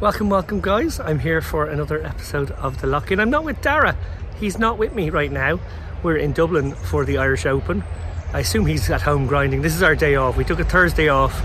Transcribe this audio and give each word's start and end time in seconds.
Welcome, 0.00 0.30
welcome, 0.30 0.62
guys. 0.62 0.98
I'm 0.98 1.18
here 1.18 1.42
for 1.42 1.66
another 1.66 2.02
episode 2.02 2.52
of 2.52 2.80
The 2.80 2.86
Lock 2.86 3.12
In. 3.12 3.20
I'm 3.20 3.28
not 3.28 3.44
with 3.44 3.60
Dara, 3.60 3.94
he's 4.38 4.58
not 4.58 4.78
with 4.78 4.94
me 4.94 5.10
right 5.10 5.30
now. 5.30 5.60
We're 6.02 6.16
in 6.16 6.32
Dublin 6.32 6.74
for 6.74 7.04
the 7.04 7.18
Irish 7.18 7.44
Open. 7.44 7.84
I 8.32 8.40
assume 8.40 8.64
he's 8.64 8.88
at 8.88 9.02
home 9.02 9.26
grinding. 9.26 9.60
This 9.60 9.74
is 9.74 9.82
our 9.82 9.94
day 9.94 10.14
off. 10.14 10.38
We 10.38 10.44
took 10.44 10.58
a 10.58 10.64
Thursday 10.64 11.10
off, 11.10 11.38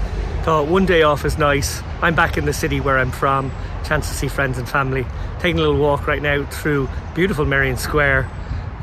thought 0.46 0.68
one 0.68 0.86
day 0.86 1.02
off 1.02 1.26
is 1.26 1.38
nice. 1.38 1.82
I'm 2.02 2.16
back 2.16 2.38
in 2.38 2.46
the 2.46 2.54
city 2.54 2.80
where 2.80 2.98
I'm 2.98 3.12
from, 3.12 3.52
chance 3.84 4.08
to 4.08 4.14
see 4.14 4.30
friends 4.30 4.58
and 4.58 4.70
family. 4.70 5.06
Taking 5.42 5.60
a 5.60 5.62
little 5.62 5.78
walk 5.78 6.08
right 6.08 6.22
now 6.22 6.46
through 6.46 6.88
beautiful 7.14 7.44
Merrion 7.44 7.76
Square. 7.76 8.32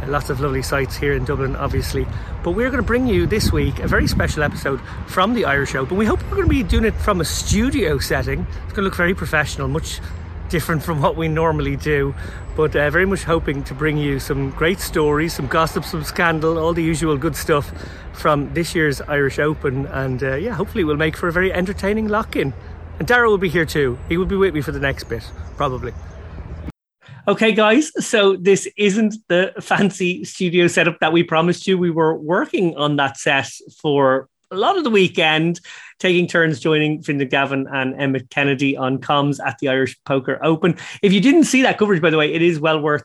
Lots 0.07 0.31
of 0.31 0.41
lovely 0.41 0.63
sights 0.63 0.97
here 0.97 1.15
in 1.15 1.25
Dublin, 1.25 1.55
obviously. 1.57 2.07
But 2.43 2.53
we're 2.53 2.71
going 2.71 2.83
to 2.83 2.87
bring 2.87 3.07
you 3.07 3.27
this 3.27 3.53
week 3.53 3.79
a 3.79 3.87
very 3.87 4.09
special 4.09 4.43
episode 4.43 4.81
from 5.07 5.35
the 5.35 5.45
Irish 5.45 5.75
Open. 5.75 5.97
We 5.97 6.07
hope 6.07 6.23
we're 6.25 6.37
going 6.37 6.49
to 6.49 6.49
be 6.49 6.63
doing 6.63 6.85
it 6.85 6.95
from 6.95 7.21
a 7.21 7.25
studio 7.25 7.99
setting. 7.99 8.41
It's 8.41 8.73
going 8.73 8.75
to 8.75 8.83
look 8.83 8.97
very 8.97 9.15
professional, 9.15 9.69
much 9.69 10.01
different 10.49 10.83
from 10.83 11.01
what 11.01 11.17
we 11.17 11.29
normally 11.29 11.77
do. 11.77 12.15
But 12.57 12.77
uh, 12.77 12.91
very 12.91 13.07
much 13.07 13.23
hoping 13.23 13.65
to 13.65 13.75
bring 13.75 13.97
you 13.97 14.19
some 14.19 14.51
great 14.51 14.81
stories, 14.81 15.35
some 15.35 15.47
gossip, 15.47 15.85
some 15.85 16.05
scandal, 16.05 16.59
all 16.59 16.75
the 16.75 16.83
usual 16.83 17.17
good 17.17 17.37
stuff 17.37 17.73
from 18.13 18.53
this 18.55 18.75
year's 18.75 19.01
Irish 19.03 19.39
Open. 19.39 19.87
And 19.87 20.23
uh, 20.23 20.35
yeah, 20.35 20.53
hopefully 20.53 20.85
we'll 20.85 20.97
make 20.97 21.17
for 21.17 21.29
a 21.29 21.33
very 21.33 21.53
entertaining 21.53 22.09
lock 22.09 22.37
in. 22.37 22.53
And 22.99 23.09
Dara 23.09 23.31
will 23.31 23.39
be 23.39 23.49
here 23.49 23.65
too. 23.65 23.99
He 24.09 24.17
will 24.17 24.27
be 24.27 24.37
with 24.37 24.53
me 24.53 24.61
for 24.61 24.73
the 24.73 24.81
next 24.81 25.05
bit, 25.05 25.23
probably. 25.57 25.95
Okay, 27.29 27.53
guys, 27.53 27.93
so 28.05 28.35
this 28.35 28.69
isn't 28.77 29.15
the 29.29 29.53
fancy 29.61 30.25
studio 30.25 30.67
setup 30.67 30.99
that 30.99 31.13
we 31.13 31.23
promised 31.23 31.69
you. 31.69 31.79
We 31.79 31.91
were 31.91 32.19
working 32.19 32.77
on 32.77 32.97
that 32.97 33.17
set 33.17 33.49
for 33.81 34.29
a 34.51 34.57
lot 34.57 34.77
of 34.77 34.83
the 34.83 34.91
weekend, 34.91 35.61
taking 36.01 36.27
turns 36.27 36.59
joining 36.59 37.01
Fintan 37.01 37.29
Gavin 37.29 37.69
and 37.73 37.95
Emmett 37.95 38.29
Kennedy 38.31 38.77
on 38.77 38.99
comms 38.99 39.39
at 39.45 39.57
the 39.61 39.69
Irish 39.69 39.97
Poker 40.03 40.41
Open. 40.43 40.77
If 41.01 41.13
you 41.13 41.21
didn't 41.21 41.45
see 41.45 41.63
that 41.63 41.79
coverage, 41.79 42.03
by 42.03 42.11
the 42.11 42.19
way, 42.19 42.35
it 42.35 42.43
is 42.43 42.59
well 42.59 42.81
worth 42.81 43.05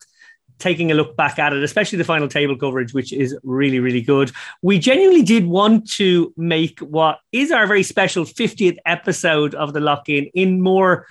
taking 0.58 0.90
a 0.90 0.96
look 0.96 1.16
back 1.16 1.38
at 1.38 1.54
it, 1.54 1.62
especially 1.62 2.00
the 2.00 2.04
final 2.04 2.28
table 2.28 2.58
coverage, 2.58 2.96
which 2.96 3.14
is 3.14 3.38
really, 3.44 3.80
really 3.80 4.02
good. 4.02 4.32
We 4.64 4.80
genuinely 4.80 5.22
did 5.22 5.46
want 5.46 5.92
to 5.92 6.34
make 6.36 6.80
what 6.80 7.20
is 7.32 7.52
our 7.52 7.68
very 7.68 7.84
special 7.84 8.26
50th 8.26 8.78
episode 8.84 9.54
of 9.54 9.74
the 9.74 9.80
lock 9.80 10.10
in 10.10 10.26
in 10.34 10.60
more 10.60 11.06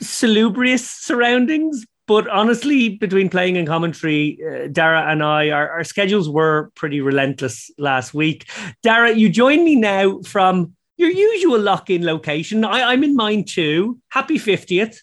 salubrious 0.00 0.88
surroundings, 0.88 1.84
but 2.06 2.28
honestly, 2.28 2.90
between 2.90 3.28
playing 3.28 3.56
and 3.56 3.66
commentary, 3.66 4.38
uh, 4.44 4.68
Dara 4.68 5.10
and 5.10 5.22
I, 5.22 5.50
our, 5.50 5.68
our 5.70 5.84
schedules 5.84 6.28
were 6.28 6.70
pretty 6.74 7.00
relentless 7.00 7.70
last 7.78 8.12
week. 8.12 8.48
Dara, 8.82 9.12
you 9.12 9.28
join 9.28 9.64
me 9.64 9.76
now 9.76 10.20
from 10.22 10.74
your 10.96 11.10
usual 11.10 11.60
lock 11.60 11.90
in 11.90 12.04
location. 12.04 12.64
I, 12.64 12.92
I'm 12.92 13.04
in 13.04 13.14
mine 13.14 13.44
too. 13.44 13.98
Happy 14.08 14.38
50th. 14.38 14.98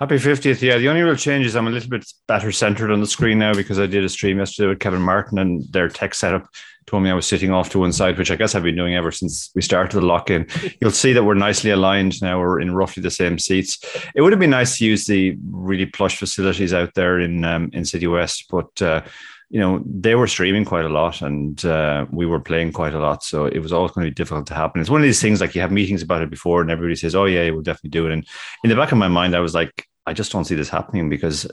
Happy 0.00 0.16
50th. 0.16 0.62
Yeah. 0.62 0.78
The 0.78 0.88
only 0.88 1.02
real 1.02 1.14
change 1.14 1.44
is 1.44 1.54
I'm 1.54 1.66
a 1.66 1.70
little 1.70 1.90
bit 1.90 2.10
better 2.26 2.50
centered 2.52 2.90
on 2.90 3.00
the 3.00 3.06
screen 3.06 3.38
now 3.38 3.52
because 3.52 3.78
I 3.78 3.84
did 3.84 4.02
a 4.02 4.08
stream 4.08 4.38
yesterday 4.38 4.68
with 4.68 4.80
Kevin 4.80 5.02
Martin 5.02 5.38
and 5.38 5.62
their 5.72 5.90
tech 5.90 6.14
setup 6.14 6.48
told 6.86 7.02
me 7.02 7.10
I 7.10 7.14
was 7.14 7.26
sitting 7.26 7.52
off 7.52 7.70
to 7.70 7.78
one 7.78 7.92
side, 7.92 8.18
which 8.18 8.30
I 8.30 8.36
guess 8.36 8.54
I've 8.54 8.62
been 8.62 8.76
doing 8.76 8.96
ever 8.96 9.12
since 9.12 9.50
we 9.54 9.62
started 9.62 10.00
the 10.00 10.06
lock 10.06 10.30
in. 10.30 10.46
You'll 10.80 10.90
see 10.90 11.12
that 11.12 11.22
we're 11.22 11.34
nicely 11.34 11.70
aligned 11.70 12.20
now. 12.22 12.40
We're 12.40 12.60
in 12.60 12.74
roughly 12.74 13.02
the 13.02 13.10
same 13.10 13.38
seats. 13.38 13.78
It 14.14 14.22
would 14.22 14.32
have 14.32 14.40
been 14.40 14.50
nice 14.50 14.78
to 14.78 14.86
use 14.86 15.04
the 15.04 15.36
really 15.50 15.86
plush 15.86 16.16
facilities 16.16 16.72
out 16.72 16.94
there 16.94 17.20
in 17.20 17.44
um, 17.44 17.70
in 17.72 17.84
City 17.84 18.06
West, 18.06 18.46
but 18.50 18.80
uh, 18.80 19.02
you 19.50 19.60
know 19.60 19.82
they 19.84 20.14
were 20.14 20.26
streaming 20.26 20.64
quite 20.64 20.84
a 20.84 20.88
lot 20.88 21.22
and 21.22 21.64
uh, 21.64 22.06
we 22.10 22.24
were 22.24 22.40
playing 22.40 22.72
quite 22.72 22.94
a 22.94 22.98
lot, 22.98 23.22
so 23.22 23.44
it 23.44 23.58
was 23.58 23.72
always 23.72 23.92
going 23.92 24.06
to 24.06 24.10
be 24.10 24.14
difficult 24.14 24.46
to 24.46 24.54
happen. 24.54 24.80
It's 24.80 24.90
one 24.90 25.02
of 25.02 25.06
these 25.06 25.20
things 25.20 25.40
like 25.40 25.54
you 25.54 25.60
have 25.60 25.72
meetings 25.72 26.02
about 26.02 26.22
it 26.22 26.30
before, 26.30 26.62
and 26.62 26.70
everybody 26.70 26.96
says, 26.96 27.14
"Oh 27.14 27.26
yeah, 27.26 27.50
we'll 27.50 27.62
definitely 27.62 27.90
do 27.90 28.06
it." 28.06 28.12
And 28.12 28.26
in 28.64 28.70
the 28.70 28.76
back 28.76 28.92
of 28.92 28.98
my 28.98 29.08
mind, 29.08 29.36
I 29.36 29.40
was 29.40 29.54
like, 29.54 29.86
I 30.06 30.12
just 30.12 30.32
don't 30.32 30.44
see 30.44 30.54
this 30.54 30.68
happening 30.68 31.08
because 31.08 31.46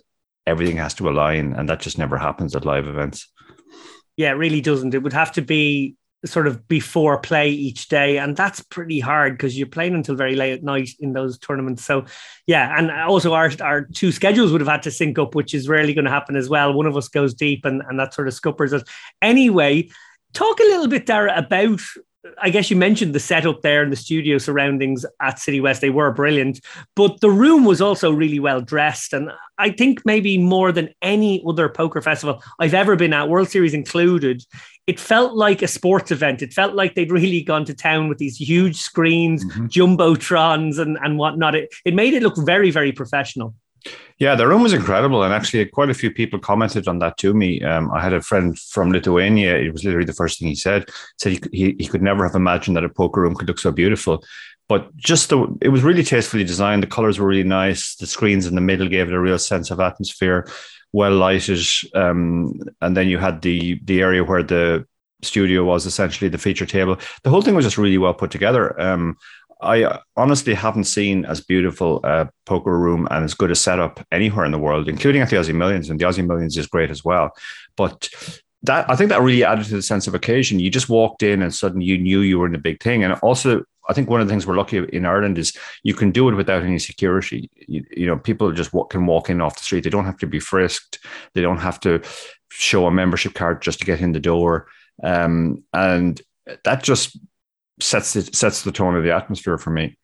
everything 0.46 0.78
has 0.78 0.94
to 0.96 1.10
align, 1.10 1.54
and 1.54 1.70
that 1.70 1.82
just 1.82 1.98
never 1.98 2.18
happens 2.18 2.56
at 2.56 2.66
live 2.66 2.88
events. 2.88 3.32
Yeah, 4.16 4.32
it 4.32 4.36
really 4.36 4.62
doesn't. 4.62 4.94
It 4.94 5.04
would 5.04 5.14
have 5.14 5.32
to 5.34 5.42
be 5.42 5.96
sort 6.26 6.48
of 6.48 6.68
before 6.68 7.20
play 7.20 7.50
each 7.50 7.88
day, 7.90 8.18
and 8.18 8.36
that's 8.36 8.62
pretty 8.62 9.00
hard 9.00 9.34
because 9.34 9.58
you're 9.58 9.68
playing 9.68 9.94
until 9.94 10.16
very 10.16 10.36
late 10.36 10.54
at 10.54 10.64
night 10.64 10.90
in 11.00 11.14
those 11.14 11.38
tournaments. 11.38 11.84
So, 11.86 12.06
yeah, 12.48 12.74
and 12.78 12.90
also 12.92 13.34
our 13.34 13.52
our 13.62 13.82
two 13.82 14.12
schedules 14.12 14.52
would 14.52 14.62
have 14.62 14.68
had 14.68 14.84
to 14.84 14.92
sync 14.92 15.20
up, 15.20 15.36
which 15.36 15.54
is 15.54 15.70
rarely 15.70 15.94
going 15.94 16.06
to 16.06 16.12
happen 16.12 16.36
as 16.36 16.50
well. 16.50 16.74
One 16.74 16.88
of 16.88 16.98
us 16.98 17.10
goes 17.10 17.34
deep, 17.34 17.66
and 17.66 17.84
and 17.88 18.00
that 18.00 18.14
sort 18.14 18.28
of 18.28 18.34
scuppers 18.34 18.74
us. 18.74 18.84
Anyway, 19.22 19.90
talk 20.34 20.60
a 20.60 20.64
little 20.64 20.88
bit, 20.88 21.06
Dara, 21.06 21.38
about 21.38 21.82
I 22.38 22.50
guess 22.50 22.70
you 22.70 22.78
mentioned 22.78 23.14
the 23.14 23.20
setup 23.20 23.62
there 23.62 23.84
and 23.84 23.92
the 23.92 23.98
studio 23.98 24.38
surroundings 24.38 25.06
at 25.22 25.40
City 25.40 25.60
West. 25.60 25.82
They 25.82 25.90
were 25.90 26.12
brilliant, 26.12 26.60
but 26.96 27.20
the 27.22 27.30
room 27.30 27.66
was 27.66 27.82
also 27.82 28.12
really 28.12 28.40
well 28.40 28.62
dressed. 28.62 29.14
And 29.14 29.32
I 29.58 29.72
think 29.72 30.06
maybe 30.06 30.38
more 30.38 30.72
than 30.72 30.90
any 31.02 31.44
other 31.48 31.70
poker 31.70 32.02
festival 32.02 32.44
I've 32.60 32.74
ever 32.74 32.96
been 32.96 33.14
at, 33.14 33.30
World 33.30 33.50
Series 33.50 33.74
included, 33.74 34.44
it 34.88 35.00
felt 35.00 35.34
like 35.34 35.62
a 35.62 35.68
sports 35.68 36.12
event. 36.12 36.42
It 36.42 36.54
felt 36.54 36.74
like 36.74 36.96
they'd 36.96 37.12
really 37.12 37.42
gone 37.42 37.66
to 37.66 37.74
town 37.74 38.08
with 38.08 38.18
these 38.18 38.38
huge 38.38 38.78
screens, 38.78 39.44
mm-hmm. 39.44 39.66
jumbotrons, 39.66 40.80
and, 40.80 40.98
and 41.02 41.18
whatnot. 41.18 41.56
It, 41.56 41.74
it 41.86 41.94
made 41.94 42.14
it 42.14 42.24
look 42.24 42.38
very, 42.38 42.72
very 42.72 42.92
professional. 42.92 43.54
Yeah, 44.20 44.34
the 44.34 44.48
room 44.48 44.64
was 44.64 44.74
incredible, 44.74 45.22
and 45.22 45.32
actually, 45.32 45.66
quite 45.68 45.92
a 45.92 45.94
few 45.94 46.10
people 46.10 46.40
commented 46.40 46.88
on 46.88 46.98
that 47.00 47.18
to 47.20 47.36
me. 47.36 47.62
Um, 47.62 47.92
I 47.92 48.02
had 48.02 48.14
a 48.14 48.22
friend 48.22 48.58
from 48.58 48.92
Lithuania; 48.92 49.56
it 49.58 49.72
was 49.72 49.84
literally 49.84 50.08
the 50.08 50.14
first 50.14 50.40
thing 50.40 50.48
he 50.48 50.56
said. 50.56 50.90
Said 51.20 51.34
he, 51.34 51.42
he, 51.52 51.76
he 51.78 51.88
could 51.88 52.02
never 52.02 52.26
have 52.26 52.36
imagined 52.36 52.78
that 52.78 52.84
a 52.84 52.90
poker 52.90 53.22
room 53.22 53.36
could 53.36 53.48
look 53.48 53.60
so 53.60 53.72
beautiful. 53.72 54.24
But 54.68 54.96
just 54.98 55.30
the, 55.30 55.56
it 55.62 55.70
was 55.70 55.84
really 55.84 56.04
tastefully 56.04 56.44
designed. 56.44 56.84
The 56.84 56.88
colors 56.88 57.20
were 57.20 57.28
really 57.28 57.44
nice. 57.44 57.96
The 57.96 58.08
screens 58.08 58.48
in 58.48 58.56
the 58.56 58.62
middle 58.62 58.90
gave 58.90 59.08
it 59.08 59.14
a 59.14 59.20
real 59.20 59.40
sense 59.40 59.72
of 59.72 59.80
atmosphere, 59.80 60.48
well 60.94 61.14
lighted. 61.14 61.66
Um, 61.94 62.54
and 62.82 62.98
then 62.98 63.08
you 63.08 63.20
had 63.20 63.44
the 63.44 63.80
the 63.84 64.02
area 64.02 64.24
where 64.24 64.44
the 64.44 64.86
studio 65.22 65.64
was 65.64 65.86
essentially 65.86 66.30
the 66.30 66.38
feature 66.38 66.66
table. 66.66 66.98
The 67.24 67.30
whole 67.30 67.42
thing 67.42 67.56
was 67.56 67.66
just 67.66 67.78
really 67.78 67.98
well 67.98 68.14
put 68.14 68.32
together. 68.32 68.80
Um, 68.82 69.18
I 69.62 70.00
honestly 70.16 70.54
haven't 70.54 70.84
seen 70.84 71.26
as 71.26 71.42
beautiful 71.42 72.00
a 72.04 72.30
poker 72.46 72.78
room 72.78 73.08
and 73.10 73.24
as 73.24 73.34
good 73.34 73.52
a 73.52 73.56
setup 73.56 74.06
anywhere 74.12 74.46
in 74.46 74.52
the 74.52 74.60
world, 74.60 74.88
including 74.88 75.22
at 75.22 75.30
the 75.30 75.36
Aussie 75.36 75.56
Millions. 75.56 75.90
And 75.90 76.00
the 76.00 76.06
Aussie 76.06 76.26
Millions 76.26 76.58
is 76.58 76.68
great 76.68 76.92
as 76.92 77.04
well. 77.04 77.32
But 77.76 78.10
that 78.64 78.90
I 78.90 78.96
think 78.96 79.10
that 79.10 79.22
really 79.22 79.44
added 79.44 79.66
to 79.66 79.76
the 79.76 79.82
sense 79.82 80.08
of 80.08 80.16
occasion. 80.16 80.60
You 80.60 80.70
just 80.70 80.90
walked 80.90 81.24
in 81.24 81.42
and 81.42 81.54
suddenly 81.54 81.86
you 81.86 81.98
knew 81.98 82.22
you 82.22 82.40
were 82.40 82.48
in 82.48 82.56
a 82.56 82.60
big 82.60 82.82
thing. 82.82 83.04
And 83.04 83.14
also, 83.14 83.64
I 83.90 83.94
think 83.94 84.10
one 84.10 84.22
of 84.22 84.28
the 84.28 84.32
things 84.32 84.46
we're 84.46 84.58
lucky 84.58 84.78
in 84.78 85.06
Ireland 85.06 85.38
is 85.38 85.58
you 85.84 85.94
can 85.94 86.12
do 86.12 86.28
it 86.30 86.36
without 86.36 86.64
any 86.64 86.80
security. 86.80 87.50
You, 87.68 87.86
you 87.96 88.06
know, 88.06 88.18
people 88.18 88.52
just 88.52 88.72
can 88.90 89.06
walk 89.06 89.30
in 89.30 89.42
off 89.42 89.58
the 89.58 89.64
street. 89.64 89.84
They 89.84 89.90
don't 89.90 90.06
have 90.06 90.18
to 90.18 90.28
be 90.28 90.40
frisked. 90.40 91.00
They 91.34 91.42
don't 91.42 91.60
have 91.60 91.80
to 91.82 92.02
show 92.50 92.86
a 92.86 92.92
membership 92.92 93.34
card 93.34 93.62
just 93.62 93.80
to 93.80 93.86
get 93.86 94.02
in 94.02 94.12
the 94.12 94.20
door. 94.20 94.68
Um, 95.04 95.64
and 95.74 96.22
that 96.64 96.84
just 96.84 97.18
sets 97.80 98.16
it 98.16 98.36
sets 98.36 98.64
the 98.64 98.72
tone 98.72 98.96
of 98.96 99.04
the 99.04 99.14
atmosphere 99.14 99.58
for 99.58 99.70
me. 99.70 99.98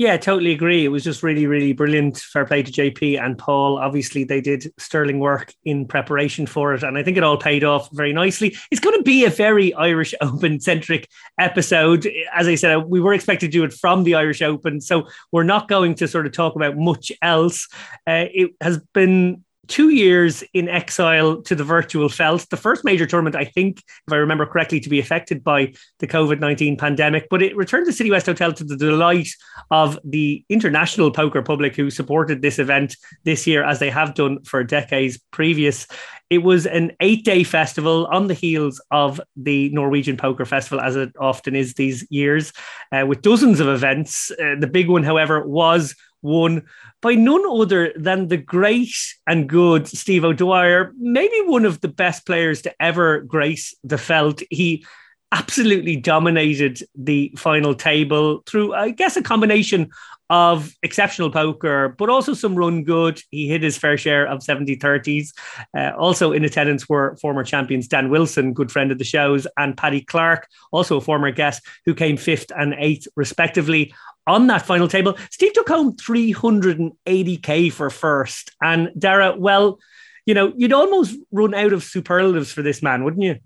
Yeah, 0.00 0.16
totally 0.16 0.52
agree. 0.52 0.86
It 0.86 0.88
was 0.88 1.04
just 1.04 1.22
really, 1.22 1.46
really 1.46 1.74
brilliant. 1.74 2.16
Fair 2.16 2.46
play 2.46 2.62
to 2.62 2.72
JP 2.72 3.22
and 3.22 3.36
Paul. 3.36 3.78
Obviously, 3.78 4.24
they 4.24 4.40
did 4.40 4.72
sterling 4.78 5.18
work 5.18 5.52
in 5.62 5.86
preparation 5.86 6.46
for 6.46 6.72
it, 6.72 6.82
and 6.82 6.96
I 6.96 7.02
think 7.02 7.18
it 7.18 7.22
all 7.22 7.36
paid 7.36 7.64
off 7.64 7.90
very 7.92 8.14
nicely. 8.14 8.56
It's 8.70 8.80
going 8.80 8.96
to 8.96 9.02
be 9.02 9.26
a 9.26 9.30
very 9.30 9.74
Irish 9.74 10.14
Open 10.22 10.58
centric 10.58 11.06
episode. 11.38 12.10
As 12.32 12.48
I 12.48 12.54
said, 12.54 12.76
we 12.84 12.98
were 12.98 13.12
expected 13.12 13.48
to 13.48 13.58
do 13.58 13.62
it 13.62 13.74
from 13.74 14.04
the 14.04 14.14
Irish 14.14 14.40
Open, 14.40 14.80
so 14.80 15.06
we're 15.32 15.42
not 15.42 15.68
going 15.68 15.96
to 15.96 16.08
sort 16.08 16.24
of 16.24 16.32
talk 16.32 16.56
about 16.56 16.78
much 16.78 17.12
else. 17.20 17.68
Uh, 18.06 18.24
it 18.32 18.52
has 18.62 18.78
been 18.94 19.44
two 19.70 19.90
years 19.90 20.42
in 20.52 20.68
exile 20.68 21.40
to 21.42 21.54
the 21.54 21.64
virtual 21.64 22.08
felt. 22.08 22.46
The 22.50 22.56
first 22.56 22.84
major 22.84 23.06
tournament, 23.06 23.36
I 23.36 23.44
think, 23.44 23.78
if 23.78 24.12
I 24.12 24.16
remember 24.16 24.44
correctly, 24.44 24.80
to 24.80 24.88
be 24.90 24.98
affected 24.98 25.42
by 25.44 25.72
the 26.00 26.08
COVID 26.08 26.40
19 26.40 26.76
pandemic. 26.76 27.28
But 27.30 27.40
it 27.40 27.56
returned 27.56 27.86
the 27.86 27.92
City 27.92 28.10
West 28.10 28.26
Hotel 28.26 28.52
to 28.52 28.64
the 28.64 28.76
delight 28.76 29.28
of 29.70 29.98
the 30.04 30.44
international 30.48 31.12
poker 31.12 31.40
public 31.40 31.76
who 31.76 31.88
supported 31.88 32.42
this 32.42 32.58
event 32.58 32.96
this 33.24 33.46
year, 33.46 33.62
as 33.62 33.78
they 33.78 33.90
have 33.90 34.14
done 34.14 34.42
for 34.42 34.64
decades 34.64 35.18
previous. 35.30 35.86
It 36.30 36.38
was 36.38 36.66
an 36.66 36.92
eight 37.00 37.24
day 37.24 37.44
festival 37.44 38.06
on 38.06 38.26
the 38.26 38.34
heels 38.34 38.80
of 38.90 39.20
the 39.36 39.68
Norwegian 39.70 40.16
Poker 40.16 40.44
Festival, 40.44 40.80
as 40.80 40.96
it 40.96 41.12
often 41.18 41.54
is 41.54 41.74
these 41.74 42.06
years, 42.10 42.52
uh, 42.92 43.04
with 43.06 43.22
dozens 43.22 43.60
of 43.60 43.68
events. 43.68 44.30
Uh, 44.32 44.56
the 44.58 44.68
big 44.68 44.88
one, 44.88 45.04
however, 45.04 45.46
was 45.46 45.94
won 46.22 46.62
by 47.02 47.14
none 47.14 47.42
other 47.48 47.92
than 47.96 48.28
the 48.28 48.36
great 48.36 48.94
and 49.26 49.48
good 49.48 49.86
Steve 49.88 50.24
O'Dwyer, 50.24 50.92
maybe 50.98 51.36
one 51.44 51.64
of 51.64 51.80
the 51.80 51.88
best 51.88 52.26
players 52.26 52.62
to 52.62 52.74
ever 52.80 53.20
grace 53.20 53.74
the 53.84 53.98
felt. 53.98 54.42
He 54.50 54.84
absolutely 55.32 55.96
dominated 55.96 56.82
the 56.96 57.32
final 57.36 57.74
table 57.74 58.42
through, 58.46 58.74
I 58.74 58.90
guess, 58.90 59.16
a 59.16 59.22
combination 59.22 59.90
of 60.28 60.72
exceptional 60.82 61.30
poker, 61.30 61.94
but 61.98 62.08
also 62.08 62.34
some 62.34 62.54
run 62.54 62.84
good. 62.84 63.20
He 63.30 63.48
hit 63.48 63.62
his 63.62 63.76
fair 63.76 63.96
share 63.96 64.26
of 64.26 64.42
70 64.42 64.76
30s. 64.76 65.30
Uh, 65.76 65.90
also 65.98 66.32
in 66.32 66.44
attendance 66.44 66.88
were 66.88 67.16
former 67.20 67.42
champions 67.42 67.88
Dan 67.88 68.10
Wilson, 68.10 68.52
good 68.52 68.70
friend 68.70 68.92
of 68.92 68.98
the 68.98 69.04
shows, 69.04 69.46
and 69.56 69.76
Paddy 69.76 70.02
Clark, 70.02 70.48
also 70.72 70.96
a 70.96 71.00
former 71.00 71.32
guest, 71.32 71.62
who 71.84 71.94
came 71.94 72.16
fifth 72.16 72.50
and 72.56 72.74
eighth, 72.78 73.08
respectively. 73.16 73.92
On 74.30 74.46
that 74.46 74.64
final 74.64 74.88
table. 74.88 75.16
Steve 75.30 75.52
took 75.52 75.68
home 75.68 75.96
380k 75.96 77.72
for 77.72 77.90
first. 77.90 78.52
And 78.62 78.90
Dara, 78.98 79.34
well, 79.36 79.78
you 80.24 80.34
know, 80.34 80.52
you'd 80.56 80.72
almost 80.72 81.16
run 81.32 81.54
out 81.54 81.72
of 81.72 81.82
superlatives 81.82 82.52
for 82.52 82.62
this 82.62 82.82
man, 82.82 83.04
wouldn't 83.04 83.22
you? 83.22 83.36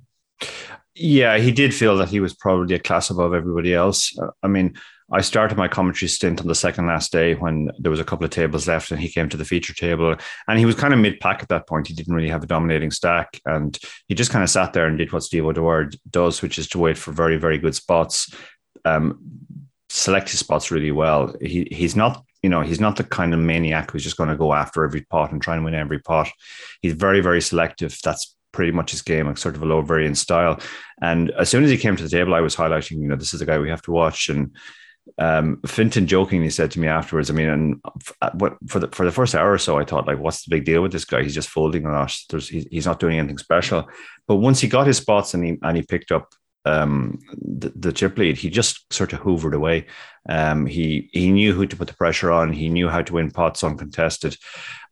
Yeah, 0.94 1.38
he 1.38 1.50
did 1.50 1.74
feel 1.74 1.96
that 1.96 2.08
he 2.08 2.20
was 2.20 2.34
probably 2.34 2.74
a 2.74 2.78
class 2.78 3.10
above 3.10 3.34
everybody 3.34 3.74
else. 3.74 4.16
I 4.42 4.48
mean, 4.48 4.74
I 5.12 5.20
started 5.20 5.58
my 5.58 5.68
commentary 5.68 6.08
stint 6.08 6.40
on 6.40 6.46
the 6.46 6.54
second 6.54 6.86
last 6.86 7.12
day 7.12 7.34
when 7.34 7.70
there 7.78 7.90
was 7.90 8.00
a 8.00 8.04
couple 8.04 8.24
of 8.24 8.30
tables 8.30 8.68
left 8.68 8.90
and 8.90 9.00
he 9.00 9.08
came 9.08 9.28
to 9.28 9.36
the 9.36 9.44
feature 9.44 9.74
table 9.74 10.16
and 10.48 10.58
he 10.58 10.64
was 10.64 10.76
kind 10.76 10.94
of 10.94 11.00
mid 11.00 11.20
pack 11.20 11.42
at 11.42 11.48
that 11.48 11.66
point. 11.66 11.88
He 11.88 11.94
didn't 11.94 12.14
really 12.14 12.28
have 12.28 12.42
a 12.42 12.46
dominating 12.46 12.90
stack 12.90 13.40
and 13.44 13.78
he 14.08 14.14
just 14.14 14.30
kind 14.30 14.42
of 14.42 14.50
sat 14.50 14.72
there 14.72 14.86
and 14.86 14.96
did 14.96 15.12
what 15.12 15.22
Steve 15.22 15.44
O'Dwyer 15.44 15.90
does, 16.08 16.42
which 16.42 16.58
is 16.58 16.68
to 16.68 16.78
wait 16.78 16.96
for 16.96 17.12
very, 17.12 17.36
very 17.36 17.58
good 17.58 17.74
spots, 17.74 18.34
um, 18.84 19.18
select 20.04 20.30
his 20.30 20.40
spots 20.40 20.70
really 20.70 20.92
well. 20.92 21.34
He, 21.40 21.66
he's 21.70 21.96
not, 21.96 22.24
you 22.42 22.50
know, 22.50 22.60
he's 22.60 22.80
not 22.80 22.96
the 22.96 23.04
kind 23.04 23.32
of 23.32 23.40
maniac 23.40 23.90
who's 23.90 24.04
just 24.04 24.18
going 24.18 24.28
to 24.28 24.36
go 24.36 24.52
after 24.52 24.84
every 24.84 25.00
pot 25.02 25.32
and 25.32 25.40
try 25.40 25.54
and 25.56 25.64
win 25.64 25.74
every 25.74 25.98
pot. 25.98 26.28
He's 26.82 26.92
very, 26.92 27.20
very 27.20 27.40
selective. 27.40 27.98
That's 28.04 28.36
pretty 28.52 28.72
much 28.72 28.90
his 28.90 29.02
game, 29.02 29.26
like 29.26 29.38
sort 29.38 29.56
of 29.56 29.62
a 29.62 29.66
low 29.66 29.80
variant 29.82 30.18
style. 30.18 30.60
And 31.00 31.30
as 31.32 31.48
soon 31.48 31.64
as 31.64 31.70
he 31.70 31.78
came 31.78 31.96
to 31.96 32.02
the 32.02 32.08
table, 32.08 32.34
I 32.34 32.40
was 32.40 32.54
highlighting, 32.54 33.00
you 33.00 33.08
know, 33.08 33.16
this 33.16 33.32
is 33.34 33.40
the 33.40 33.46
guy 33.46 33.58
we 33.58 33.70
have 33.70 33.82
to 33.82 33.92
watch. 33.92 34.28
And 34.28 34.54
um, 35.18 35.60
Fintan 35.66 36.06
jokingly 36.06 36.50
said 36.50 36.70
to 36.72 36.80
me 36.80 36.86
afterwards, 36.86 37.30
I 37.30 37.34
mean, 37.34 37.48
and 37.48 37.80
uh, 38.20 38.30
what 38.34 38.56
for 38.68 38.78
the 38.80 38.88
for 38.88 39.04
the 39.04 39.12
first 39.12 39.34
hour 39.34 39.52
or 39.52 39.58
so, 39.58 39.78
I 39.78 39.84
thought 39.84 40.06
like, 40.06 40.18
what's 40.18 40.44
the 40.44 40.54
big 40.54 40.64
deal 40.64 40.82
with 40.82 40.92
this 40.92 41.04
guy? 41.04 41.22
He's 41.22 41.34
just 41.34 41.48
folding 41.48 41.86
a 41.86 41.92
lot. 41.92 42.16
There's 42.28 42.48
he's 42.48 42.86
not 42.86 43.00
doing 43.00 43.18
anything 43.18 43.38
special. 43.38 43.88
But 44.28 44.36
once 44.36 44.60
he 44.60 44.68
got 44.68 44.86
his 44.86 44.98
spots 44.98 45.34
and 45.34 45.44
he 45.44 45.58
and 45.62 45.76
he 45.76 45.82
picked 45.82 46.12
up 46.12 46.34
um, 46.64 47.18
the, 47.32 47.72
the 47.74 47.92
chip 47.92 48.16
lead, 48.18 48.36
he 48.36 48.50
just 48.50 48.92
sort 48.92 49.12
of 49.12 49.20
hoovered 49.20 49.54
away. 49.54 49.86
Um, 50.28 50.66
he 50.66 51.10
he 51.12 51.30
knew 51.30 51.52
who 51.52 51.66
to 51.66 51.76
put 51.76 51.88
the 51.88 51.94
pressure 51.94 52.30
on. 52.32 52.52
He 52.52 52.68
knew 52.68 52.88
how 52.88 53.02
to 53.02 53.12
win 53.14 53.30
pots 53.30 53.62
uncontested, 53.62 54.36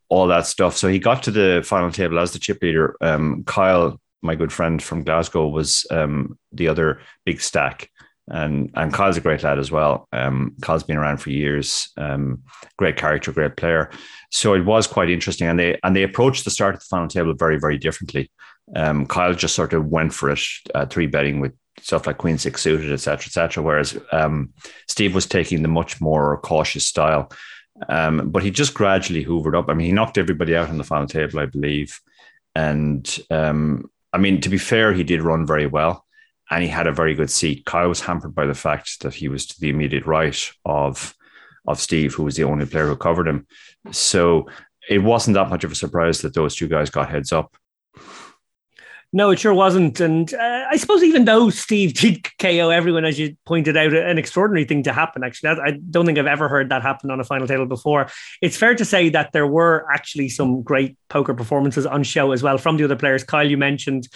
all 0.08 0.26
that 0.28 0.46
stuff. 0.46 0.76
So 0.76 0.88
he 0.88 0.98
got 0.98 1.22
to 1.24 1.30
the 1.30 1.62
final 1.64 1.90
table 1.90 2.18
as 2.18 2.32
the 2.32 2.38
chip 2.38 2.62
leader. 2.62 2.96
Um, 3.00 3.44
Kyle, 3.44 4.00
my 4.20 4.34
good 4.34 4.52
friend 4.52 4.82
from 4.82 5.04
Glasgow, 5.04 5.48
was 5.48 5.86
um, 5.90 6.38
the 6.52 6.68
other 6.68 7.00
big 7.24 7.40
stack 7.40 7.88
and 8.28 8.70
and 8.74 8.92
Kyle's 8.92 9.16
a 9.16 9.20
great 9.20 9.42
lad 9.42 9.58
as 9.58 9.70
well. 9.70 10.08
Um, 10.12 10.54
Kyle's 10.60 10.84
been 10.84 10.96
around 10.96 11.18
for 11.18 11.30
years. 11.30 11.90
Um, 11.96 12.42
great 12.76 12.96
character, 12.96 13.32
great 13.32 13.56
player. 13.56 13.90
So 14.30 14.54
it 14.54 14.64
was 14.64 14.86
quite 14.86 15.10
interesting, 15.10 15.48
and 15.48 15.58
they 15.58 15.78
and 15.82 15.94
they 15.96 16.02
approached 16.02 16.44
the 16.44 16.50
start 16.50 16.74
of 16.74 16.80
the 16.80 16.86
final 16.86 17.08
table 17.08 17.34
very 17.34 17.58
very 17.58 17.78
differently. 17.78 18.30
Um, 18.76 19.06
Kyle 19.06 19.34
just 19.34 19.54
sort 19.54 19.72
of 19.72 19.86
went 19.86 20.14
for 20.14 20.30
it, 20.30 20.40
uh, 20.74 20.86
three 20.86 21.06
betting 21.06 21.40
with 21.40 21.52
stuff 21.80 22.06
like 22.06 22.18
Queen 22.18 22.38
Six 22.38 22.62
suited, 22.62 22.92
etc., 22.92 23.26
etc. 23.26 23.62
Whereas 23.62 23.98
um, 24.12 24.52
Steve 24.88 25.14
was 25.14 25.26
taking 25.26 25.62
the 25.62 25.68
much 25.68 26.00
more 26.00 26.38
cautious 26.38 26.86
style. 26.86 27.32
Um, 27.88 28.30
but 28.30 28.42
he 28.42 28.50
just 28.50 28.74
gradually 28.74 29.24
hoovered 29.24 29.58
up. 29.58 29.68
I 29.68 29.74
mean, 29.74 29.86
he 29.86 29.92
knocked 29.92 30.18
everybody 30.18 30.54
out 30.54 30.68
on 30.68 30.78
the 30.78 30.84
final 30.84 31.06
table, 31.06 31.40
I 31.40 31.46
believe. 31.46 31.98
And 32.54 33.18
um, 33.30 33.90
I 34.12 34.18
mean, 34.18 34.40
to 34.42 34.48
be 34.48 34.58
fair, 34.58 34.92
he 34.92 35.04
did 35.04 35.22
run 35.22 35.46
very 35.46 35.66
well 35.66 36.04
and 36.50 36.62
he 36.62 36.68
had 36.68 36.86
a 36.86 36.92
very 36.92 37.14
good 37.14 37.30
seat. 37.30 37.64
Kyle 37.64 37.88
was 37.88 38.00
hampered 38.00 38.34
by 38.34 38.44
the 38.44 38.54
fact 38.54 39.00
that 39.00 39.14
he 39.14 39.28
was 39.28 39.46
to 39.46 39.60
the 39.60 39.70
immediate 39.70 40.06
right 40.06 40.50
of 40.64 41.14
of 41.66 41.80
Steve, 41.80 42.12
who 42.12 42.24
was 42.24 42.34
the 42.34 42.44
only 42.44 42.66
player 42.66 42.88
who 42.88 42.96
covered 42.96 43.28
him. 43.28 43.46
So 43.92 44.48
it 44.90 44.98
wasn't 44.98 45.34
that 45.34 45.48
much 45.48 45.62
of 45.64 45.70
a 45.70 45.76
surprise 45.76 46.20
that 46.20 46.34
those 46.34 46.56
two 46.56 46.68
guys 46.68 46.90
got 46.90 47.08
heads 47.08 47.32
up. 47.32 47.56
No, 49.14 49.30
it 49.30 49.38
sure 49.38 49.52
wasn't. 49.52 50.00
And 50.00 50.32
uh, 50.32 50.64
I 50.70 50.76
suppose 50.76 51.02
even 51.02 51.26
though 51.26 51.50
Steve 51.50 51.94
did 52.00 52.26
KO 52.38 52.70
everyone, 52.70 53.04
as 53.04 53.18
you 53.18 53.36
pointed 53.44 53.76
out, 53.76 53.92
an 53.92 54.18
extraordinary 54.18 54.64
thing 54.64 54.82
to 54.84 54.92
happen. 54.92 55.22
Actually, 55.22 55.60
I 55.60 55.72
don't 55.90 56.06
think 56.06 56.18
I've 56.18 56.26
ever 56.26 56.48
heard 56.48 56.70
that 56.70 56.82
happen 56.82 57.10
on 57.10 57.20
a 57.20 57.24
final 57.24 57.46
table 57.46 57.66
before. 57.66 58.08
It's 58.40 58.56
fair 58.56 58.74
to 58.74 58.84
say 58.84 59.10
that 59.10 59.32
there 59.32 59.46
were 59.46 59.86
actually 59.92 60.28
some 60.30 60.62
great 60.62 60.96
poker 61.08 61.34
performances 61.34 61.84
on 61.84 62.02
show 62.02 62.32
as 62.32 62.42
well 62.42 62.58
from 62.58 62.78
the 62.78 62.84
other 62.84 62.96
players. 62.96 63.24
Kyle, 63.24 63.48
you 63.48 63.58
mentioned 63.58 64.08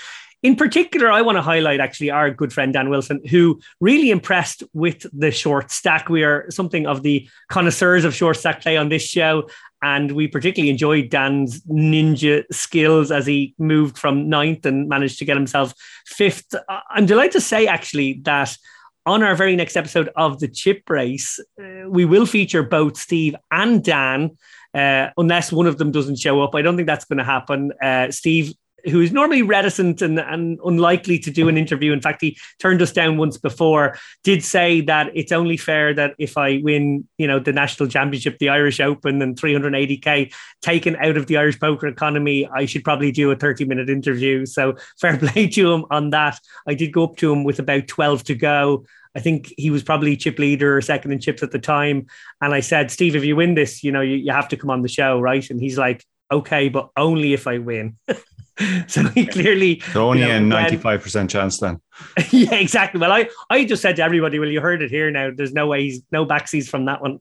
in 0.43 0.55
particular, 0.55 1.11
I 1.11 1.23
want 1.23 1.37
to 1.37 1.43
highlight 1.43 1.81
actually 1.81 2.11
our 2.11 2.31
good 2.31 2.53
friend 2.53 2.73
Dan 2.73 2.91
Wilson, 2.91 3.21
who 3.29 3.59
really 3.81 4.11
impressed 4.11 4.63
with 4.75 5.07
the 5.13 5.31
short 5.31 5.71
stack. 5.71 6.09
We 6.09 6.25
are 6.25 6.49
something 6.51 6.87
of 6.87 7.03
the 7.03 7.29
connoisseurs 7.49 8.05
of 8.05 8.15
short 8.15 8.37
stack 8.37 8.61
play 8.61 8.77
on 8.77 8.89
this 8.89 9.03
show. 9.03 9.49
And 9.83 10.13
we 10.13 10.27
particularly 10.27 10.71
enjoyed 10.71 11.11
Dan's 11.11 11.63
ninja 11.65 12.45
skills 12.51 13.11
as 13.11 13.27
he 13.27 13.55
moved 13.59 13.99
from 13.99 14.29
ninth 14.29 14.65
and 14.67 14.89
managed 14.89 15.19
to 15.19 15.25
get 15.25 15.37
himself 15.37 15.75
fifth. 16.07 16.55
I'm 16.91 17.07
delighted 17.07 17.33
to 17.33 17.41
say, 17.41 17.67
actually, 17.67 18.21
that 18.25 18.57
on 19.05 19.23
our 19.23 19.37
very 19.37 19.55
next 19.55 19.77
episode 19.77 20.09
of 20.17 20.41
the 20.41 20.49
chip 20.49 20.89
race, 20.89 21.39
uh, 21.61 21.89
we 21.89 22.05
will 22.05 22.27
feature 22.27 22.63
both 22.63 22.97
Steve 22.97 23.37
and 23.51 23.85
Dan. 23.85 24.37
Uh, 24.75 25.11
unless 25.17 25.53
one 25.53 25.67
of 25.67 25.79
them 25.79 25.91
doesn't 25.91 26.19
show 26.19 26.43
up. 26.43 26.55
I 26.55 26.61
don't 26.61 26.77
think 26.77 26.87
that's 26.87 27.07
going 27.07 27.19
to 27.19 27.25
happen. 27.25 27.73
Uh, 27.83 28.11
Steve 28.11 28.53
who 28.85 29.01
is 29.01 29.13
normally 29.13 29.43
reticent 29.43 30.01
and, 30.03 30.19
and 30.19 30.59
unlikely 30.65 31.19
to 31.19 31.31
do 31.31 31.49
an 31.49 31.57
interview. 31.57 31.93
In 31.93 32.01
fact, 32.01 32.21
he 32.21 32.39
turned 32.59 32.81
us 32.83 32.93
down 32.93 33.17
once 33.17 33.37
before, 33.37 33.97
did 34.23 34.45
say 34.45 34.81
that 34.83 35.11
it's 35.15 35.33
only 35.33 35.57
fair 35.57 35.93
that 35.95 36.15
if 36.19 36.37
I 36.37 36.61
win, 36.63 37.07
you 37.19 37.27
know, 37.27 37.39
the 37.39 37.53
national 37.53 37.89
championship, 37.89 38.39
the 38.39 38.49
Irish 38.49 38.79
Open 38.81 39.21
and 39.23 39.37
380K 39.37 40.33
taken 40.63 40.97
out 40.97 41.17
of 41.17 41.27
the 41.27 41.37
Irish 41.37 41.59
poker 41.59 41.89
economy, 41.89 42.49
I 42.55 42.67
should 42.67 42.85
probably 42.85 43.11
do 43.11 43.31
a 43.31 43.37
30 43.37 43.65
minute 43.65 43.91
interview. 43.91 44.47
So 44.47 44.77
fair 45.01 45.17
play 45.19 45.49
to 45.49 45.73
him 45.73 45.85
on 45.91 46.11
that. 46.11 46.39
I 46.67 46.75
did 46.75 46.93
go 46.93 47.05
up 47.05 47.17
to 47.17 47.33
him 47.33 47.45
with 47.45 47.59
about 47.59 47.89
12 47.89 48.25
to 48.25 48.35
go. 48.35 48.85
I 49.17 49.21
think 49.21 49.53
he 49.57 49.71
was 49.71 49.83
probably 49.83 50.17
chip 50.17 50.39
leader 50.39 50.77
or 50.77 50.83
second 50.83 51.11
in 51.11 51.21
chips 51.21 51.43
at 51.43 51.51
the 51.51 51.59
time. 51.59 52.07
And 52.43 52.53
I 52.53 52.61
said, 52.61 52.91
Steve, 52.91 53.17
if 53.17 53.25
you 53.25 53.35
win 53.35 53.55
this, 53.55 53.83
you 53.83 53.91
know, 53.91 54.03
you, 54.03 54.17
you 54.17 54.31
have 54.31 54.49
to 54.49 54.59
come 54.59 54.69
on 54.69 54.83
the 54.83 54.89
show, 54.89 55.19
right? 55.19 55.49
And 55.49 55.59
he's 55.59 55.79
like, 55.79 56.05
okay, 56.31 56.69
but 56.69 56.91
only 56.97 57.33
if 57.33 57.47
I 57.47 57.59
win. 57.59 57.97
so 58.87 59.03
he 59.09 59.27
clearly 59.27 59.81
so 59.93 60.09
only 60.09 60.23
you 60.23 60.29
know, 60.29 60.37
a 60.37 60.41
ninety 60.41 60.77
five 60.77 61.03
percent 61.03 61.31
chance 61.31 61.59
then. 61.59 61.81
yeah, 62.31 62.55
exactly. 62.55 63.01
Well, 63.01 63.13
I 63.13 63.29
I 63.51 63.65
just 63.65 63.83
said 63.83 63.97
to 63.97 64.03
everybody, 64.03 64.39
well, 64.39 64.49
you 64.49 64.61
heard 64.61 64.83
it 64.83 64.91
here 64.91 65.11
now. 65.11 65.31
There's 65.35 65.53
no 65.53 65.67
way 65.67 65.83
he's 65.83 66.03
no 66.11 66.25
backsies 66.25 66.69
from 66.69 66.87
that 66.87 67.03
one. 67.03 67.19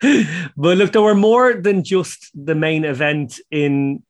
but 0.56 0.76
look, 0.76 0.92
there 0.92 1.02
were 1.02 1.14
more 1.14 1.54
than 1.54 1.84
just 1.84 2.30
the 2.34 2.54
main 2.54 2.84
event 2.84 3.40
in 3.50 4.02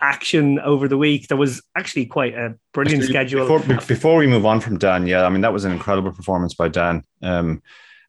action 0.00 0.58
over 0.60 0.88
the 0.88 0.96
week. 0.96 1.28
There 1.28 1.36
was 1.36 1.62
actually 1.76 2.06
quite 2.06 2.34
a 2.34 2.54
brilliant 2.72 3.04
schedule. 3.04 3.46
Before, 3.46 3.76
before 3.86 4.16
we 4.16 4.26
move 4.26 4.46
on 4.46 4.60
from 4.60 4.78
Dan, 4.78 5.06
yeah, 5.06 5.24
I 5.24 5.28
mean 5.28 5.42
that 5.42 5.52
was 5.52 5.64
an 5.64 5.72
incredible 5.72 6.12
performance 6.12 6.54
by 6.54 6.68
Dan. 6.68 7.04
Um, 7.22 7.62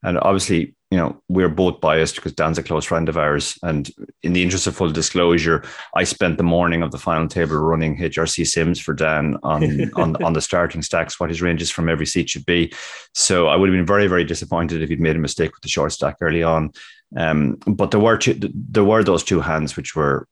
and 0.03 0.17
obviously, 0.19 0.75
you 0.89 0.97
know, 0.97 1.21
we're 1.29 1.49
both 1.49 1.79
biased 1.79 2.15
because 2.15 2.33
Dan's 2.33 2.57
a 2.57 2.63
close 2.63 2.83
friend 2.83 3.07
of 3.07 3.17
ours. 3.17 3.57
And 3.63 3.89
in 4.23 4.33
the 4.33 4.43
interest 4.43 4.67
of 4.67 4.75
full 4.75 4.91
disclosure, 4.91 5.63
I 5.95 6.03
spent 6.03 6.37
the 6.37 6.43
morning 6.43 6.81
of 6.81 6.91
the 6.91 6.97
final 6.97 7.27
table 7.27 7.55
running 7.57 7.97
HRC 7.97 8.45
Sims 8.45 8.79
for 8.79 8.93
Dan 8.93 9.37
on, 9.43 9.93
on, 9.95 10.21
on 10.23 10.33
the 10.33 10.41
starting 10.41 10.81
stacks, 10.81 11.19
what 11.19 11.29
his 11.29 11.41
ranges 11.41 11.71
from 11.71 11.87
every 11.87 12.05
seat 12.05 12.29
should 12.29 12.45
be. 12.45 12.73
So 13.13 13.47
I 13.47 13.55
would 13.55 13.69
have 13.69 13.77
been 13.77 13.85
very, 13.85 14.07
very 14.07 14.25
disappointed 14.25 14.81
if 14.81 14.89
he'd 14.89 14.99
made 14.99 15.15
a 15.15 15.19
mistake 15.19 15.53
with 15.53 15.61
the 15.61 15.69
short 15.69 15.93
stack 15.93 16.17
early 16.19 16.43
on. 16.43 16.71
Um, 17.15 17.57
but 17.67 17.91
there 17.91 17.99
were 17.99 18.17
two, 18.17 18.39
there 18.53 18.83
were 18.83 19.03
those 19.03 19.23
two 19.23 19.39
hands 19.39 19.77
which 19.77 19.95
were 19.95 20.27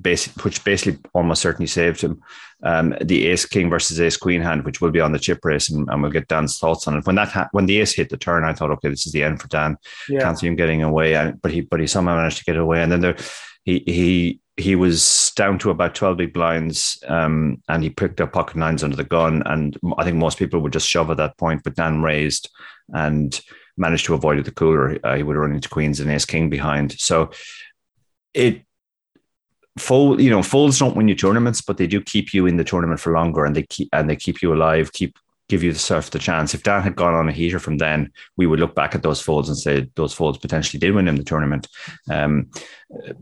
basic, 0.00 0.44
which 0.44 0.64
basically 0.64 0.98
almost 1.14 1.42
certainly 1.42 1.66
saved 1.66 2.00
him. 2.00 2.20
Um, 2.62 2.94
the 3.02 3.26
Ace 3.26 3.44
King 3.44 3.68
versus 3.68 4.00
Ace 4.00 4.16
Queen 4.16 4.40
hand, 4.40 4.64
which 4.64 4.80
will 4.80 4.90
be 4.90 5.00
on 5.00 5.12
the 5.12 5.18
chip 5.18 5.44
race, 5.44 5.70
and, 5.70 5.88
and 5.90 6.02
we'll 6.02 6.10
get 6.10 6.28
Dan's 6.28 6.58
thoughts 6.58 6.88
on 6.88 6.96
it. 6.96 7.06
When 7.06 7.16
that 7.16 7.28
ha- 7.28 7.48
when 7.52 7.66
the 7.66 7.80
Ace 7.80 7.94
hit 7.94 8.08
the 8.08 8.16
turn, 8.16 8.44
I 8.44 8.54
thought, 8.54 8.70
okay, 8.70 8.88
this 8.88 9.06
is 9.06 9.12
the 9.12 9.22
end 9.22 9.40
for 9.40 9.48
Dan. 9.48 9.76
Yeah. 10.08 10.20
Can't 10.20 10.38
see 10.38 10.46
him 10.46 10.56
getting 10.56 10.82
away, 10.82 11.14
and, 11.14 11.40
but 11.40 11.52
he 11.52 11.60
but 11.60 11.80
he 11.80 11.86
somehow 11.86 12.16
managed 12.16 12.38
to 12.38 12.44
get 12.44 12.56
away. 12.56 12.82
And 12.82 12.90
then 12.90 13.00
there, 13.00 13.16
he 13.64 13.82
he 13.86 14.40
he 14.56 14.76
was 14.76 15.32
down 15.36 15.58
to 15.58 15.70
about 15.70 15.94
12 15.94 16.16
big 16.16 16.32
blinds 16.32 17.02
um, 17.08 17.60
and 17.68 17.82
he 17.82 17.90
picked 17.90 18.20
up 18.20 18.32
pocket 18.32 18.56
nines 18.56 18.84
under 18.84 18.94
the 18.94 19.02
gun. 19.02 19.42
And 19.46 19.76
I 19.98 20.04
think 20.04 20.16
most 20.16 20.38
people 20.38 20.60
would 20.60 20.72
just 20.72 20.88
shove 20.88 21.10
at 21.10 21.16
that 21.16 21.36
point, 21.38 21.62
but 21.64 21.74
Dan 21.74 22.02
raised 22.02 22.48
and 22.90 23.40
managed 23.76 24.06
to 24.06 24.14
avoid 24.14 24.44
the 24.44 24.52
cooler. 24.52 24.98
Uh, 25.02 25.16
he 25.16 25.24
would 25.24 25.36
run 25.36 25.52
into 25.52 25.68
queens 25.68 25.98
and 25.98 26.10
ace 26.10 26.24
king 26.24 26.50
behind. 26.50 26.92
So 26.92 27.30
it 28.32 28.63
fold 29.78 30.20
you 30.20 30.30
know 30.30 30.42
folds 30.42 30.78
don't 30.78 30.96
win 30.96 31.08
you 31.08 31.14
tournaments 31.14 31.60
but 31.60 31.78
they 31.78 31.86
do 31.86 32.00
keep 32.00 32.32
you 32.32 32.46
in 32.46 32.56
the 32.56 32.64
tournament 32.64 33.00
for 33.00 33.12
longer 33.12 33.44
and 33.44 33.56
they 33.56 33.64
keep 33.64 33.88
and 33.92 34.08
they 34.08 34.16
keep 34.16 34.40
you 34.40 34.54
alive 34.54 34.92
keep 34.92 35.18
give 35.48 35.62
you 35.62 35.72
the 35.72 35.78
surf 35.78 36.10
the 36.10 36.18
chance. 36.18 36.54
If 36.54 36.62
dan 36.62 36.82
had 36.82 36.96
gone 36.96 37.14
on 37.14 37.28
a 37.28 37.32
heater 37.32 37.58
from 37.58 37.78
then 37.78 38.10
we 38.36 38.46
would 38.46 38.60
look 38.60 38.74
back 38.74 38.94
at 38.94 39.02
those 39.02 39.20
folds 39.20 39.48
and 39.48 39.58
say 39.58 39.88
those 39.94 40.14
folds 40.14 40.38
potentially 40.38 40.80
did 40.80 40.94
win 40.94 41.06
him 41.06 41.16
the 41.16 41.24
tournament. 41.24 41.68
Um, 42.10 42.50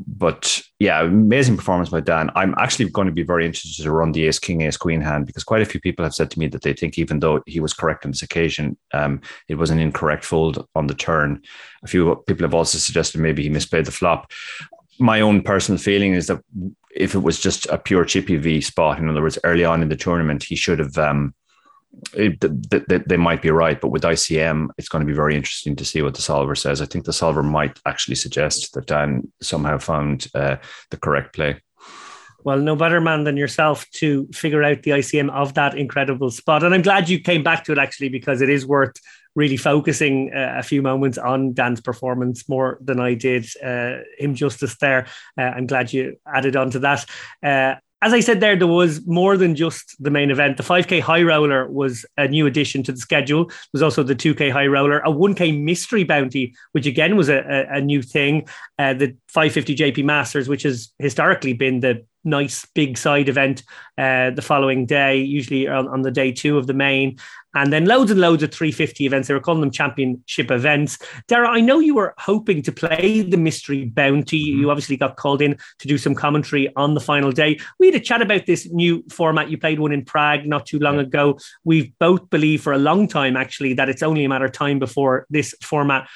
but 0.06 0.62
yeah 0.78 1.02
amazing 1.02 1.56
performance 1.56 1.88
by 1.88 2.00
dan. 2.00 2.30
I'm 2.36 2.54
actually 2.58 2.90
going 2.90 3.06
to 3.06 3.12
be 3.12 3.24
very 3.24 3.44
interested 3.44 3.82
to 3.82 3.90
run 3.90 4.12
the 4.12 4.26
ace 4.26 4.38
king 4.38 4.60
ace 4.60 4.76
queen 4.76 5.00
hand 5.00 5.26
because 5.26 5.44
quite 5.44 5.62
a 5.62 5.66
few 5.66 5.80
people 5.80 6.04
have 6.04 6.14
said 6.14 6.30
to 6.30 6.38
me 6.38 6.46
that 6.48 6.62
they 6.62 6.74
think 6.74 6.96
even 6.96 7.18
though 7.18 7.42
he 7.46 7.58
was 7.58 7.74
correct 7.74 8.04
on 8.04 8.12
this 8.12 8.22
occasion 8.22 8.76
um, 8.94 9.20
it 9.48 9.56
was 9.56 9.70
an 9.70 9.80
incorrect 9.80 10.24
fold 10.24 10.66
on 10.76 10.86
the 10.86 10.94
turn. 10.94 11.42
A 11.82 11.88
few 11.88 12.22
people 12.28 12.44
have 12.44 12.54
also 12.54 12.78
suggested 12.78 13.20
maybe 13.20 13.42
he 13.42 13.50
misplayed 13.50 13.86
the 13.86 13.90
flop 13.90 14.30
my 15.02 15.20
own 15.20 15.42
personal 15.42 15.78
feeling 15.78 16.14
is 16.14 16.28
that 16.28 16.40
if 16.94 17.14
it 17.14 17.20
was 17.20 17.40
just 17.40 17.66
a 17.66 17.78
pure 17.78 18.04
chip 18.04 18.30
EV 18.30 18.64
spot, 18.64 18.98
in 18.98 19.08
other 19.08 19.22
words, 19.22 19.38
early 19.44 19.64
on 19.64 19.82
in 19.82 19.88
the 19.88 19.96
tournament, 19.96 20.44
he 20.44 20.56
should 20.56 20.78
have 20.78 20.96
um, 20.96 21.34
it, 22.14 22.40
they, 22.88 22.98
they 22.98 23.16
might 23.16 23.42
be 23.42 23.50
right, 23.50 23.80
but 23.80 23.88
with 23.88 24.02
ICM, 24.02 24.68
it's 24.78 24.88
going 24.88 25.04
to 25.04 25.06
be 25.06 25.16
very 25.16 25.36
interesting 25.36 25.76
to 25.76 25.84
see 25.84 26.02
what 26.02 26.14
the 26.14 26.22
solver 26.22 26.54
says. 26.54 26.80
I 26.80 26.86
think 26.86 27.04
the 27.04 27.12
solver 27.12 27.42
might 27.42 27.78
actually 27.84 28.14
suggest 28.14 28.72
that 28.74 28.86
Dan 28.86 29.30
somehow 29.42 29.78
found 29.78 30.28
uh, 30.34 30.56
the 30.90 30.96
correct 30.96 31.34
play. 31.34 31.60
Well, 32.44 32.58
no 32.58 32.76
better 32.76 33.00
man 33.00 33.24
than 33.24 33.36
yourself 33.36 33.88
to 33.92 34.26
figure 34.32 34.64
out 34.64 34.82
the 34.82 34.92
ICM 34.92 35.30
of 35.30 35.54
that 35.54 35.76
incredible 35.76 36.30
spot. 36.30 36.64
And 36.64 36.74
I'm 36.74 36.82
glad 36.82 37.08
you 37.08 37.20
came 37.20 37.42
back 37.42 37.64
to 37.64 37.72
it 37.72 37.78
actually, 37.78 38.08
because 38.08 38.40
it 38.40 38.48
is 38.48 38.66
worth 38.66 38.94
really 39.34 39.56
focusing 39.56 40.32
uh, 40.34 40.56
a 40.58 40.62
few 40.62 40.82
moments 40.82 41.18
on 41.18 41.52
Dan's 41.52 41.80
performance 41.80 42.48
more 42.48 42.78
than 42.80 43.00
I 43.00 43.14
did 43.14 43.46
uh, 43.64 43.98
him 44.18 44.34
justice 44.34 44.76
there. 44.78 45.06
Uh, 45.38 45.42
I'm 45.42 45.66
glad 45.66 45.92
you 45.92 46.16
added 46.26 46.56
on 46.56 46.70
to 46.70 46.78
that. 46.80 47.06
Uh, 47.42 47.76
as 48.02 48.12
I 48.12 48.18
said 48.18 48.40
there, 48.40 48.56
there 48.56 48.66
was 48.66 49.06
more 49.06 49.36
than 49.36 49.54
just 49.54 49.94
the 50.02 50.10
main 50.10 50.32
event. 50.32 50.56
The 50.56 50.64
5K 50.64 51.00
high 51.00 51.22
roller 51.22 51.70
was 51.70 52.04
a 52.16 52.26
new 52.26 52.46
addition 52.46 52.82
to 52.82 52.92
the 52.92 52.98
schedule. 52.98 53.44
There 53.44 53.56
was 53.74 53.82
also 53.82 54.02
the 54.02 54.16
2K 54.16 54.50
high 54.50 54.66
roller, 54.66 54.98
a 54.98 55.10
1K 55.10 55.62
mystery 55.62 56.02
bounty, 56.02 56.52
which 56.72 56.84
again 56.84 57.16
was 57.16 57.28
a, 57.28 57.38
a, 57.38 57.76
a 57.76 57.80
new 57.80 58.02
thing. 58.02 58.48
Uh, 58.76 58.94
the 58.94 59.16
550 59.28 59.76
JP 59.76 60.04
Masters, 60.04 60.48
which 60.48 60.64
has 60.64 60.92
historically 60.98 61.52
been 61.52 61.78
the 61.78 62.04
nice 62.24 62.66
big 62.74 62.96
side 62.96 63.28
event 63.28 63.62
uh, 63.98 64.30
the 64.30 64.42
following 64.42 64.86
day, 64.86 65.18
usually 65.18 65.68
on, 65.68 65.88
on, 65.88 66.02
the 66.02 66.10
day 66.10 66.32
two 66.32 66.58
of 66.58 66.66
the 66.66 66.74
main. 66.74 67.18
And 67.54 67.72
then 67.72 67.84
loads 67.84 68.10
and 68.10 68.20
loads 68.20 68.42
of 68.42 68.52
350 68.52 69.04
events. 69.04 69.28
They 69.28 69.34
were 69.34 69.40
calling 69.40 69.60
them 69.60 69.70
championship 69.70 70.50
events. 70.50 70.98
Dara, 71.28 71.48
I 71.48 71.60
know 71.60 71.80
you 71.80 71.94
were 71.94 72.14
hoping 72.18 72.62
to 72.62 72.72
play 72.72 73.20
the 73.20 73.36
mystery 73.36 73.84
bounty. 73.84 74.50
Mm-hmm. 74.50 74.60
You 74.60 74.70
obviously 74.70 74.96
got 74.96 75.16
called 75.16 75.42
in 75.42 75.58
to 75.80 75.88
do 75.88 75.98
some 75.98 76.14
commentary 76.14 76.74
on 76.76 76.94
the 76.94 77.00
final 77.00 77.30
day. 77.30 77.58
We 77.78 77.86
had 77.86 77.94
a 77.94 78.00
chat 78.00 78.22
about 78.22 78.46
this 78.46 78.70
new 78.70 79.04
format. 79.10 79.50
You 79.50 79.58
played 79.58 79.80
one 79.80 79.92
in 79.92 80.04
Prague 80.04 80.46
not 80.46 80.66
too 80.66 80.78
long 80.78 80.96
yeah. 80.96 81.02
ago. 81.02 81.38
We've 81.64 81.92
both 81.98 82.30
believed 82.30 82.62
for 82.62 82.72
a 82.72 82.78
long 82.78 83.06
time, 83.06 83.36
actually, 83.36 83.74
that 83.74 83.88
it's 83.88 84.02
only 84.02 84.24
a 84.24 84.28
matter 84.28 84.46
of 84.46 84.52
time 84.52 84.78
before 84.78 85.26
this 85.28 85.54
format 85.62 86.08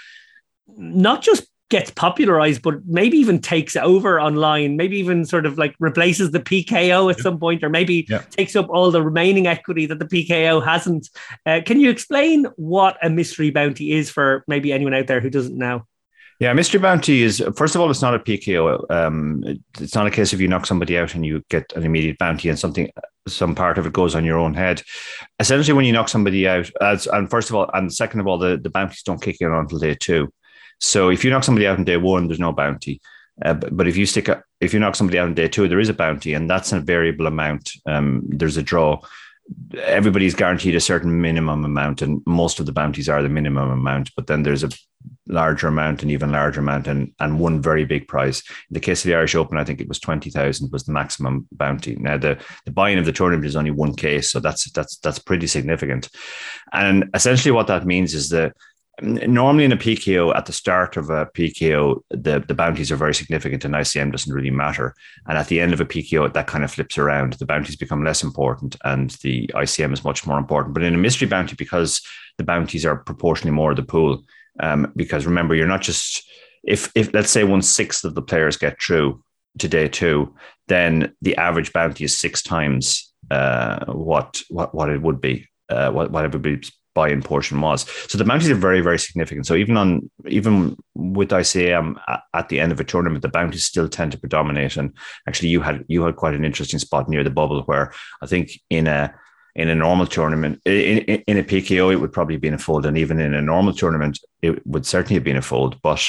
not 0.76 1.22
just 1.22 1.46
gets 1.68 1.90
popularized, 1.90 2.62
but 2.62 2.86
maybe 2.86 3.16
even 3.18 3.40
takes 3.40 3.76
over 3.76 4.20
online, 4.20 4.76
maybe 4.76 4.98
even 4.98 5.24
sort 5.24 5.46
of 5.46 5.58
like 5.58 5.74
replaces 5.80 6.30
the 6.30 6.40
PKO 6.40 7.10
at 7.10 7.18
yeah. 7.18 7.22
some 7.22 7.38
point, 7.38 7.64
or 7.64 7.68
maybe 7.68 8.06
yeah. 8.08 8.22
takes 8.30 8.54
up 8.54 8.68
all 8.68 8.90
the 8.90 9.02
remaining 9.02 9.46
equity 9.46 9.86
that 9.86 9.98
the 9.98 10.04
PKO 10.04 10.64
hasn't. 10.64 11.08
Uh, 11.44 11.60
can 11.64 11.80
you 11.80 11.90
explain 11.90 12.46
what 12.56 12.96
a 13.02 13.10
mystery 13.10 13.50
bounty 13.50 13.92
is 13.92 14.10
for 14.10 14.44
maybe 14.46 14.72
anyone 14.72 14.94
out 14.94 15.08
there 15.08 15.20
who 15.20 15.30
doesn't 15.30 15.58
know? 15.58 15.86
Yeah, 16.38 16.52
mystery 16.52 16.80
bounty 16.80 17.22
is 17.22 17.42
first 17.56 17.74
of 17.74 17.80
all, 17.80 17.90
it's 17.90 18.02
not 18.02 18.14
a 18.14 18.18
PKO. 18.18 18.90
Um, 18.90 19.42
it's 19.80 19.94
not 19.94 20.06
a 20.06 20.10
case 20.10 20.34
of 20.34 20.40
you 20.40 20.48
knock 20.48 20.66
somebody 20.66 20.98
out 20.98 21.14
and 21.14 21.24
you 21.24 21.42
get 21.48 21.72
an 21.74 21.82
immediate 21.82 22.18
bounty 22.18 22.50
and 22.50 22.58
something, 22.58 22.90
some 23.26 23.54
part 23.54 23.78
of 23.78 23.86
it 23.86 23.94
goes 23.94 24.14
on 24.14 24.24
your 24.24 24.38
own 24.38 24.52
head. 24.52 24.82
Essentially, 25.40 25.74
when 25.74 25.86
you 25.86 25.92
knock 25.92 26.10
somebody 26.10 26.46
out, 26.46 26.70
as 26.82 27.06
and 27.06 27.30
first 27.30 27.48
of 27.48 27.56
all, 27.56 27.70
and 27.72 27.92
second 27.92 28.20
of 28.20 28.26
all, 28.26 28.36
the, 28.36 28.58
the 28.58 28.68
bounties 28.68 29.02
don't 29.02 29.22
kick 29.22 29.38
in 29.40 29.50
until 29.50 29.78
day 29.78 29.96
two. 29.98 30.30
So 30.80 31.08
if 31.10 31.24
you 31.24 31.30
knock 31.30 31.44
somebody 31.44 31.66
out 31.66 31.78
on 31.78 31.84
day 31.84 31.96
one, 31.96 32.26
there's 32.26 32.40
no 32.40 32.52
bounty. 32.52 33.00
Uh, 33.44 33.52
but, 33.52 33.86
if 33.86 33.98
you 33.98 34.06
stick, 34.06 34.30
if 34.60 34.72
you 34.72 34.80
knock 34.80 34.96
somebody 34.96 35.18
out 35.18 35.26
on 35.26 35.34
day 35.34 35.46
two, 35.46 35.68
there 35.68 35.78
is 35.80 35.90
a 35.90 35.94
bounty, 35.94 36.32
and 36.32 36.48
that's 36.48 36.72
a 36.72 36.80
variable 36.80 37.26
amount. 37.26 37.70
Um, 37.84 38.22
there's 38.28 38.56
a 38.56 38.62
draw. 38.62 38.98
Everybody's 39.78 40.34
guaranteed 40.34 40.74
a 40.74 40.80
certain 40.80 41.20
minimum 41.20 41.64
amount, 41.64 42.00
and 42.00 42.22
most 42.26 42.60
of 42.60 42.66
the 42.66 42.72
bounties 42.72 43.10
are 43.10 43.22
the 43.22 43.28
minimum 43.28 43.70
amount. 43.70 44.10
But 44.16 44.26
then 44.26 44.42
there's 44.42 44.64
a 44.64 44.70
larger 45.28 45.68
amount, 45.68 46.02
and 46.02 46.10
even 46.10 46.32
larger 46.32 46.60
amount, 46.60 46.88
and 46.88 47.12
and 47.20 47.38
one 47.38 47.60
very 47.60 47.84
big 47.84 48.08
prize. 48.08 48.42
In 48.70 48.74
the 48.74 48.80
case 48.80 49.04
of 49.04 49.08
the 49.08 49.14
Irish 49.14 49.34
Open, 49.34 49.58
I 49.58 49.64
think 49.64 49.82
it 49.82 49.88
was 49.88 50.00
twenty 50.00 50.30
thousand 50.30 50.72
was 50.72 50.84
the 50.84 50.92
maximum 50.92 51.46
bounty. 51.52 51.94
Now 51.96 52.16
the 52.16 52.42
the 52.64 52.72
buy-in 52.72 52.98
of 52.98 53.04
the 53.04 53.12
tournament 53.12 53.46
is 53.46 53.56
only 53.56 53.70
one 53.70 53.94
case, 53.94 54.30
so 54.30 54.40
that's 54.40 54.70
that's 54.72 54.96
that's 54.96 55.18
pretty 55.18 55.46
significant. 55.46 56.08
And 56.72 57.10
essentially, 57.12 57.52
what 57.52 57.66
that 57.66 57.84
means 57.84 58.14
is 58.14 58.30
that 58.30 58.56
normally 59.02 59.64
in 59.64 59.72
a 59.72 59.76
PKO 59.76 60.34
at 60.34 60.46
the 60.46 60.52
start 60.52 60.96
of 60.96 61.10
a 61.10 61.26
PKO, 61.26 62.00
the, 62.10 62.42
the 62.46 62.54
bounties 62.54 62.90
are 62.90 62.96
very 62.96 63.14
significant 63.14 63.64
and 63.64 63.74
ICM 63.74 64.10
doesn't 64.10 64.32
really 64.32 64.50
matter. 64.50 64.94
And 65.26 65.36
at 65.36 65.48
the 65.48 65.60
end 65.60 65.72
of 65.72 65.80
a 65.80 65.84
PKO, 65.84 66.32
that 66.32 66.46
kind 66.46 66.64
of 66.64 66.72
flips 66.72 66.96
around. 66.96 67.34
The 67.34 67.46
bounties 67.46 67.76
become 67.76 68.04
less 68.04 68.22
important 68.22 68.76
and 68.84 69.10
the 69.22 69.48
ICM 69.48 69.92
is 69.92 70.04
much 70.04 70.26
more 70.26 70.38
important. 70.38 70.74
But 70.74 70.82
in 70.82 70.94
a 70.94 70.98
mystery 70.98 71.28
bounty, 71.28 71.56
because 71.56 72.00
the 72.38 72.44
bounties 72.44 72.86
are 72.86 72.96
proportionally 72.96 73.54
more 73.54 73.70
of 73.70 73.76
the 73.76 73.82
pool, 73.82 74.24
um, 74.60 74.92
because 74.96 75.26
remember, 75.26 75.54
you're 75.54 75.66
not 75.66 75.82
just 75.82 76.26
if 76.64 76.90
if 76.94 77.12
let's 77.14 77.30
say 77.30 77.44
one 77.44 77.62
sixth 77.62 78.04
of 78.04 78.14
the 78.14 78.22
players 78.22 78.56
get 78.56 78.80
through 78.82 79.22
to 79.58 79.68
day 79.68 79.88
two, 79.88 80.34
then 80.68 81.14
the 81.22 81.36
average 81.36 81.72
bounty 81.72 82.04
is 82.04 82.18
six 82.18 82.42
times 82.42 83.12
uh, 83.30 83.84
what 83.86 84.42
what 84.48 84.74
what 84.74 84.90
it 84.90 85.02
would 85.02 85.20
be. 85.20 85.48
Uh, 85.68 85.90
what, 85.90 86.12
what 86.12 86.24
everybody's 86.24 86.70
buy-in 86.96 87.22
portion 87.22 87.60
was. 87.60 87.86
So 88.08 88.18
the 88.18 88.24
bounties 88.24 88.50
are 88.50 88.56
very, 88.68 88.80
very 88.80 88.98
significant. 88.98 89.46
So 89.46 89.54
even 89.54 89.76
on 89.76 90.10
even 90.26 90.76
with 90.94 91.28
ICM 91.28 92.00
at 92.34 92.48
the 92.48 92.58
end 92.58 92.72
of 92.72 92.80
a 92.80 92.84
tournament, 92.84 93.22
the 93.22 93.28
bounties 93.28 93.66
still 93.66 93.88
tend 93.88 94.12
to 94.12 94.18
predominate. 94.18 94.76
And 94.76 94.92
actually, 95.28 95.50
you 95.50 95.60
had 95.60 95.84
you 95.86 96.02
had 96.02 96.16
quite 96.16 96.34
an 96.34 96.44
interesting 96.44 96.80
spot 96.80 97.08
near 97.08 97.22
the 97.22 97.30
bubble 97.30 97.62
where 97.62 97.92
I 98.22 98.26
think 98.26 98.50
in 98.70 98.86
a 98.86 99.14
in 99.54 99.68
a 99.70 99.74
normal 99.74 100.06
tournament, 100.06 100.60
in, 100.66 100.98
in, 100.98 101.38
a 101.38 101.42
PKO, 101.42 101.90
it 101.90 101.96
would 101.96 102.12
probably 102.12 102.36
be 102.36 102.48
in 102.48 102.52
a 102.52 102.58
fold, 102.58 102.84
and 102.84 102.98
even 102.98 103.18
in 103.18 103.32
a 103.32 103.40
normal 103.40 103.72
tournament, 103.72 104.20
it 104.42 104.66
would 104.66 104.84
certainly 104.84 105.14
have 105.14 105.24
been 105.24 105.38
a 105.38 105.42
fold. 105.42 105.80
But 105.82 106.02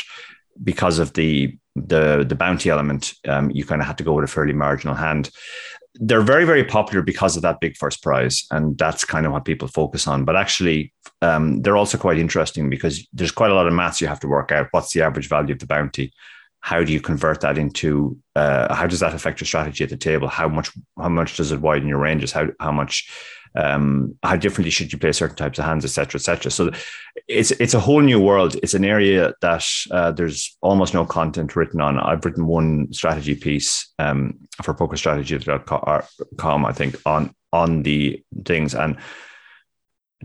because 0.62 1.00
of 1.00 1.14
the 1.14 1.58
the 1.76 2.26
the 2.28 2.36
bounty 2.36 2.70
element, 2.70 3.14
um, 3.28 3.52
you 3.52 3.64
kind 3.66 3.82
of 3.82 3.88
had 3.88 3.98
to 4.00 4.04
go 4.04 4.14
with 4.14 4.26
a 4.26 4.34
fairly 4.36 4.54
marginal 4.54 4.96
hand 4.96 5.30
they're 5.96 6.22
very 6.22 6.46
very 6.46 6.64
popular 6.64 7.02
because 7.02 7.36
of 7.36 7.42
that 7.42 7.60
big 7.60 7.76
first 7.76 8.04
prize 8.04 8.46
and 8.52 8.78
that's 8.78 9.04
kind 9.04 9.26
of 9.26 9.32
what 9.32 9.46
people 9.46 9.68
focus 9.68 10.08
on. 10.08 10.26
But 10.26 10.36
actually 10.36 10.94
um, 11.22 11.62
they're 11.62 11.78
also 11.78 11.98
quite 11.98 12.20
interesting 12.20 12.70
because 12.70 13.08
there's 13.14 13.32
quite 13.32 13.52
a 13.52 13.56
lot 13.56 13.68
of 13.68 13.74
maths 13.74 14.02
you 14.02 14.08
have 14.08 14.20
to 14.20 14.28
work 14.28 14.52
out. 14.52 14.68
What's 14.72 14.94
the 14.94 15.02
average 15.02 15.28
value 15.28 15.54
of 15.54 15.60
the 15.60 15.66
bounty? 15.66 16.14
How 16.62 16.84
do 16.84 16.92
you 16.92 17.02
convert 17.02 17.42
that 17.42 17.58
into 17.58 18.18
uh, 18.36 18.74
how 18.74 18.88
does 18.88 19.00
that 19.00 19.14
affect 19.14 19.40
your 19.40 19.48
strategy 19.48 19.84
at 19.84 19.90
the 19.90 19.98
table? 19.98 20.28
How 20.28 20.48
much 20.48 20.72
how 20.98 21.10
much 21.10 21.38
does 21.38 21.52
it 21.52 21.62
widen 21.62 21.88
your 21.88 22.00
ranges? 22.00 22.32
How 22.32 22.48
how 22.60 22.72
much 22.72 23.10
um, 23.56 24.18
how 24.24 24.36
differently 24.36 24.72
should 24.72 24.92
you 24.92 25.00
play 25.00 25.12
certain 25.12 25.36
types 25.36 25.60
of 25.60 25.66
hands, 25.66 25.86
etc., 25.86 26.20
etc. 26.20 26.52
So 26.52 26.72
it's 27.28 27.52
it's 27.52 27.74
a 27.74 27.80
whole 27.80 28.02
new 28.02 28.20
world. 28.20 28.56
It's 28.62 28.74
an 28.74 28.86
area 28.86 29.34
that 29.42 29.66
uh, 29.92 30.12
there's 30.12 30.58
almost 30.62 30.94
no 30.94 31.06
content 31.06 31.56
written 31.56 31.82
on. 31.82 32.00
I've 32.00 32.26
written 32.26 32.48
one 32.48 32.92
strategy 32.94 33.36
piece 33.36 33.94
um, 34.00 34.40
for 34.62 34.74
pokerstrategy.com, 34.74 36.66
I 36.66 36.74
think, 36.74 36.96
on 37.06 37.34
on 37.54 37.84
the 37.84 38.24
things. 38.46 38.76
And 38.76 38.98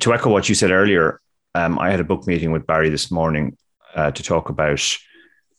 to 0.01 0.13
echo 0.15 0.31
what 0.31 0.49
you 0.49 0.55
said 0.55 0.71
earlier, 0.71 1.21
um, 1.55 1.79
I 1.79 1.91
had 1.91 2.01
a 2.01 2.05
book 2.05 2.27
meeting 2.27 2.53
with 2.53 2.67
Barry 2.67 2.89
this 2.91 3.11
morning 3.11 3.57
uh, 3.95 4.11
to 4.11 4.23
talk 4.23 4.49
about 4.49 4.83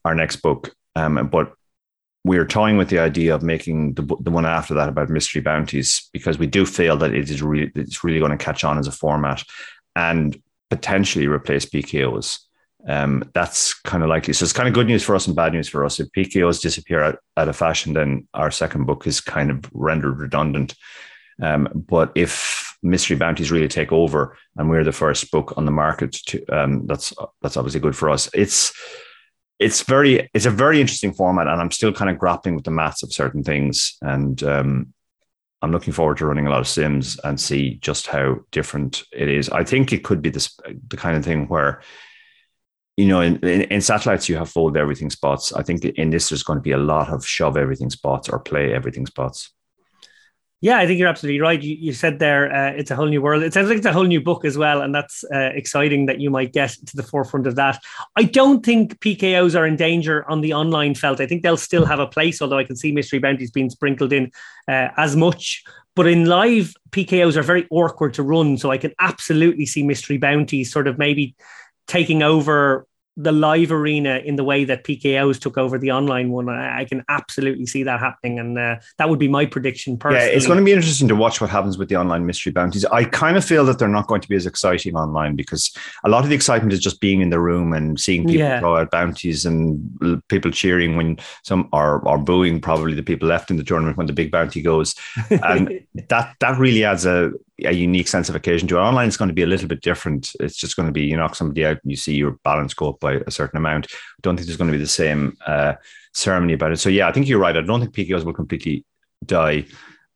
our 0.06 0.16
next 0.16 0.38
book. 0.38 0.74
Um, 0.96 1.28
but 1.32 1.54
we 2.24 2.38
are 2.38 2.46
toying 2.46 2.78
with 2.78 2.90
the 2.90 3.00
idea 3.00 3.36
of 3.36 3.44
making 3.44 3.94
the, 3.96 4.04
the 4.22 4.32
one 4.32 4.46
after 4.46 4.74
that 4.74 4.90
about 4.90 5.10
mystery 5.10 5.42
bounties 5.42 6.10
because 6.14 6.40
we 6.40 6.48
do 6.48 6.66
feel 6.66 6.96
that 6.98 7.14
it 7.14 7.30
is 7.30 7.42
really 7.42 7.72
it's 7.76 8.04
really 8.04 8.20
going 8.20 8.32
to 8.32 8.44
catch 8.44 8.64
on 8.64 8.78
as 8.78 8.88
a 8.88 8.92
format 8.92 9.44
and 9.96 10.42
potentially 10.70 11.28
replace 11.28 11.66
PKOs. 11.66 12.40
Um, 12.88 13.30
that's 13.34 13.74
kind 13.74 14.04
of 14.04 14.10
likely. 14.10 14.34
So 14.34 14.44
it's 14.44 14.54
kind 14.54 14.68
of 14.68 14.74
good 14.74 14.88
news 14.88 15.04
for 15.04 15.16
us 15.16 15.28
and 15.28 15.36
bad 15.36 15.54
news 15.54 15.70
for 15.70 15.86
us. 15.86 16.00
If 16.00 16.12
PKOs 16.12 16.62
disappear 16.62 17.02
out, 17.02 17.20
out 17.38 17.48
of 17.48 17.56
fashion, 17.56 17.94
then 17.94 18.28
our 18.34 18.52
second 18.52 18.86
book 18.86 19.08
is 19.08 19.22
kind 19.22 19.52
of 19.52 19.64
rendered 19.74 20.20
redundant. 20.20 20.76
Um, 21.42 21.70
but 21.74 22.12
if 22.16 22.78
mystery 22.84 23.16
bounties 23.16 23.52
really 23.52 23.68
take 23.68 23.92
over 23.92 24.38
and 24.58 24.70
we're 24.70 24.84
the 24.84 24.92
first 24.92 25.32
book 25.32 25.54
on 25.58 25.66
the 25.66 25.72
market, 25.72 26.14
to, 26.28 26.46
um, 26.48 26.86
that's 26.86 27.14
that's 27.42 27.58
obviously 27.58 27.80
good 27.80 27.96
for 27.96 28.10
us. 28.10 28.30
It's 28.34 28.74
it's 29.64 29.82
very 29.84 30.30
it's 30.34 30.46
a 30.46 30.52
very 30.52 30.82
interesting 30.82 31.14
format 31.14 31.48
and 31.48 31.62
i'm 31.62 31.72
still 31.72 31.94
kind 31.94 32.12
of 32.12 32.20
grappling 32.20 32.56
with 32.56 32.66
the 32.66 32.72
maths 32.72 33.02
of 33.02 33.14
certain 33.14 33.44
things 33.44 33.96
and 34.02 34.44
um, 34.44 34.94
i'm 35.62 35.72
looking 35.72 35.94
forward 35.94 36.18
to 36.18 36.26
running 36.26 36.48
a 36.48 36.50
lot 36.50 36.60
of 36.60 36.68
sims 36.68 37.18
and 37.24 37.40
see 37.40 37.76
just 37.76 38.08
how 38.08 38.36
different 38.52 39.04
it 39.14 39.30
is. 39.30 39.50
I 39.50 39.64
think 39.64 39.94
it 39.94 40.04
could 40.04 40.22
be 40.22 40.30
this 40.30 40.58
the 40.90 40.98
kind 40.98 41.16
of 41.16 41.24
thing 41.24 41.48
where 41.48 41.82
you 42.98 43.08
know 43.08 43.22
in, 43.22 43.38
in, 43.38 43.62
in 43.62 43.82
satellites 43.82 44.28
you 44.28 44.36
have 44.36 44.50
fold 44.50 44.76
everything 44.76 45.10
spots. 45.10 45.54
I 45.54 45.64
think 45.64 45.86
in 45.86 46.10
this 46.10 46.30
there's 46.30 46.44
going 46.44 46.60
to 46.60 46.64
be 46.64 46.74
a 46.74 46.78
lot 46.78 47.10
of 47.10 47.26
shove 47.26 47.56
everything 47.56 47.90
spots 47.90 48.28
or 48.28 48.40
play 48.40 48.74
everything 48.74 49.06
spots 49.06 49.54
yeah, 50.64 50.78
I 50.78 50.88
think 50.88 50.98
you're 50.98 51.10
absolutely 51.10 51.42
right. 51.42 51.62
You, 51.62 51.76
you 51.76 51.92
said 51.92 52.20
there, 52.20 52.50
uh, 52.50 52.72
it's 52.72 52.90
a 52.90 52.96
whole 52.96 53.08
new 53.08 53.22
world. 53.22 53.44
It 53.44 53.54
sounds 53.54 53.68
like 53.68 53.80
it's 53.80 53.86
a 53.86 53.92
whole 53.92 54.06
new 54.06 54.22
book 54.22 54.46
as 54.46 54.58
well, 54.58 54.82
and 54.82 54.96
that's 54.96 55.26
uh, 55.26 55.50
exciting 55.54 56.06
that 56.06 56.22
you 56.22 56.30
might 56.30 56.54
get 56.54 56.70
to 56.70 56.96
the 56.96 57.04
forefront 57.04 57.48
of 57.48 57.58
that. 57.58 57.84
I 58.16 58.24
don't 58.24 58.66
think 58.66 58.98
PKOs 59.02 59.60
are 59.60 59.68
in 59.68 59.76
danger 59.76 60.24
on 60.32 60.40
the 60.40 60.54
online 60.54 60.96
felt. 60.96 61.20
I 61.20 61.28
think 61.28 61.44
they'll 61.44 61.58
still 61.58 61.84
have 61.86 62.00
a 62.00 62.08
place, 62.08 62.42
although 62.42 62.58
I 62.58 62.64
can 62.64 62.78
see 62.78 62.94
mystery 62.94 63.20
bounties 63.20 63.52
being 63.52 63.70
sprinkled 63.70 64.14
in 64.14 64.32
uh, 64.70 64.88
as 64.96 65.18
much. 65.18 65.66
But 65.96 66.08
in 66.08 66.28
live, 66.28 66.74
PKOs 66.92 67.36
are 67.36 67.44
very 67.44 67.68
awkward 67.70 68.14
to 68.14 68.24
run, 68.24 68.58
so 68.58 68.72
I 68.72 68.78
can 68.78 68.94
absolutely 69.00 69.66
see 69.66 69.84
mystery 69.84 70.18
bounties 70.18 70.72
sort 70.72 70.88
of 70.88 70.98
maybe 70.98 71.36
taking 71.88 72.24
over 72.24 72.88
the 73.16 73.32
live 73.32 73.72
arena 73.72 74.18
in 74.18 74.38
the 74.38 74.44
way 74.44 74.66
that 74.66 74.84
PKOs 74.84 75.40
took 75.40 75.58
over 75.58 75.78
the 75.78 75.92
online 75.92 76.32
one. 76.32 76.50
I, 76.50 76.86
can 76.86 77.04
absolutely 77.10 77.66
see 77.66 77.84
that 77.84 78.00
happening, 78.00 78.40
and 78.40 78.58
uh, 78.58 78.78
that 78.98 79.10
would 79.10 79.20
be 79.20 79.28
my 79.28 79.46
prediction. 79.46 79.98
Personally, 79.98 80.26
yeah, 80.26 80.36
it's 80.36 80.48
going 80.48 80.58
to 80.58 80.66
be 80.66 80.72
interesting 80.72 81.08
to 81.08 81.16
watch 81.16 81.40
what 81.40 81.50
happens 81.50 81.78
with 81.78 81.90
the 81.90 81.96
online 81.96 82.26
mystery 82.26 82.52
bounties. 82.52 82.86
I 82.86 83.04
kind 83.06 83.38
of 83.38 83.46
feel 83.46 83.66
that 83.66 83.78
they're 83.78 83.88
not 83.88 84.08
going 84.08 84.22
to 84.22 84.30
be 84.30 84.36
as 84.36 84.46
exciting 84.46 84.96
online 84.96 85.36
because 85.36 85.76
a 86.04 86.10
lot 86.10 86.24
of 86.24 86.30
the 86.30 86.36
excitement 86.36 86.74
is 86.74 86.80
just 86.80 87.00
being 87.00 87.22
in 87.22 87.30
the 87.30 87.40
room 87.40 87.72
and 87.72 88.00
seeing 88.00 88.24
people 88.26 88.40
yeah. 88.40 88.60
throw 88.60 88.78
out 88.78 88.92
bounties 88.92 89.46
and 89.46 89.80
people 90.28 90.50
cheering 90.50 90.98
when 90.98 91.18
some 91.44 91.70
are 91.72 92.06
are 92.08 92.18
booing 92.18 92.60
probably 92.60 92.96
the 92.96 93.04
people 93.04 93.28
left 93.28 93.52
in 93.52 93.58
the 93.58 93.64
tournament 93.64 93.98
when 93.98 94.08
the 94.08 94.14
big 94.14 94.32
bounty 94.32 94.62
goes, 94.62 94.96
and 95.30 95.86
that 96.10 96.36
that 96.40 96.58
really 96.58 96.84
adds 96.84 97.06
a 97.06 97.32
a 97.66 97.72
unique 97.72 98.08
sense 98.08 98.30
of 98.30 98.36
occasion 98.36 98.68
to 98.68 98.78
it. 98.78 98.82
Online 98.82 99.08
is 99.08 99.18
going 99.18 99.28
to 99.28 99.34
be 99.34 99.44
a 99.44 99.48
little 99.48 99.68
bit 99.68 99.82
different. 99.82 100.32
It's 100.40 100.58
just 100.58 100.76
going 100.76 100.88
to 100.88 100.92
be 100.92 101.06
you 101.06 101.18
knock 101.18 101.36
somebody 101.36 101.66
out 101.66 101.80
and 101.82 101.92
you 101.92 101.96
see 101.96 102.16
your 102.16 102.38
balance 102.44 102.74
go 102.74 102.90
up 102.90 103.00
by 103.00 103.14
a 103.14 103.32
certain 103.32 103.58
amount. 103.58 103.88
I 103.92 104.20
don't 104.22 104.36
think 104.36 104.48
there's 104.48 104.58
going 104.58 104.72
to 104.72 104.78
be 104.78 104.84
the 104.84 104.88
same 104.88 105.38
uh, 105.46 105.74
ceremony 106.14 106.54
about 106.54 106.72
it. 106.72 106.78
So 106.78 106.90
yeah, 106.90 107.08
I 107.08 107.12
think 107.12 107.28
you're 107.28 107.40
right. 107.40 107.56
I 107.56 107.62
don't 107.62 107.80
think 107.80 107.94
PKOs 107.94 108.24
will 108.24 108.34
completely 108.34 108.86
die 109.26 109.66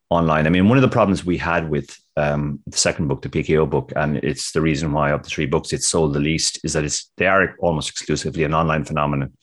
online. 0.10 0.48
I 0.48 0.50
mean, 0.50 0.70
one 0.70 0.78
of 0.78 0.82
the 0.82 0.88
problems 0.88 1.26
we 1.26 1.38
had 1.38 1.70
with 1.70 1.98
um, 2.16 2.60
the 2.66 2.78
second 2.78 3.08
book, 3.08 3.22
the 3.22 3.30
PKO 3.30 3.70
book, 3.70 3.92
and 3.96 4.18
it's 4.18 4.52
the 4.52 4.62
reason 4.62 4.92
why 4.92 5.12
of 5.12 5.24
the 5.24 5.30
three 5.30 5.46
books 5.46 5.74
it's 5.74 5.88
sold 5.88 6.14
the 6.14 6.20
least, 6.20 6.60
is 6.64 6.74
that 6.74 6.84
it's 6.84 7.12
they 7.18 7.28
are 7.28 7.56
almost 7.60 7.90
exclusively 7.90 8.44
an 8.44 8.54
online 8.54 8.86
phenomenon. 8.86 9.34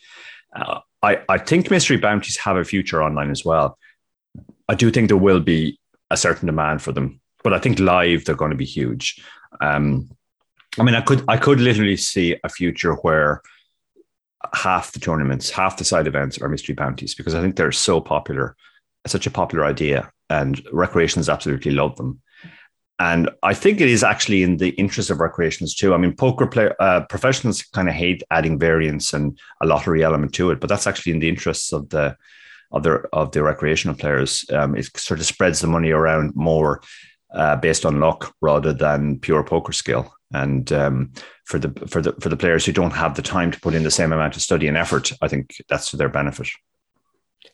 Uh, 0.55 0.81
I 1.03 1.21
I 1.29 1.39
think 1.39 1.71
mystery 1.71 1.99
bounties 1.99 2.37
have 2.39 2.57
a 2.57 2.65
future 2.65 3.03
online 3.03 3.31
as 3.31 3.45
well. 3.45 3.79
I 4.69 4.75
do 4.75 4.91
think 4.91 5.09
there 5.09 5.17
will 5.17 5.41
be 5.41 5.79
a 6.11 6.17
certain 6.17 6.47
demand 6.47 6.83
for 6.83 6.93
them 6.93 7.21
but 7.45 7.53
I 7.53 7.61
think 7.61 7.79
live 7.79 8.25
they're 8.25 8.35
going 8.35 8.51
to 8.51 8.57
be 8.57 8.65
huge. 8.65 9.23
Um, 9.61 10.11
I 10.79 10.83
mean, 10.83 10.97
I 10.97 11.03
could 11.03 11.23
I 11.29 11.37
could 11.37 11.61
literally 11.61 11.97
see 11.97 12.37
a 12.43 12.49
future 12.49 12.95
where 12.95 13.43
half 14.53 14.93
the 14.93 14.99
tournaments, 14.99 15.51
half 15.51 15.77
the 15.77 15.85
side 15.85 16.07
events 16.07 16.39
are 16.39 16.49
mystery 16.49 16.75
bounties 16.75 17.15
because 17.15 17.35
I 17.35 17.41
think 17.41 17.55
they're 17.55 17.71
so 17.71 18.01
popular, 18.01 18.57
such 19.07 19.27
a 19.27 19.31
popular 19.31 19.65
idea, 19.65 20.11
and 20.29 20.61
recreations 20.73 21.29
absolutely 21.29 21.71
love 21.71 21.97
them. 21.97 22.21
And 22.99 23.29
I 23.43 23.55
think 23.55 23.81
it 23.81 23.89
is 23.89 24.05
actually 24.05 24.43
in 24.43 24.57
the 24.57 24.71
interest 24.71 25.11
of 25.11 25.21
recreations 25.21 25.75
too. 25.75 25.95
I 25.95 25.97
mean, 25.97 26.15
poker 26.15 26.47
player 26.47 26.75
uh, 26.81 27.05
professionals 27.09 27.63
kind 27.63 27.89
of 27.89 27.95
hate 27.95 28.23
adding 28.31 28.59
variance 28.59 29.13
and 29.13 29.39
a 29.61 29.67
lottery 29.67 30.05
element 30.05 30.33
to 30.35 30.51
it, 30.51 30.61
but 30.61 30.69
that's 30.69 30.87
actually 30.87 31.13
in 31.13 31.19
the 31.19 31.29
interests 31.29 31.73
of 31.73 31.89
the 31.91 32.17
of 32.73 32.83
the 32.83 33.03
of 33.13 33.33
the 33.33 33.43
recreational 33.43 33.97
players. 33.97 34.45
Um, 34.51 34.77
it 34.77 34.97
sort 34.97 35.21
of 35.21 35.27
spreads 35.27 35.61
the 35.61 35.67
money 35.67 35.91
around 35.91 36.35
more 36.35 36.83
uh, 37.35 37.57
based 37.57 37.85
on 37.85 38.01
luck 38.01 38.35
rather 38.41 38.73
than 38.73 39.19
pure 39.19 39.45
poker 39.45 39.73
skill. 39.73 40.15
And 40.33 40.73
um, 40.73 41.13
for 41.45 41.59
the 41.59 41.71
for 41.87 42.01
the 42.01 42.13
for 42.21 42.29
the 42.29 42.37
players 42.37 42.65
who 42.65 42.73
don't 42.73 42.93
have 42.93 43.15
the 43.15 43.23
time 43.23 43.51
to 43.51 43.61
put 43.61 43.75
in 43.75 43.83
the 43.83 43.91
same 43.91 44.13
amount 44.13 44.37
of 44.37 44.43
study 44.43 44.67
and 44.67 44.77
effort, 44.77 45.13
I 45.23 45.29
think 45.29 45.55
that's 45.69 45.91
to 45.91 45.97
their 45.97 46.09
benefit. 46.09 46.49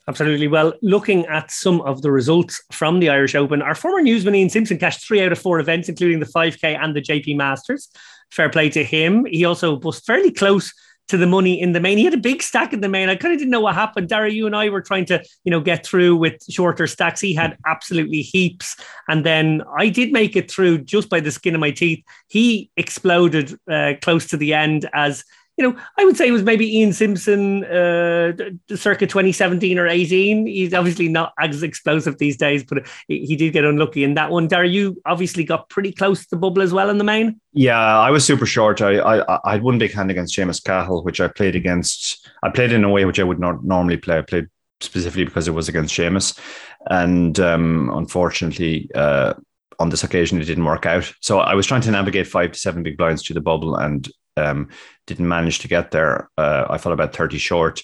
Absolutely. 0.08 0.48
Well, 0.48 0.72
looking 0.82 1.26
at 1.26 1.50
some 1.50 1.80
of 1.82 2.02
the 2.02 2.10
results 2.10 2.62
from 2.72 3.00
the 3.00 3.10
Irish 3.10 3.34
Open, 3.34 3.60
our 3.60 3.74
former 3.74 4.00
newsman 4.00 4.34
Ian 4.34 4.48
Simpson 4.48 4.78
cashed 4.78 5.06
three 5.06 5.22
out 5.22 5.32
of 5.32 5.38
four 5.38 5.60
events, 5.60 5.88
including 5.88 6.20
the 6.20 6.26
5K 6.26 6.78
and 6.80 6.96
the 6.96 7.02
JP 7.02 7.36
Masters. 7.36 7.90
Fair 8.30 8.48
play 8.48 8.70
to 8.70 8.82
him. 8.82 9.24
He 9.26 9.44
also 9.44 9.78
was 9.78 10.00
fairly 10.00 10.32
close 10.32 10.72
to 11.10 11.16
the 11.16 11.26
money 11.26 11.60
in 11.60 11.72
the 11.72 11.80
main. 11.80 11.98
He 11.98 12.04
had 12.04 12.14
a 12.14 12.18
big 12.18 12.40
stack 12.40 12.72
in 12.72 12.80
the 12.80 12.88
main. 12.88 13.08
I 13.08 13.16
kind 13.16 13.34
of 13.34 13.40
didn't 13.40 13.50
know 13.50 13.60
what 13.60 13.74
happened. 13.74 14.08
Dara, 14.08 14.30
you 14.30 14.46
and 14.46 14.54
I 14.54 14.68
were 14.68 14.80
trying 14.80 15.06
to, 15.06 15.22
you 15.42 15.50
know, 15.50 15.60
get 15.60 15.84
through 15.84 16.16
with 16.16 16.40
shorter 16.48 16.86
stacks. 16.86 17.20
He 17.20 17.34
had 17.34 17.58
absolutely 17.66 18.22
heaps. 18.22 18.76
And 19.08 19.26
then 19.26 19.62
I 19.76 19.88
did 19.88 20.12
make 20.12 20.36
it 20.36 20.48
through 20.48 20.84
just 20.84 21.10
by 21.10 21.18
the 21.18 21.32
skin 21.32 21.54
of 21.54 21.60
my 21.60 21.72
teeth. 21.72 22.04
He 22.28 22.70
exploded 22.76 23.58
uh, 23.68 23.94
close 24.00 24.28
to 24.28 24.36
the 24.36 24.54
end 24.54 24.88
as 24.94 25.24
you 25.60 25.68
know, 25.68 25.78
I 25.98 26.06
would 26.06 26.16
say 26.16 26.26
it 26.26 26.32
was 26.32 26.42
maybe 26.42 26.78
Ian 26.78 26.94
Simpson, 26.94 27.64
uh, 27.66 28.32
circa 28.74 29.06
2017 29.06 29.78
or 29.78 29.86
18. 29.86 30.46
He's 30.46 30.72
obviously 30.72 31.06
not 31.06 31.34
as 31.38 31.62
explosive 31.62 32.16
these 32.16 32.38
days, 32.38 32.64
but 32.64 32.86
he 33.08 33.36
did 33.36 33.52
get 33.52 33.66
unlucky 33.66 34.02
in 34.02 34.14
that 34.14 34.30
one. 34.30 34.48
Dara, 34.48 34.66
you 34.66 35.02
obviously 35.04 35.44
got 35.44 35.68
pretty 35.68 35.92
close 35.92 36.22
to 36.22 36.30
the 36.30 36.38
bubble 36.38 36.62
as 36.62 36.72
well 36.72 36.88
in 36.88 36.96
the 36.96 37.04
main. 37.04 37.38
Yeah, 37.52 37.78
I 37.78 38.10
was 38.10 38.24
super 38.24 38.46
short. 38.46 38.80
I 38.80 39.00
I, 39.00 39.38
I 39.44 39.52
had 39.52 39.62
one 39.62 39.76
big 39.76 39.92
hand 39.92 40.10
against 40.10 40.34
Seamus 40.34 40.64
Cahill, 40.64 41.04
which 41.04 41.20
I 41.20 41.28
played 41.28 41.54
against. 41.54 42.26
I 42.42 42.48
played 42.48 42.72
in 42.72 42.82
a 42.82 42.88
way 42.88 43.04
which 43.04 43.20
I 43.20 43.24
would 43.24 43.38
not 43.38 43.62
normally 43.62 43.98
play. 43.98 44.16
I 44.16 44.22
played 44.22 44.46
specifically 44.80 45.24
because 45.24 45.46
it 45.46 45.52
was 45.52 45.68
against 45.68 45.94
Seamus, 45.94 46.38
and 46.86 47.38
um, 47.38 47.90
unfortunately. 47.94 48.90
Uh, 48.94 49.34
on 49.78 49.88
this 49.88 50.04
occasion, 50.04 50.38
it 50.38 50.44
didn't 50.44 50.66
work 50.66 50.84
out. 50.84 51.10
So 51.22 51.38
I 51.38 51.54
was 51.54 51.66
trying 51.66 51.80
to 51.80 51.90
navigate 51.90 52.26
five 52.26 52.52
to 52.52 52.58
seven 52.58 52.82
big 52.82 52.98
blinds 52.98 53.22
to 53.22 53.32
the 53.32 53.40
bubble, 53.40 53.76
and 53.76 54.06
um, 54.36 54.68
didn't 55.10 55.28
manage 55.28 55.58
to 55.60 55.68
get 55.68 55.90
there. 55.90 56.30
Uh, 56.38 56.66
I 56.70 56.78
fell 56.78 56.92
about 56.92 57.14
30 57.14 57.38
short. 57.38 57.82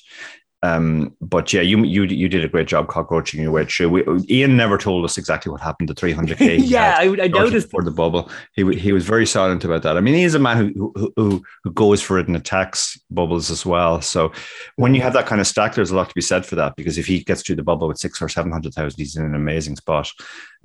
Um, 0.66 1.14
but 1.20 1.52
yeah, 1.52 1.60
you 1.60 1.84
you 1.84 2.04
you 2.04 2.28
did 2.28 2.44
a 2.44 2.48
great 2.48 2.66
job 2.66 2.88
cockroaching 2.88 3.40
your 3.40 3.52
way 3.52 3.64
through. 3.64 3.90
We, 3.90 4.04
Ian 4.28 4.56
never 4.56 4.78
told 4.78 5.04
us 5.04 5.18
exactly 5.18 5.52
what 5.52 5.60
happened 5.60 5.88
to 5.88 5.94
300k. 5.94 6.60
yeah, 6.64 6.96
I, 6.98 7.04
I 7.22 7.28
noticed 7.28 7.70
for 7.70 7.82
the 7.82 7.90
bubble. 7.90 8.30
He 8.54 8.64
he 8.76 8.92
was 8.92 9.04
very 9.04 9.26
silent 9.26 9.64
about 9.64 9.82
that. 9.82 9.96
I 9.96 10.00
mean, 10.00 10.14
he 10.14 10.24
is 10.24 10.34
a 10.34 10.38
man 10.38 10.56
who 10.56 10.92
who 10.94 11.12
who, 11.16 11.42
who 11.64 11.70
goes 11.72 12.02
for 12.02 12.18
it 12.18 12.26
and 12.26 12.36
attacks 12.36 12.98
bubbles 13.10 13.50
as 13.50 13.64
well. 13.64 14.00
So 14.00 14.32
when 14.76 14.94
you 14.94 15.02
have 15.02 15.12
that 15.12 15.26
kind 15.26 15.40
of 15.40 15.46
stack, 15.46 15.74
there's 15.74 15.90
a 15.90 15.96
lot 15.96 16.08
to 16.08 16.14
be 16.14 16.20
said 16.20 16.46
for 16.46 16.56
that 16.56 16.76
because 16.76 16.98
if 16.98 17.06
he 17.06 17.22
gets 17.22 17.42
through 17.42 17.56
the 17.56 17.62
bubble 17.62 17.88
with 17.88 17.98
six 17.98 18.20
or 18.20 18.28
seven 18.28 18.52
hundred 18.52 18.74
thousand, 18.74 18.98
he's 18.98 19.16
in 19.16 19.24
an 19.24 19.34
amazing 19.34 19.76
spot. 19.76 20.10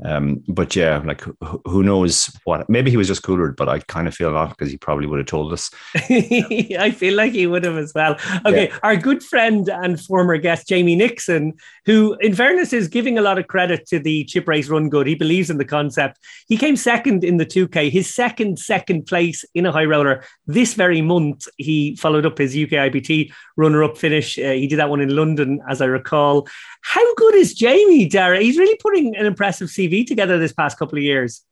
Um, 0.03 0.43
but 0.47 0.75
yeah, 0.75 1.01
like 1.05 1.23
who 1.65 1.83
knows 1.83 2.35
what? 2.43 2.69
Maybe 2.69 2.89
he 2.89 2.97
was 2.97 3.07
just 3.07 3.23
cooler, 3.23 3.51
but 3.51 3.69
I 3.69 3.79
kind 3.79 4.07
of 4.07 4.15
feel 4.15 4.31
not 4.31 4.49
because 4.49 4.71
he 4.71 4.77
probably 4.77 5.05
would 5.05 5.19
have 5.19 5.27
told 5.27 5.53
us. 5.53 5.69
I 5.95 6.93
feel 6.95 7.15
like 7.15 7.33
he 7.33 7.45
would 7.45 7.63
have 7.65 7.77
as 7.77 7.91
well. 7.93 8.17
Okay, 8.45 8.69
yeah. 8.69 8.77
our 8.83 8.95
good 8.95 9.21
friend 9.21 9.69
and 9.69 9.90
former 9.97 10.37
guest 10.37 10.67
Jamie 10.67 10.95
Nixon, 10.95 11.53
who, 11.85 12.15
in 12.21 12.35
fairness, 12.35 12.73
is 12.73 12.87
giving 12.87 13.17
a 13.17 13.21
lot 13.21 13.37
of 13.37 13.47
credit 13.47 13.87
to 13.87 13.99
the 13.99 14.23
chip 14.25 14.47
race 14.47 14.69
run 14.69 14.89
good. 14.89 15.07
He 15.07 15.15
believes 15.15 15.49
in 15.49 15.57
the 15.57 15.65
concept. 15.65 16.19
He 16.47 16.57
came 16.57 16.75
second 16.75 17.23
in 17.23 17.37
the 17.37 17.45
2K, 17.45 17.89
his 17.89 18.13
second 18.13 18.59
second 18.59 19.05
place 19.05 19.45
in 19.53 19.65
a 19.65 19.71
high 19.71 19.85
roller 19.85 20.23
this 20.47 20.73
very 20.73 21.01
month. 21.01 21.47
He 21.57 21.95
followed 21.95 22.25
up 22.25 22.37
his 22.37 22.55
UK 22.55 22.91
IPT 22.91 23.31
runner 23.57 23.83
up 23.83 23.97
finish. 23.97 24.37
Uh, 24.37 24.51
he 24.51 24.67
did 24.67 24.79
that 24.79 24.89
one 24.89 25.01
in 25.01 25.15
London, 25.15 25.61
as 25.69 25.81
I 25.81 25.85
recall. 25.85 26.47
How 26.81 27.15
good 27.15 27.35
is 27.35 27.53
Jamie, 27.53 28.07
Dara? 28.07 28.39
He's 28.39 28.57
really 28.57 28.77
putting 28.77 29.15
an 29.15 29.25
impressive 29.25 29.69
CV 29.69 30.05
together 30.05 30.37
this 30.37 30.53
past 30.53 30.77
couple 30.77 30.97
of 30.97 31.03
years. 31.03 31.43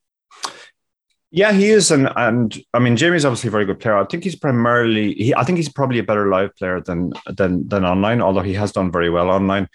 Yeah, 1.32 1.52
he 1.52 1.70
is, 1.70 1.92
and 1.92 2.10
and 2.16 2.58
I 2.74 2.80
mean, 2.80 2.98
Jamie's 2.98 3.24
obviously 3.24 3.50
a 3.50 3.52
very 3.52 3.66
good 3.66 3.80
player. 3.80 3.96
I 3.96 4.06
think 4.06 4.24
he's 4.24 4.36
primarily, 4.36 5.14
he, 5.14 5.36
I 5.36 5.44
think 5.44 5.58
he's 5.58 5.70
probably 5.70 6.00
a 6.00 6.04
better 6.04 6.28
live 6.28 6.56
player 6.56 6.82
than 6.82 7.14
than 7.28 7.68
than 7.68 7.86
online. 7.86 8.20
Although 8.20 8.42
he 8.42 8.56
has 8.56 8.72
done 8.72 8.92
very 8.92 9.12
well 9.12 9.30
online, 9.30 9.68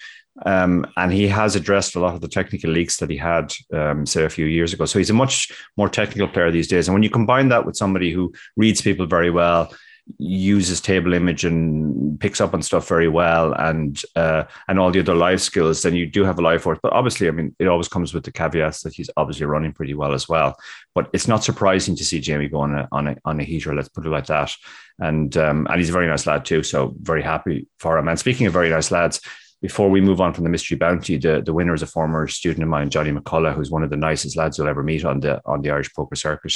um, 0.45 0.85
and 0.97 1.13
he 1.13 1.29
has 1.29 1.55
addressed 1.55 1.95
a 1.95 2.01
lot 2.01 2.15
of 2.15 2.21
the 2.21 2.29
technical 2.29 2.71
leaks 2.71 2.97
that 2.97 3.09
he 3.09 3.17
had, 3.17 3.53
um, 3.73 4.05
say, 4.05 4.25
a 4.25 4.29
few 4.29 4.47
years 4.47 4.73
ago. 4.73 4.85
So 4.85 4.99
he's 4.99 5.11
a 5.11 5.15
much 5.15 5.53
more 5.77 5.89
technical 5.89 6.27
player 6.27 6.51
these 6.51 6.67
days. 6.67 6.89
And 6.89 6.93
when 6.93 7.05
you 7.05 7.11
combine 7.11 7.51
that 7.51 7.65
with 7.65 7.77
somebody 7.77 8.11
who 8.11 8.33
reads 8.57 8.83
people 8.83 9.07
very 9.07 9.31
well, 9.31 9.73
uses 10.19 10.81
table 10.81 11.15
image 11.15 11.45
and 11.45 12.21
picks 12.21 12.41
up 12.41 12.55
on 12.55 12.63
stuff 12.63 12.87
very 12.87 13.09
well 13.09 13.53
and 13.55 14.03
uh, 14.17 14.45
and 14.69 14.79
all 14.79 14.91
the 14.91 15.01
other 15.01 15.15
live 15.15 15.41
skills, 15.41 15.83
then 15.83 15.95
you 15.95 16.07
do 16.07 16.25
have 16.25 16.39
a 16.39 16.43
live 16.43 16.63
force. 16.63 16.79
But 16.83 16.93
obviously, 16.93 17.29
I 17.29 17.31
mean, 17.31 17.55
it 17.59 17.69
always 17.69 17.89
comes 17.89 18.13
with 18.13 18.25
the 18.25 18.33
caveats 18.33 18.83
that 18.83 18.95
he's 18.95 19.11
obviously 19.17 19.47
running 19.47 19.73
pretty 19.73 19.95
well 19.95 20.13
as 20.13 20.29
well. 20.29 20.57
But 20.95 21.09
it's 21.13 21.29
not 21.29 21.45
surprising 21.45 21.97
to 21.97 22.05
see 22.05 22.21
Jamie 22.21 22.49
go 22.49 22.61
on 22.61 22.75
a 22.75 22.89
on 22.93 23.09
a, 23.09 23.17
on 23.25 23.41
a 23.41 23.45
heater. 23.45 23.75
Let's 23.75 23.89
put 23.89 24.07
it 24.07 24.11
like 24.11 24.27
that. 24.27 24.53
And 24.99 25.37
um, 25.37 25.67
and 25.71 25.79
he's 25.79 25.91
a 25.91 25.93
very 25.93 26.07
nice 26.07 26.27
lad 26.27 26.45
too. 26.45 26.63
So 26.63 26.95
very 27.01 27.23
happy 27.23 27.67
for 27.79 27.99
him. 27.99 28.09
And 28.09 28.19
speaking 28.19 28.47
of 28.47 28.53
very 28.53 28.71
nice 28.71 28.91
lads, 28.91 29.21
before 29.65 29.89
we 29.89 30.03
move 30.03 30.21
on 30.21 30.35
from 30.35 30.45
the 30.45 30.51
mystery 30.51 30.77
bounty, 30.77 31.17
the, 31.17 31.41
the 31.41 31.55
winner 31.55 31.73
is 31.73 31.81
a 31.81 31.87
former 31.87 32.29
student 32.29 32.63
of 32.63 32.69
mine, 32.69 32.91
Johnny 32.91 33.11
McCullough, 33.11 33.55
who's 33.55 33.71
one 33.71 33.83
of 33.83 33.89
the 33.89 33.97
nicest 33.97 34.37
lads 34.37 34.59
you'll 34.59 34.69
ever 34.69 34.83
meet 34.83 35.07
on 35.07 35.21
the 35.21 35.41
on 35.47 35.63
the 35.63 35.71
Irish 35.71 35.91
poker 35.95 36.17
circuit, 36.17 36.53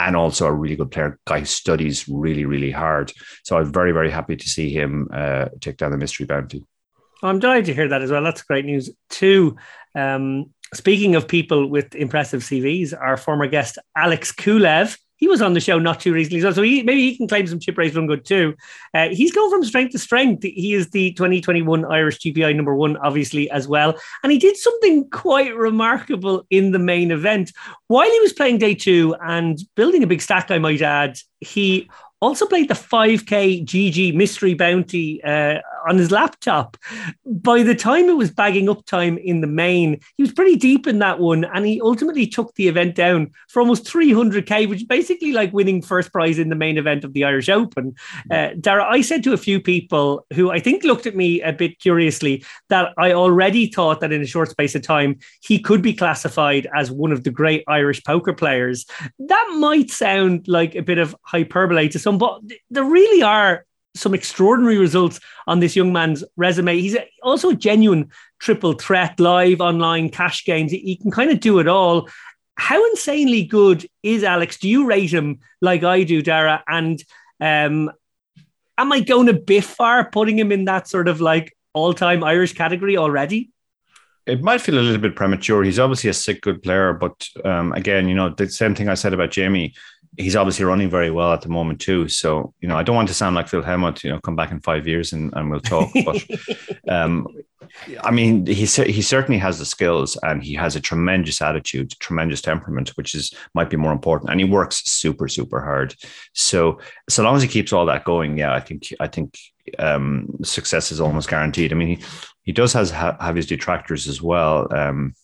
and 0.00 0.16
also 0.16 0.46
a 0.46 0.52
really 0.52 0.74
good 0.74 0.90
player. 0.90 1.16
Guy 1.28 1.44
studies 1.44 2.08
really, 2.08 2.44
really 2.46 2.72
hard. 2.72 3.12
So 3.44 3.56
I'm 3.56 3.72
very, 3.72 3.92
very 3.92 4.10
happy 4.10 4.34
to 4.34 4.48
see 4.48 4.68
him 4.68 5.08
uh, 5.14 5.44
take 5.60 5.76
down 5.76 5.92
the 5.92 5.96
mystery 5.96 6.26
bounty. 6.26 6.64
I'm 7.22 7.38
delighted 7.38 7.66
to 7.66 7.74
hear 7.74 7.86
that 7.86 8.02
as 8.02 8.10
well. 8.10 8.24
That's 8.24 8.42
great 8.42 8.64
news 8.64 8.90
too. 9.10 9.54
Um, 9.94 10.46
speaking 10.74 11.14
of 11.14 11.28
people 11.28 11.70
with 11.70 11.94
impressive 11.94 12.40
CVs, 12.40 13.00
our 13.00 13.16
former 13.16 13.46
guest 13.46 13.78
Alex 13.94 14.32
Kulev 14.32 14.98
he 15.20 15.28
was 15.28 15.40
on 15.42 15.52
the 15.52 15.60
show 15.60 15.78
not 15.78 16.00
too 16.00 16.12
recently, 16.12 16.40
so, 16.40 16.62
he, 16.62 16.82
maybe 16.82 17.02
he 17.02 17.16
can 17.16 17.28
claim 17.28 17.46
some 17.46 17.60
chip 17.60 17.78
race 17.78 17.94
run 17.94 18.06
good 18.06 18.24
too. 18.24 18.54
Uh, 18.94 19.10
he's 19.10 19.32
going 19.32 19.50
from 19.50 19.64
strength 19.64 19.92
to 19.92 19.98
strength. 19.98 20.42
He 20.42 20.72
is 20.72 20.90
the 20.90 21.12
2021 21.12 21.84
Irish 21.84 22.18
GPI 22.18 22.56
number 22.56 22.74
one, 22.74 22.96
obviously 22.96 23.50
as 23.50 23.68
well, 23.68 23.94
and 24.22 24.32
he 24.32 24.38
did 24.38 24.56
something 24.56 25.08
quite 25.10 25.54
remarkable 25.54 26.46
in 26.50 26.72
the 26.72 26.78
main 26.78 27.10
event 27.10 27.52
while 27.86 28.10
he 28.10 28.20
was 28.20 28.32
playing 28.32 28.58
day 28.58 28.74
two 28.74 29.14
and 29.22 29.60
building 29.76 30.02
a 30.02 30.06
big 30.06 30.22
stack. 30.22 30.50
I 30.50 30.58
might 30.58 30.82
add, 30.82 31.18
he 31.40 31.88
also 32.20 32.46
played 32.46 32.68
the 32.68 32.74
5K 32.74 33.64
GG 33.64 34.14
Mystery 34.14 34.54
Bounty 34.54 35.22
uh, 35.22 35.58
on 35.88 35.98
his 35.98 36.10
laptop. 36.10 36.76
By 37.24 37.62
the 37.62 37.74
time 37.74 38.06
it 38.06 38.16
was 38.16 38.30
bagging 38.30 38.68
up 38.68 38.84
time 38.86 39.18
in 39.18 39.40
the 39.40 39.46
main, 39.46 40.00
he 40.16 40.22
was 40.22 40.32
pretty 40.32 40.56
deep 40.56 40.86
in 40.86 40.98
that 41.00 41.18
one, 41.18 41.44
and 41.44 41.66
he 41.66 41.80
ultimately 41.80 42.26
took 42.26 42.54
the 42.54 42.68
event 42.68 42.94
down 42.94 43.30
for 43.48 43.60
almost 43.60 43.84
300k, 43.84 44.68
which 44.68 44.80
is 44.80 44.86
basically 44.86 45.32
like 45.32 45.52
winning 45.52 45.82
first 45.82 46.12
prize 46.12 46.38
in 46.38 46.48
the 46.48 46.54
main 46.54 46.78
event 46.78 47.04
of 47.04 47.12
the 47.12 47.24
Irish 47.24 47.48
Open. 47.48 47.94
Uh, 48.30 48.50
Dara, 48.60 48.84
I 48.84 49.00
said 49.00 49.22
to 49.24 49.32
a 49.32 49.38
few 49.38 49.60
people 49.60 50.26
who 50.34 50.50
I 50.50 50.58
think 50.58 50.84
looked 50.84 51.06
at 51.06 51.16
me 51.16 51.40
a 51.42 51.52
bit 51.52 51.78
curiously 51.80 52.44
that 52.68 52.92
I 52.98 53.12
already 53.12 53.70
thought 53.70 54.00
that 54.00 54.12
in 54.12 54.22
a 54.22 54.26
short 54.26 54.50
space 54.50 54.74
of 54.74 54.82
time 54.82 55.18
he 55.42 55.58
could 55.58 55.82
be 55.82 55.94
classified 55.94 56.68
as 56.74 56.90
one 56.90 57.12
of 57.12 57.24
the 57.24 57.30
great 57.30 57.64
Irish 57.68 58.02
poker 58.04 58.32
players. 58.32 58.86
That 59.18 59.56
might 59.58 59.90
sound 59.90 60.48
like 60.48 60.74
a 60.74 60.82
bit 60.82 60.98
of 60.98 61.16
hyperbole 61.22 61.88
to 61.88 61.98
some, 61.98 62.18
but 62.18 62.40
there 62.70 62.84
really 62.84 63.22
are 63.22 63.64
some 63.94 64.14
extraordinary 64.14 64.78
results 64.78 65.20
on 65.46 65.60
this 65.60 65.76
young 65.76 65.92
man's 65.92 66.24
resume. 66.36 66.80
He's 66.80 66.96
also 67.22 67.50
a 67.50 67.54
genuine 67.54 68.10
triple 68.38 68.74
threat, 68.74 69.18
live, 69.18 69.60
online, 69.60 70.10
cash 70.10 70.44
games. 70.44 70.72
He 70.72 70.96
can 70.96 71.10
kind 71.10 71.30
of 71.30 71.40
do 71.40 71.58
it 71.58 71.68
all. 71.68 72.08
How 72.56 72.84
insanely 72.90 73.44
good 73.44 73.86
is 74.02 74.22
Alex? 74.22 74.58
Do 74.58 74.68
you 74.68 74.86
rate 74.86 75.12
him 75.12 75.40
like 75.60 75.82
I 75.82 76.04
do, 76.04 76.22
Dara? 76.22 76.62
And 76.68 77.02
um, 77.40 77.90
am 78.78 78.92
I 78.92 79.00
going 79.00 79.28
a 79.28 79.34
bit 79.34 79.64
far 79.64 80.10
putting 80.10 80.38
him 80.38 80.52
in 80.52 80.66
that 80.66 80.88
sort 80.88 81.08
of 81.08 81.20
like 81.20 81.56
all 81.72 81.94
time 81.94 82.22
Irish 82.22 82.52
category 82.52 82.96
already? 82.96 83.50
It 84.26 84.42
might 84.42 84.60
feel 84.60 84.78
a 84.78 84.80
little 84.80 85.00
bit 85.00 85.16
premature. 85.16 85.64
He's 85.64 85.78
obviously 85.78 86.10
a 86.10 86.14
sick 86.14 86.42
good 86.42 86.62
player, 86.62 86.92
but 86.92 87.26
um, 87.44 87.72
again, 87.72 88.08
you 88.08 88.14
know, 88.14 88.28
the 88.28 88.48
same 88.48 88.74
thing 88.74 88.88
I 88.88 88.94
said 88.94 89.14
about 89.14 89.30
Jamie 89.30 89.74
he's 90.16 90.36
obviously 90.36 90.64
running 90.64 90.90
very 90.90 91.10
well 91.10 91.32
at 91.32 91.42
the 91.42 91.48
moment 91.48 91.80
too. 91.80 92.08
So 92.08 92.52
you 92.60 92.68
know, 92.68 92.76
I 92.76 92.82
don't 92.82 92.96
want 92.96 93.08
to 93.08 93.14
sound 93.14 93.36
like 93.36 93.48
Phil 93.48 93.62
Hellmuth. 93.62 94.02
You 94.04 94.10
know, 94.10 94.20
come 94.20 94.36
back 94.36 94.50
in 94.50 94.60
five 94.60 94.86
years 94.86 95.12
and, 95.12 95.32
and 95.34 95.50
we'll 95.50 95.60
talk. 95.60 95.90
But 96.04 96.24
um, 96.88 97.26
I 98.02 98.10
mean, 98.10 98.46
he 98.46 98.64
he 98.64 99.02
certainly 99.02 99.38
has 99.38 99.58
the 99.58 99.64
skills 99.64 100.18
and 100.22 100.42
he 100.42 100.54
has 100.54 100.76
a 100.76 100.80
tremendous 100.80 101.40
attitude, 101.40 101.92
tremendous 102.00 102.42
temperament, 102.42 102.90
which 102.96 103.14
is 103.14 103.32
might 103.54 103.70
be 103.70 103.76
more 103.76 103.92
important. 103.92 104.30
And 104.30 104.40
he 104.40 104.46
works 104.46 104.82
super 104.84 105.28
super 105.28 105.60
hard. 105.60 105.94
So 106.32 106.80
so 107.08 107.22
long 107.22 107.36
as 107.36 107.42
he 107.42 107.48
keeps 107.48 107.72
all 107.72 107.86
that 107.86 108.04
going, 108.04 108.38
yeah, 108.38 108.54
I 108.54 108.60
think 108.60 108.92
I 108.98 109.06
think 109.06 109.38
um, 109.78 110.28
success 110.42 110.90
is 110.90 111.00
almost 111.00 111.28
guaranteed. 111.28 111.72
I 111.72 111.76
mean, 111.76 111.96
he 111.96 112.04
he 112.42 112.52
does 112.52 112.72
has 112.72 112.90
have 112.90 113.36
his 113.36 113.46
detractors 113.46 114.08
as 114.08 114.20
well. 114.20 114.72
Um, 114.74 115.14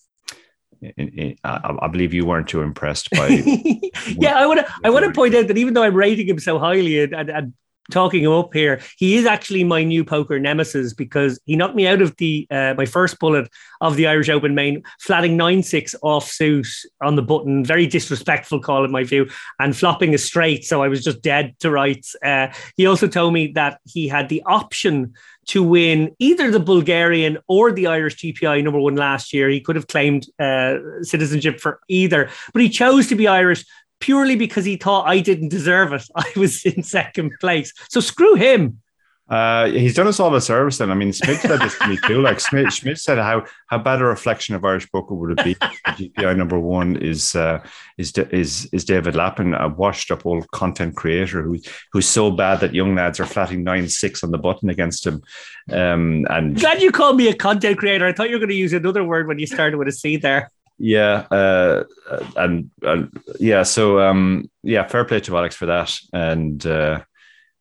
Uh, 0.84 1.34
I, 1.44 1.76
I, 1.82 1.88
believe 1.88 2.12
you 2.12 2.26
weren't 2.26 2.48
too 2.48 2.60
impressed 2.60 3.10
by. 3.10 3.28
yeah, 4.18 4.34
I 4.36 4.46
want 4.46 4.60
to. 4.60 4.72
I 4.84 4.90
want 4.90 5.04
to 5.04 5.12
point 5.12 5.34
out 5.34 5.48
that 5.48 5.56
even 5.56 5.74
though 5.74 5.82
I'm 5.82 5.94
rating 5.94 6.28
him 6.28 6.38
so 6.38 6.58
highly 6.58 7.02
and, 7.02 7.14
and, 7.14 7.30
and, 7.30 7.54
talking 7.90 8.24
him 8.24 8.32
up 8.32 8.52
here, 8.52 8.80
he 8.96 9.16
is 9.16 9.26
actually 9.26 9.64
my 9.64 9.84
new 9.84 10.04
poker 10.04 10.38
nemesis 10.38 10.92
because 10.92 11.40
he 11.44 11.56
knocked 11.56 11.74
me 11.74 11.86
out 11.86 12.02
of 12.02 12.16
the 12.16 12.46
uh, 12.50 12.74
my 12.76 12.86
first 12.86 13.18
bullet 13.18 13.48
of 13.80 13.96
the 13.96 14.06
Irish 14.06 14.28
Open 14.28 14.54
main, 14.54 14.82
flatting 15.00 15.36
nine 15.36 15.62
six 15.62 15.94
off 16.02 16.30
suit 16.30 16.68
on 17.02 17.16
the 17.16 17.22
button. 17.22 17.64
Very 17.64 17.86
disrespectful 17.86 18.60
call 18.60 18.84
in 18.84 18.90
my 18.90 19.04
view, 19.04 19.28
and 19.58 19.76
flopping 19.76 20.14
a 20.14 20.18
straight. 20.18 20.64
So 20.64 20.82
I 20.82 20.88
was 20.88 21.02
just 21.02 21.22
dead 21.22 21.54
to 21.60 21.70
rights. 21.70 22.16
Uh, 22.22 22.48
he 22.76 22.86
also 22.86 23.06
told 23.06 23.32
me 23.32 23.48
that 23.52 23.80
he 23.84 24.08
had 24.08 24.28
the 24.28 24.42
option 24.44 25.14
to 25.46 25.62
win 25.62 26.14
either 26.18 26.50
the 26.50 26.60
Bulgarian 26.60 27.38
or 27.46 27.72
the 27.72 27.86
Irish 27.86 28.16
GPI 28.16 28.64
number 28.64 28.80
one 28.80 28.96
last 28.96 29.32
year. 29.32 29.48
He 29.48 29.60
could 29.60 29.76
have 29.76 29.86
claimed 29.86 30.26
uh, 30.38 31.02
citizenship 31.02 31.60
for 31.60 31.80
either, 31.88 32.30
but 32.52 32.62
he 32.62 32.68
chose 32.68 33.06
to 33.08 33.14
be 33.14 33.28
Irish 33.28 33.64
purely 34.00 34.36
because 34.36 34.64
he 34.64 34.76
thought 34.76 35.06
I 35.06 35.20
didn't 35.20 35.48
deserve 35.48 35.92
it. 35.92 36.06
I 36.16 36.30
was 36.36 36.64
in 36.64 36.82
second 36.82 37.32
place. 37.40 37.72
So 37.88 38.00
screw 38.00 38.34
him. 38.34 38.80
Uh, 39.28 39.66
he's 39.70 39.94
done 39.94 40.06
us 40.06 40.20
all 40.20 40.32
a 40.36 40.40
service 40.40 40.78
then. 40.78 40.88
I 40.90 40.94
mean, 40.94 41.12
Smith 41.12 41.40
said 41.40 41.58
this 41.58 41.76
to 41.78 41.88
me 41.88 41.98
too. 42.06 42.22
Like 42.22 42.38
Smith, 42.38 42.72
Smith 42.72 42.98
said 42.98 43.18
how 43.18 43.44
how 43.66 43.78
bad 43.78 44.00
a 44.00 44.04
reflection 44.04 44.54
of 44.54 44.64
Irish 44.64 44.88
poker 44.92 45.14
would 45.14 45.36
it 45.36 45.44
be? 45.44 45.54
GPI 45.56 46.36
number 46.36 46.60
one 46.60 46.94
is 46.94 47.34
uh, 47.34 47.66
is 47.98 48.12
is 48.12 48.66
is 48.66 48.84
David 48.84 49.16
Lappin, 49.16 49.52
a 49.54 49.66
washed 49.66 50.12
up 50.12 50.24
old 50.26 50.48
content 50.52 50.94
creator 50.94 51.42
who 51.42 51.58
who's 51.92 52.06
so 52.06 52.30
bad 52.30 52.60
that 52.60 52.72
young 52.72 52.94
lads 52.94 53.18
are 53.18 53.26
flatting 53.26 53.64
nine 53.64 53.88
six 53.88 54.22
on 54.22 54.30
the 54.30 54.38
button 54.38 54.70
against 54.70 55.04
him. 55.04 55.20
Um, 55.72 56.24
and 56.30 56.54
glad 56.60 56.80
you 56.80 56.92
called 56.92 57.16
me 57.16 57.26
a 57.26 57.34
content 57.34 57.78
creator. 57.78 58.06
I 58.06 58.12
thought 58.12 58.28
you 58.28 58.36
were 58.36 58.40
going 58.40 58.50
to 58.50 58.54
use 58.54 58.74
another 58.74 59.02
word 59.02 59.26
when 59.26 59.40
you 59.40 59.46
started 59.48 59.76
with 59.76 59.88
a 59.88 59.92
C 59.92 60.16
there. 60.18 60.52
Yeah, 60.78 61.26
uh, 61.30 61.84
and, 62.36 62.70
and 62.82 63.18
yeah, 63.40 63.62
so 63.62 64.00
um, 64.00 64.50
yeah, 64.62 64.86
fair 64.86 65.04
play 65.04 65.20
to 65.20 65.36
Alex 65.36 65.54
for 65.56 65.66
that, 65.66 65.94
and. 66.12 66.64
Uh, 66.64 67.00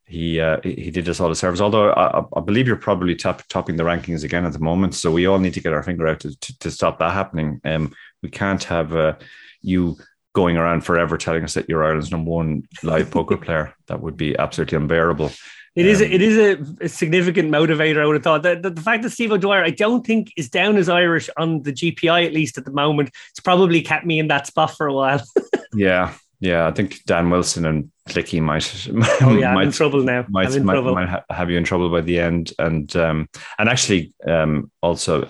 he 0.08 0.40
uh, 0.40 0.60
he 0.64 0.92
did 0.92 1.10
us 1.10 1.20
all 1.20 1.30
the 1.30 1.36
service. 1.36 1.60
Although 1.60 1.90
I, 1.92 2.24
I, 2.36 2.40
believe 2.42 2.68
you're 2.68 2.76
probably 2.76 3.16
top, 3.16 3.42
topping 3.50 3.76
the 3.76 3.84
rankings 3.84 4.24
again 4.24 4.46
at 4.46 4.54
the 4.54 4.60
moment, 4.60 4.94
so 4.94 5.12
we 5.12 5.26
all 5.26 5.40
need 5.40 5.56
to 5.56 5.62
get 5.62 5.74
our 5.74 5.82
finger 5.82 6.08
out 6.08 6.20
to, 6.20 6.40
to, 6.40 6.60
to 6.60 6.72
stop 6.72 7.00
that 7.00 7.14
happening. 7.14 7.60
Um, 7.66 7.92
we 8.22 8.30
can't 8.30 8.64
have 8.66 8.96
uh, 8.96 9.16
you 9.62 9.98
going 10.34 10.58
around 10.58 10.82
forever 10.82 11.18
telling 11.18 11.44
us 11.44 11.56
that 11.56 11.68
you're 11.68 11.84
Ireland's 11.84 12.12
number 12.12 12.30
one 12.30 12.64
live 12.84 13.10
poker 13.10 13.38
player. 13.38 13.74
That 13.88 14.02
would 14.02 14.18
be 14.18 14.38
absolutely 14.38 14.78
unbearable. 14.78 15.32
It 15.76 15.84
um, 15.84 15.88
is. 15.88 16.02
A, 16.02 16.14
it 16.14 16.22
is 16.22 16.38
a, 16.38 16.86
a, 16.86 16.90
significant 16.90 17.52
motivator. 17.52 18.02
I 18.02 18.06
would 18.06 18.16
have 18.16 18.24
thought 18.24 18.44
that 18.44 18.62
the, 18.62 18.70
the, 18.70 18.82
fact 18.82 19.04
that 19.04 19.10
Steve 19.10 19.32
O'Dwyer, 19.32 19.64
I 19.64 19.72
don't 19.72 20.06
think, 20.06 20.32
is 20.38 20.50
down 20.50 20.78
as 20.78 20.88
Irish 20.88 21.30
on 21.38 21.64
the 21.64 21.74
GPI 21.74 22.26
at 22.26 22.34
least 22.34 22.58
at 22.58 22.66
the 22.66 22.72
moment. 22.72 23.12
It's 23.32 23.42
probably 23.42 23.82
kept 23.82 24.06
me 24.06 24.20
in 24.20 24.28
that 24.30 24.48
spot 24.48 24.72
for 24.72 24.88
a 24.88 24.94
while. 24.94 25.22
yeah, 25.74 26.14
yeah. 26.40 26.66
I 26.68 26.72
think 26.72 27.04
Dan 27.06 27.30
Wilson 27.30 27.66
and 27.66 27.92
clicky 28.08 28.40
might 28.40 28.88
oh 29.24 29.36
yeah 29.36 29.52
might, 29.52 29.62
I'm 29.62 29.68
in 29.68 29.72
trouble 29.72 30.04
now 30.04 30.24
might, 30.30 30.54
in 30.54 30.64
might, 30.64 30.74
trouble. 30.74 30.94
might 30.94 31.24
have 31.32 31.50
you 31.50 31.58
in 31.58 31.64
trouble 31.64 31.90
by 31.90 32.02
the 32.02 32.20
end 32.20 32.54
and 32.60 32.96
um 32.96 33.28
and 33.58 33.68
actually 33.68 34.14
um 34.28 34.70
also 34.84 35.28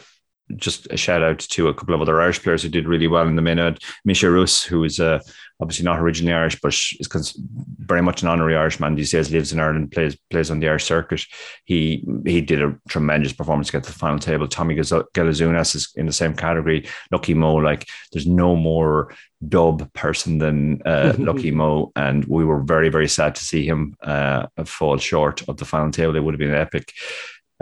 just 0.58 0.88
a 0.92 0.98
shout 0.98 1.24
out 1.24 1.40
to 1.40 1.68
a 1.68 1.74
couple 1.74 1.96
of 1.96 2.02
other 2.02 2.22
Irish 2.22 2.42
players 2.42 2.62
who 2.62 2.70
did 2.70 2.88
really 2.88 3.08
well 3.08 3.28
in 3.28 3.36
the 3.36 3.42
minute. 3.42 3.84
Mircea 4.08 4.32
Rus, 4.32 4.64
who 4.64 4.84
is 4.84 5.00
uh, 5.00 5.20
obviously 5.62 5.86
not 5.86 6.00
originally 6.00 6.34
Irish, 6.34 6.60
but 6.62 6.74
is 6.74 7.40
very 7.80 8.02
much 8.02 8.22
an 8.22 8.28
honorary 8.28 8.56
Irishman 8.56 8.96
these 8.96 9.12
days, 9.12 9.32
lives 9.32 9.54
in 9.54 9.60
Ireland, 9.60 9.92
plays 9.92 10.18
plays 10.30 10.52
on 10.52 10.60
the 10.60 10.68
Irish 10.68 10.84
circuit. 10.84 11.24
He 11.64 12.04
he 12.26 12.42
did 12.42 12.62
a 12.62 12.76
tremendous 12.90 13.34
performance 13.34 13.68
to 13.68 13.74
get 13.74 13.84
to 13.84 13.92
the 13.92 13.98
final 13.98 14.20
table. 14.20 14.48
Tommy 14.48 14.76
Gelazunas 14.76 15.76
is 15.76 15.94
in 15.96 16.06
the 16.06 16.14
same 16.14 16.36
category. 16.36 16.88
Lucky 17.12 17.34
Mo, 17.34 17.56
like 17.56 17.88
there's 18.12 18.28
no 18.28 18.56
more 18.56 19.14
dub 19.48 19.92
person 19.94 20.40
than 20.40 20.82
uh, 20.86 21.14
Lucky 21.20 21.52
Mo, 21.52 21.92
and 21.96 22.26
we 22.26 22.44
were 22.44 22.62
very 22.62 22.90
very 22.90 23.08
sad 23.08 23.36
to 23.36 23.44
see 23.44 23.66
him 23.66 23.96
uh, 24.04 24.48
fall 24.66 24.98
short 24.98 25.48
of 25.48 25.58
the 25.58 25.66
final 25.66 25.92
table. 25.92 26.16
It 26.16 26.24
would 26.24 26.34
have 26.34 26.40
been 26.40 26.54
epic. 26.54 26.92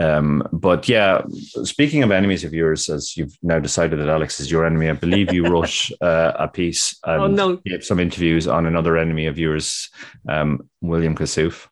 Um, 0.00 0.46
but 0.52 0.88
yeah, 0.88 1.22
speaking 1.28 2.02
of 2.02 2.10
enemies 2.10 2.44
of 2.44 2.52
yours, 2.52 2.88
as 2.88 3.16
you've 3.16 3.36
now 3.42 3.58
decided 3.60 4.00
that 4.00 4.08
Alex 4.08 4.40
is 4.40 4.50
your 4.50 4.66
enemy, 4.66 4.90
I 4.90 4.94
believe 4.94 5.32
you 5.32 5.46
wrote 5.46 5.88
uh, 6.00 6.32
a 6.36 6.48
piece 6.48 6.98
and 7.04 7.22
oh, 7.22 7.26
no. 7.28 7.56
gave 7.64 7.84
some 7.84 8.00
interviews 8.00 8.48
on 8.48 8.66
another 8.66 8.96
enemy 8.96 9.26
of 9.26 9.38
yours, 9.38 9.90
um, 10.28 10.68
William 10.80 11.14
Kassouf. 11.14 11.68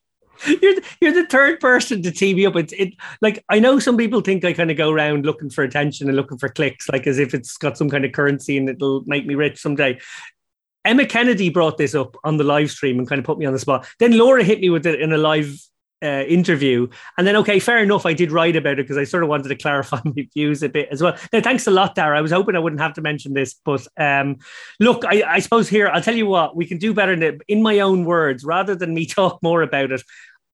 You're 0.47 0.75
the, 0.75 0.85
you're 1.01 1.13
the 1.13 1.27
third 1.27 1.61
person 1.61 2.03
to 2.03 2.11
tee 2.11 2.35
me 2.35 2.47
up. 2.47 2.57
It's 2.57 2.73
it 2.73 2.95
like 3.21 3.45
I 3.49 3.61
know 3.61 3.79
some 3.79 3.97
people 3.97 4.23
think 4.23 4.45
I 4.45 4.53
kind 4.53 4.73
of 4.73 4.77
go 4.77 4.91
around 4.91 5.25
looking 5.25 5.51
for 5.51 5.63
attention 5.63 6.09
and 6.09 6.17
looking 6.17 6.39
for 6.39 6.49
clicks, 6.49 6.89
like 6.89 7.07
as 7.07 7.21
if 7.21 7.33
it's 7.33 7.57
got 7.57 7.79
some 7.79 7.89
kind 7.89 8.05
of 8.05 8.11
currency 8.11 8.59
and 8.59 8.69
it'll 8.69 9.05
make 9.07 9.25
me 9.25 9.37
rich 9.37 9.61
someday. 9.61 10.01
Emma 10.85 11.07
Kennedy 11.07 11.49
brought 11.49 11.79
this 11.79 11.95
up 11.95 12.17
on 12.25 12.39
the 12.39 12.45
live 12.45 12.71
stream 12.71 12.99
and 12.99 13.09
kind 13.09 13.21
of 13.21 13.25
put 13.25 13.39
me 13.39 13.47
on 13.47 13.53
the 13.53 13.59
spot. 13.59 13.87
Then 14.01 14.19
Laura 14.19 14.43
hit 14.43 14.61
me 14.61 14.69
with 14.69 14.85
it 14.85 15.01
in 15.01 15.13
a 15.13 15.19
live 15.19 15.57
uh, 16.03 16.25
interview. 16.27 16.89
And 17.17 17.27
then, 17.27 17.37
okay, 17.37 17.59
fair 17.59 17.83
enough. 17.83 18.07
I 18.07 18.13
did 18.13 18.33
write 18.33 18.57
about 18.57 18.79
it 18.79 18.85
because 18.85 18.99
I 18.99 19.05
sort 19.05 19.23
of 19.23 19.29
wanted 19.29 19.49
to 19.49 19.57
clarify 19.57 20.01
my 20.05 20.29
views 20.35 20.63
a 20.63 20.69
bit 20.69 20.89
as 20.91 21.03
well. 21.03 21.17
Now, 21.33 21.41
thanks 21.41 21.67
a 21.67 21.71
lot, 21.71 21.95
Dara. 21.95 22.19
I 22.19 22.23
was 22.23 22.33
hoping 22.33 22.57
I 22.57 22.61
wouldn't 22.61 22.81
have 22.81 22.95
to 22.95 23.01
mention 23.03 23.35
this, 23.35 23.55
but 23.65 23.87
um, 23.97 24.39
look, 24.81 25.05
I, 25.05 25.23
I, 25.23 25.39
suppose 25.39 25.69
here, 25.69 25.89
I'll 25.89 26.03
tell 26.03 26.17
you 26.17 26.27
what, 26.27 26.57
we 26.57 26.67
can 26.67 26.79
do 26.79 26.93
better 26.93 27.13
in, 27.13 27.41
in 27.49 27.63
my 27.63 27.81
own 27.81 28.05
words 28.05 28.45
rather 28.45 28.75
than 28.75 28.95
me 28.95 29.07
talk 29.07 29.43
more 29.43 29.63
about 29.63 29.93
it. 29.93 30.03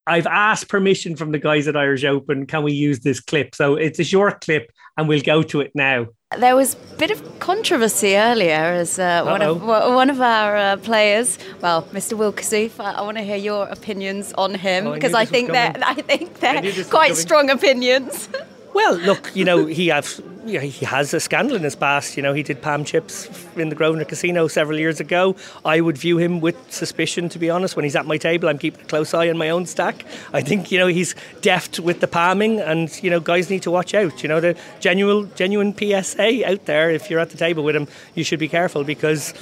I've 0.07 0.27
asked 0.27 0.69
permission 0.69 1.17
from 1.17 1.33
the 1.33 1.39
guys 1.39 1.69
at 1.69 1.77
Irish 1.77 2.05
Open. 2.05 2.47
Can 2.47 2.63
we 2.63 2.73
use 2.73 3.01
this 3.01 3.21
clip? 3.21 3.55
So 3.55 3.75
it's 3.75 3.99
a 3.99 4.05
short 4.05 4.41
clip 4.41 4.71
and 4.97 5.07
we'll 5.07 5.21
go 5.21 5.43
to 5.43 5.61
it 5.61 5.73
now. 5.75 6.07
There 6.37 6.55
was 6.55 6.75
a 6.75 6.97
bit 6.99 7.11
of 7.11 7.39
controversy 7.39 8.15
earlier 8.15 8.53
as 8.53 8.99
uh, 8.99 9.23
one, 9.25 9.41
of, 9.41 9.63
one 9.63 10.11
of 10.11 10.21
our 10.21 10.57
uh, 10.59 10.77
players, 10.77 11.39
well, 11.63 11.85
Mr. 11.85 12.19
Kassouf, 12.35 12.79
I, 12.79 12.93
I 12.93 13.01
want 13.01 13.17
to 13.17 13.23
hear 13.23 13.39
your 13.39 13.67
opinions 13.69 14.35
on 14.35 14.55
him 14.55 14.93
because 14.93 15.15
oh, 15.15 15.19
I, 15.19 15.21
I, 15.23 15.25
think 15.25 15.53
that 15.53 15.83
I 15.83 15.95
think 15.95 16.39
they're 16.41 16.85
quite 16.85 17.17
strong 17.17 17.51
opinions. 17.51 18.29
Well, 18.75 18.95
look, 18.95 19.35
you 19.35 19.45
know, 19.45 19.67
he 19.67 19.89
have 19.89 20.21
you 20.49 20.55
know, 20.55 20.61
he 20.61 20.87
has 20.87 21.13
a 21.13 21.21
scandal 21.21 21.57
in 21.57 21.63
his 21.63 21.77
past. 21.77 22.17
You 22.17 22.23
know, 22.23 22.33
he 22.33 22.43
did 22.43 22.63
palm 22.63 22.85
chips 22.85 23.29
in 23.57 23.69
the 23.69 23.75
Grosvenor 23.75 24.05
Casino 24.05 24.49
several 24.49 24.79
years 24.79 24.99
ago. 24.99 25.37
I 25.65 25.81
would 25.81 25.99
view 25.99 26.19
him 26.19 26.41
with 26.41 26.57
suspicion, 26.73 27.29
to 27.31 27.39
be 27.39 27.51
honest. 27.51 27.77
When 27.77 27.85
he's 27.85 27.97
at 27.97 28.07
my 28.07 28.17
table, 28.17 28.49
I'm 28.49 28.59
keeping 28.59 28.81
a 28.81 28.85
close 28.85 29.13
eye 29.13 29.29
on 29.29 29.37
my 29.37 29.51
own 29.51 29.67
stack. 29.67 30.05
I 30.33 30.41
think 30.41 30.73
you 30.73 30.79
know 30.79 30.87
he's 30.87 31.15
deft 31.43 31.79
with 31.79 32.01
the 32.01 32.09
palming, 32.09 32.61
and 32.61 32.91
you 33.03 33.11
know, 33.11 33.21
guys 33.21 33.51
need 33.51 33.63
to 33.63 33.71
watch 33.71 33.95
out. 33.95 34.23
You 34.23 34.29
know, 34.29 34.41
the 34.41 34.57
genuine 34.81 35.31
genuine 35.35 35.77
PSA 35.77 36.49
out 36.49 36.65
there. 36.65 36.91
If 36.91 37.11
you're 37.11 37.21
at 37.21 37.31
the 37.31 37.39
table 37.39 37.63
with 37.63 37.77
him, 37.77 37.87
you 38.15 38.25
should 38.25 38.39
be 38.39 38.49
careful 38.49 38.85
because 38.85 39.35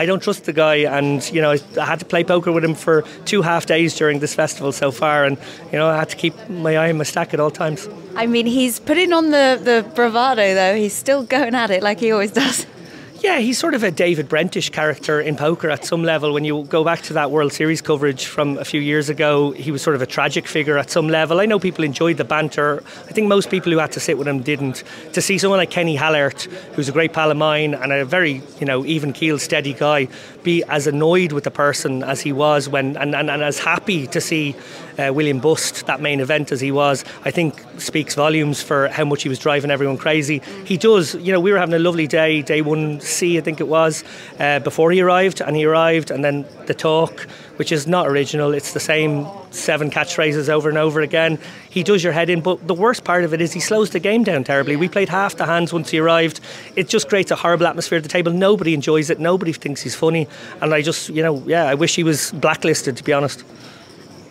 I 0.00 0.06
don't 0.06 0.22
trust 0.22 0.46
the 0.46 0.54
guy, 0.54 0.76
and 0.76 1.30
you 1.30 1.42
know 1.42 1.50
I 1.78 1.84
had 1.84 1.98
to 1.98 2.06
play 2.06 2.24
poker 2.24 2.50
with 2.52 2.64
him 2.64 2.74
for 2.74 3.02
two 3.26 3.42
half 3.42 3.66
days 3.66 3.94
during 3.94 4.20
this 4.20 4.34
festival 4.34 4.72
so 4.72 4.90
far, 4.90 5.26
and 5.26 5.36
you 5.70 5.78
know 5.78 5.88
I 5.90 5.98
had 5.98 6.08
to 6.08 6.16
keep 6.16 6.34
my 6.48 6.78
eye 6.78 6.88
on 6.88 6.96
my 6.96 7.04
stack 7.04 7.34
at 7.34 7.40
all 7.40 7.50
times. 7.50 7.86
I 8.16 8.26
mean, 8.26 8.46
he's 8.46 8.80
putting 8.80 9.12
on 9.12 9.30
the 9.30 9.60
the 9.62 9.86
bravado 9.94 10.54
though. 10.54 10.74
He's 10.74 10.94
still 10.94 11.22
going 11.22 11.54
at 11.54 11.70
it 11.70 11.82
like 11.82 12.00
he 12.00 12.12
always 12.12 12.32
does. 12.32 12.66
Yeah, 13.22 13.38
he's 13.38 13.58
sort 13.58 13.74
of 13.74 13.82
a 13.82 13.90
David 13.90 14.30
Brentish 14.30 14.70
character 14.70 15.20
in 15.20 15.36
poker 15.36 15.68
at 15.68 15.84
some 15.84 16.02
level. 16.02 16.32
When 16.32 16.46
you 16.46 16.64
go 16.64 16.82
back 16.82 17.02
to 17.02 17.12
that 17.12 17.30
World 17.30 17.52
Series 17.52 17.82
coverage 17.82 18.24
from 18.24 18.56
a 18.56 18.64
few 18.64 18.80
years 18.80 19.10
ago, 19.10 19.50
he 19.50 19.70
was 19.70 19.82
sort 19.82 19.94
of 19.94 20.00
a 20.00 20.06
tragic 20.06 20.48
figure 20.48 20.78
at 20.78 20.90
some 20.90 21.06
level. 21.06 21.38
I 21.38 21.44
know 21.44 21.58
people 21.58 21.84
enjoyed 21.84 22.16
the 22.16 22.24
banter. 22.24 22.82
I 23.08 23.12
think 23.12 23.28
most 23.28 23.50
people 23.50 23.72
who 23.72 23.78
had 23.78 23.92
to 23.92 24.00
sit 24.00 24.16
with 24.16 24.26
him 24.26 24.40
didn't. 24.40 24.84
To 25.12 25.20
see 25.20 25.36
someone 25.36 25.58
like 25.58 25.70
Kenny 25.70 25.98
Hallaert, 25.98 26.44
who's 26.72 26.88
a 26.88 26.92
great 26.92 27.12
pal 27.12 27.30
of 27.30 27.36
mine 27.36 27.74
and 27.74 27.92
a 27.92 28.06
very, 28.06 28.40
you 28.58 28.64
know, 28.64 28.86
even 28.86 29.12
keel, 29.12 29.38
steady 29.38 29.74
guy, 29.74 30.08
be 30.42 30.64
as 30.64 30.86
annoyed 30.86 31.32
with 31.32 31.44
the 31.44 31.50
person 31.50 32.02
as 32.02 32.22
he 32.22 32.32
was 32.32 32.70
when, 32.70 32.96
and, 32.96 33.14
and, 33.14 33.30
and 33.30 33.42
as 33.42 33.58
happy 33.58 34.06
to 34.06 34.20
see 34.22 34.56
uh, 35.00 35.12
William 35.12 35.40
Bust, 35.40 35.86
that 35.86 36.00
main 36.00 36.20
event 36.20 36.52
as 36.52 36.60
he 36.60 36.70
was, 36.70 37.04
I 37.24 37.30
think 37.30 37.64
speaks 37.78 38.14
volumes 38.14 38.62
for 38.62 38.88
how 38.88 39.04
much 39.04 39.22
he 39.22 39.28
was 39.28 39.38
driving 39.38 39.70
everyone 39.70 39.96
crazy. 39.96 40.42
He 40.64 40.76
does, 40.76 41.14
you 41.14 41.32
know, 41.32 41.40
we 41.40 41.52
were 41.52 41.58
having 41.58 41.74
a 41.74 41.78
lovely 41.78 42.06
day, 42.06 42.42
day 42.42 42.62
one 42.62 43.00
C, 43.00 43.38
I 43.38 43.40
think 43.40 43.60
it 43.60 43.68
was, 43.68 44.04
uh, 44.38 44.58
before 44.60 44.92
he 44.92 45.00
arrived, 45.00 45.40
and 45.40 45.56
he 45.56 45.64
arrived, 45.64 46.10
and 46.10 46.24
then 46.24 46.44
the 46.66 46.74
talk, 46.74 47.20
which 47.56 47.72
is 47.72 47.86
not 47.86 48.06
original, 48.06 48.52
it's 48.52 48.72
the 48.72 48.80
same 48.80 49.26
seven 49.50 49.90
catchphrases 49.90 50.48
over 50.48 50.68
and 50.68 50.78
over 50.78 51.00
again. 51.00 51.38
He 51.70 51.82
does 51.82 52.04
your 52.04 52.12
head 52.12 52.30
in, 52.30 52.40
but 52.40 52.66
the 52.66 52.74
worst 52.74 53.04
part 53.04 53.24
of 53.24 53.34
it 53.34 53.40
is 53.40 53.52
he 53.52 53.60
slows 53.60 53.90
the 53.90 54.00
game 54.00 54.22
down 54.24 54.44
terribly. 54.44 54.76
We 54.76 54.88
played 54.88 55.08
half 55.08 55.36
the 55.36 55.46
hands 55.46 55.72
once 55.72 55.90
he 55.90 55.98
arrived. 55.98 56.40
It 56.76 56.88
just 56.88 57.08
creates 57.08 57.30
a 57.30 57.36
horrible 57.36 57.66
atmosphere 57.66 57.98
at 57.98 58.02
the 58.02 58.08
table. 58.08 58.32
Nobody 58.32 58.74
enjoys 58.74 59.10
it, 59.10 59.18
nobody 59.18 59.52
thinks 59.52 59.82
he's 59.82 59.94
funny, 59.94 60.28
and 60.60 60.72
I 60.72 60.82
just, 60.82 61.08
you 61.08 61.22
know, 61.22 61.42
yeah, 61.46 61.64
I 61.64 61.74
wish 61.74 61.96
he 61.96 62.04
was 62.04 62.32
blacklisted, 62.32 62.96
to 62.96 63.04
be 63.04 63.12
honest. 63.12 63.44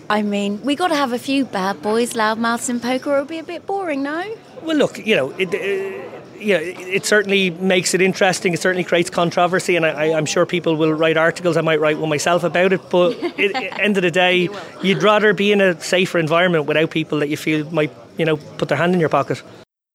I 0.09 0.23
mean, 0.23 0.61
we 0.63 0.75
got 0.75 0.87
to 0.87 0.95
have 0.95 1.13
a 1.13 1.19
few 1.19 1.45
bad 1.45 1.81
boys, 1.81 2.13
loudmouths 2.13 2.69
in 2.69 2.79
poker, 2.79 3.11
or 3.11 3.15
it'll 3.17 3.27
be 3.27 3.39
a 3.39 3.43
bit 3.43 3.67
boring, 3.67 4.01
no? 4.01 4.35
Well, 4.63 4.75
look, 4.75 4.97
you 4.97 5.15
know, 5.15 5.31
it, 5.37 5.53
uh, 5.53 6.19
you 6.39 6.53
know, 6.55 6.63
it 6.63 7.05
certainly 7.05 7.51
makes 7.51 7.93
it 7.93 8.01
interesting. 8.01 8.53
It 8.53 8.59
certainly 8.59 8.83
creates 8.83 9.11
controversy, 9.11 9.75
and 9.75 9.85
I, 9.85 10.05
am 10.05 10.25
sure 10.25 10.47
people 10.47 10.75
will 10.75 10.93
write 10.93 11.15
articles. 11.15 11.57
I 11.57 11.61
might 11.61 11.79
write 11.79 11.99
one 11.99 12.09
myself 12.09 12.43
about 12.43 12.73
it. 12.73 12.81
But 12.89 13.21
at 13.39 13.79
end 13.79 13.97
of 13.97 14.03
the 14.03 14.11
day, 14.11 14.49
you'd 14.81 15.03
rather 15.03 15.33
be 15.33 15.51
in 15.51 15.61
a 15.61 15.79
safer 15.79 16.17
environment 16.17 16.65
without 16.65 16.89
people 16.89 17.19
that 17.19 17.29
you 17.29 17.37
feel 17.37 17.69
might, 17.71 17.91
you 18.17 18.25
know, 18.25 18.37
put 18.37 18.69
their 18.69 18.77
hand 18.77 18.93
in 18.93 18.99
your 18.99 19.09
pocket. 19.09 19.43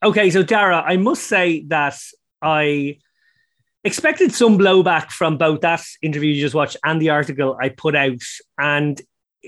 Okay, 0.05 0.31
so 0.31 0.43
Dara, 0.43 0.81
I 0.87 0.97
must 0.97 1.25
say 1.25 1.63
that 1.69 1.99
I 2.41 2.99
expected 3.83 4.33
some 4.33 4.59
blowback 4.59 5.11
from 5.11 5.39
both 5.39 5.61
that 5.63 5.85
interview 6.03 6.33
you 6.33 6.41
just 6.41 6.55
watched 6.55 6.77
and 6.85 7.01
the 7.01 7.11
article 7.11 7.57
I 7.61 7.71
put 7.71 7.97
out, 7.97 8.23
and 8.59 9.01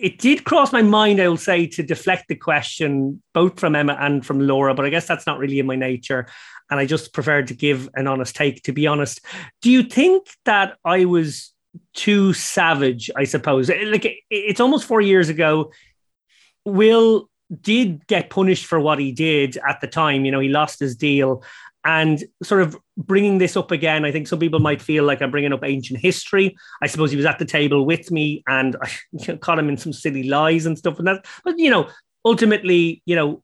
it 0.02 0.18
did 0.18 0.44
cross 0.44 0.72
my 0.72 0.82
mind, 0.82 1.20
I 1.20 1.28
will 1.28 1.36
say, 1.36 1.66
to 1.68 1.82
deflect 1.82 2.28
the 2.28 2.34
question 2.34 3.22
both 3.32 3.58
from 3.58 3.74
Emma 3.74 3.96
and 3.98 4.24
from 4.24 4.40
Laura, 4.40 4.74
but 4.74 4.84
I 4.84 4.90
guess 4.90 5.06
that's 5.06 5.26
not 5.26 5.38
really 5.38 5.58
in 5.58 5.66
my 5.66 5.76
nature. 5.76 6.26
And 6.70 6.78
I 6.78 6.86
just 6.86 7.12
preferred 7.12 7.48
to 7.48 7.54
give 7.54 7.88
an 7.94 8.06
honest 8.06 8.36
take, 8.36 8.62
to 8.64 8.72
be 8.72 8.86
honest. 8.86 9.20
Do 9.62 9.70
you 9.70 9.82
think 9.82 10.28
that 10.44 10.76
I 10.84 11.04
was 11.04 11.52
too 11.94 12.32
savage, 12.32 13.10
I 13.16 13.24
suppose? 13.24 13.70
Like, 13.70 14.24
it's 14.30 14.60
almost 14.60 14.86
four 14.86 15.00
years 15.00 15.28
ago. 15.28 15.72
Will 16.64 17.30
did 17.60 18.06
get 18.08 18.30
punished 18.30 18.66
for 18.66 18.80
what 18.80 18.98
he 18.98 19.12
did 19.12 19.56
at 19.68 19.80
the 19.80 19.86
time. 19.86 20.24
You 20.24 20.32
know, 20.32 20.40
he 20.40 20.48
lost 20.48 20.80
his 20.80 20.96
deal 20.96 21.44
and 21.86 22.24
sort 22.42 22.62
of 22.62 22.76
bringing 22.96 23.38
this 23.38 23.56
up 23.56 23.70
again, 23.70 24.04
I 24.04 24.10
think 24.10 24.26
some 24.26 24.40
people 24.40 24.58
might 24.58 24.82
feel 24.82 25.04
like 25.04 25.22
I'm 25.22 25.30
bringing 25.30 25.52
up 25.52 25.64
ancient 25.64 26.00
history. 26.00 26.56
I 26.82 26.88
suppose 26.88 27.12
he 27.12 27.16
was 27.16 27.26
at 27.26 27.38
the 27.38 27.44
table 27.44 27.86
with 27.86 28.10
me 28.10 28.42
and 28.48 28.76
I 29.28 29.36
caught 29.36 29.60
him 29.60 29.68
in 29.68 29.76
some 29.76 29.92
silly 29.92 30.24
lies 30.24 30.66
and 30.66 30.76
stuff 30.76 30.98
and 30.98 31.06
that. 31.06 31.24
But, 31.44 31.58
you 31.58 31.70
know, 31.70 31.88
ultimately, 32.24 33.02
you 33.06 33.14
know, 33.14 33.42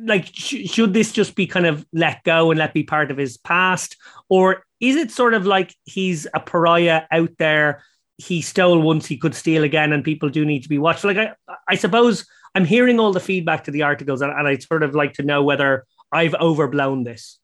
like, 0.00 0.30
sh- 0.32 0.70
should 0.70 0.94
this 0.94 1.10
just 1.10 1.34
be 1.34 1.48
kind 1.48 1.66
of 1.66 1.84
let 1.92 2.22
go 2.22 2.52
and 2.52 2.58
let 2.58 2.72
be 2.72 2.84
part 2.84 3.10
of 3.10 3.16
his 3.16 3.36
past? 3.36 3.96
Or 4.28 4.62
is 4.78 4.94
it 4.94 5.10
sort 5.10 5.34
of 5.34 5.44
like 5.44 5.74
he's 5.84 6.28
a 6.32 6.38
pariah 6.38 7.02
out 7.10 7.30
there? 7.38 7.82
He 8.16 8.42
stole 8.42 8.78
once, 8.78 9.06
he 9.06 9.16
could 9.16 9.34
steal 9.34 9.64
again, 9.64 9.92
and 9.92 10.04
people 10.04 10.28
do 10.28 10.44
need 10.44 10.62
to 10.62 10.68
be 10.68 10.78
watched. 10.78 11.02
Like, 11.02 11.16
I, 11.16 11.32
I 11.66 11.74
suppose 11.74 12.26
I'm 12.54 12.64
hearing 12.64 13.00
all 13.00 13.12
the 13.12 13.18
feedback 13.18 13.64
to 13.64 13.70
the 13.72 13.82
articles, 13.82 14.22
and, 14.22 14.30
and 14.30 14.46
I'd 14.46 14.62
sort 14.62 14.84
of 14.84 14.94
like 14.94 15.14
to 15.14 15.22
know 15.22 15.42
whether 15.42 15.84
I've 16.12 16.34
overblown 16.34 17.04
this. 17.04 17.38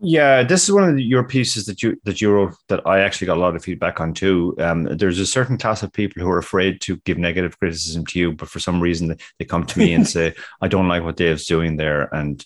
Yeah, 0.00 0.42
this 0.42 0.64
is 0.64 0.72
one 0.72 0.88
of 0.88 0.96
the, 0.96 1.02
your 1.02 1.24
pieces 1.24 1.64
that 1.66 1.82
you 1.82 1.98
that 2.04 2.20
you 2.20 2.30
wrote 2.30 2.54
that 2.68 2.86
I 2.86 3.00
actually 3.00 3.28
got 3.28 3.38
a 3.38 3.40
lot 3.40 3.56
of 3.56 3.64
feedback 3.64 4.00
on 4.00 4.12
too. 4.12 4.54
Um, 4.58 4.84
there's 4.84 5.18
a 5.18 5.26
certain 5.26 5.56
class 5.56 5.82
of 5.82 5.92
people 5.92 6.22
who 6.22 6.28
are 6.28 6.38
afraid 6.38 6.80
to 6.82 6.96
give 6.98 7.16
negative 7.16 7.58
criticism 7.58 8.04
to 8.06 8.18
you, 8.18 8.32
but 8.32 8.48
for 8.48 8.58
some 8.58 8.80
reason 8.80 9.16
they 9.38 9.44
come 9.44 9.64
to 9.64 9.78
me 9.78 9.94
and 9.94 10.06
say, 10.16 10.34
"I 10.60 10.68
don't 10.68 10.88
like 10.88 11.02
what 11.02 11.16
Dave's 11.16 11.46
doing 11.46 11.76
there," 11.76 12.14
and 12.14 12.44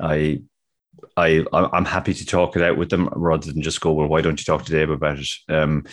I, 0.00 0.42
I, 1.16 1.44
I'm 1.52 1.84
happy 1.84 2.12
to 2.12 2.26
talk 2.26 2.56
it 2.56 2.62
out 2.62 2.76
with 2.76 2.90
them 2.90 3.08
rather 3.14 3.52
than 3.52 3.62
just 3.62 3.80
go, 3.80 3.92
"Well, 3.92 4.08
why 4.08 4.20
don't 4.20 4.40
you 4.40 4.44
talk 4.44 4.64
to 4.64 4.72
Dave 4.72 4.90
about 4.90 5.18
it?" 5.20 5.28
Um, 5.48 5.84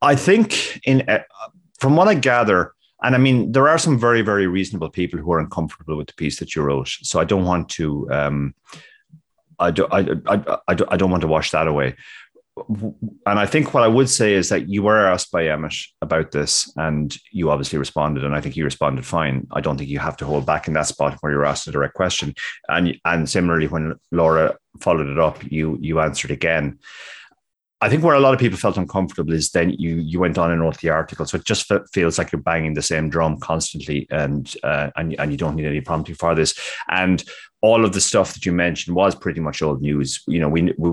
I 0.00 0.16
think 0.16 0.80
in 0.84 1.08
uh, 1.08 1.20
from 1.78 1.94
what 1.94 2.08
I 2.08 2.14
gather, 2.14 2.74
and 3.02 3.14
I 3.14 3.18
mean, 3.18 3.52
there 3.52 3.68
are 3.68 3.78
some 3.78 3.98
very, 3.98 4.22
very 4.22 4.46
reasonable 4.46 4.90
people 4.90 5.18
who 5.18 5.32
are 5.32 5.40
uncomfortable 5.40 5.96
with 5.96 6.06
the 6.06 6.14
piece 6.14 6.38
that 6.38 6.54
you 6.54 6.62
wrote. 6.62 6.88
So 6.88 7.20
I 7.20 7.24
don't 7.24 7.44
want 7.44 7.68
to, 7.70 8.10
um, 8.10 8.54
I, 9.58 9.70
do, 9.70 9.86
I, 9.90 10.00
I, 10.26 10.58
I, 10.68 10.76
I 10.88 10.96
don't 10.96 11.10
want 11.10 11.22
to 11.22 11.28
wash 11.28 11.50
that 11.50 11.66
away. 11.66 11.96
And 12.68 13.38
I 13.38 13.46
think 13.46 13.72
what 13.72 13.82
I 13.82 13.88
would 13.88 14.10
say 14.10 14.34
is 14.34 14.50
that 14.50 14.68
you 14.68 14.82
were 14.82 15.06
asked 15.06 15.32
by 15.32 15.48
Emmett 15.48 15.74
about 16.02 16.32
this, 16.32 16.70
and 16.76 17.16
you 17.30 17.50
obviously 17.50 17.78
responded, 17.78 18.24
and 18.24 18.34
I 18.34 18.42
think 18.42 18.56
you 18.56 18.64
responded 18.64 19.06
fine. 19.06 19.46
I 19.52 19.62
don't 19.62 19.78
think 19.78 19.88
you 19.88 19.98
have 19.98 20.18
to 20.18 20.26
hold 20.26 20.44
back 20.44 20.68
in 20.68 20.74
that 20.74 20.86
spot 20.86 21.16
where 21.20 21.32
you're 21.32 21.46
asked 21.46 21.66
a 21.66 21.72
direct 21.72 21.94
question. 21.94 22.34
And 22.68 22.98
and 23.06 23.28
similarly, 23.28 23.68
when 23.68 23.94
Laura 24.10 24.58
followed 24.80 25.06
it 25.06 25.18
up, 25.18 25.42
you 25.50 25.78
you 25.80 26.00
answered 26.00 26.30
again. 26.30 26.78
I 27.82 27.88
think 27.88 28.04
where 28.04 28.14
a 28.14 28.20
lot 28.20 28.32
of 28.32 28.38
people 28.38 28.56
felt 28.56 28.76
uncomfortable 28.76 29.32
is 29.32 29.50
then 29.50 29.70
you 29.70 29.96
you 29.96 30.20
went 30.20 30.38
on 30.38 30.52
and 30.52 30.60
wrote 30.60 30.78
the 30.78 30.90
article, 30.90 31.26
so 31.26 31.36
it 31.36 31.44
just 31.44 31.70
feels 31.92 32.16
like 32.16 32.30
you're 32.30 32.40
banging 32.40 32.74
the 32.74 32.82
same 32.82 33.10
drum 33.10 33.40
constantly, 33.40 34.06
and 34.08 34.54
uh, 34.62 34.90
and 34.94 35.18
and 35.18 35.32
you 35.32 35.36
don't 35.36 35.56
need 35.56 35.66
any 35.66 35.80
prompting 35.80 36.14
for 36.14 36.32
this. 36.36 36.56
And 36.88 37.24
all 37.60 37.84
of 37.84 37.92
the 37.92 38.00
stuff 38.00 38.34
that 38.34 38.46
you 38.46 38.52
mentioned 38.52 38.94
was 38.94 39.16
pretty 39.16 39.40
much 39.40 39.62
old 39.62 39.82
news. 39.82 40.22
You 40.28 40.38
know, 40.38 40.48
we, 40.48 40.72
we 40.78 40.92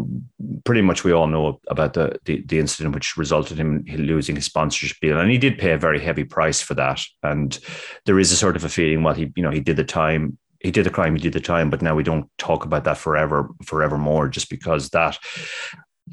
pretty 0.63 0.82
much 0.82 1.04
we 1.04 1.12
all 1.12 1.25
know 1.28 1.60
about 1.67 1.93
the, 1.93 2.19
the, 2.25 2.43
the 2.45 2.60
incident 2.60 2.93
which 2.93 3.17
resulted 3.17 3.60
in 3.60 3.86
him 3.88 4.02
losing 4.02 4.36
his 4.36 4.45
sponsorship 4.45 4.97
deal, 4.99 5.19
and 5.19 5.30
he 5.30 5.38
did 5.38 5.60
pay 5.60 5.73
a 5.73 5.78
very 5.78 5.99
heavy 5.99 6.23
price 6.23 6.60
for 6.60 6.73
that. 6.73 7.02
And 7.21 7.60
there 8.06 8.19
is 8.19 8.32
a 8.32 8.36
sort 8.36 8.56
of 8.56 8.63
a 8.63 8.69
feeling, 8.69 9.04
well, 9.04 9.13
he 9.13 9.32
you 9.36 9.43
know 9.43 9.52
he 9.52 9.62
did 9.62 9.78
the 9.78 9.84
time 9.84 10.39
he 10.62 10.71
did 10.71 10.86
the 10.86 10.89
crime, 10.89 11.15
he 11.15 11.21
did 11.21 11.34
the 11.34 11.39
time, 11.39 11.69
but 11.69 11.82
now 11.82 11.95
we 11.95 12.04
don't 12.04 12.30
talk 12.38 12.65
about 12.65 12.84
that 12.84 12.97
forever, 12.97 13.49
forevermore, 13.63 14.28
just 14.28 14.49
because 14.49 14.89
that 14.89 15.17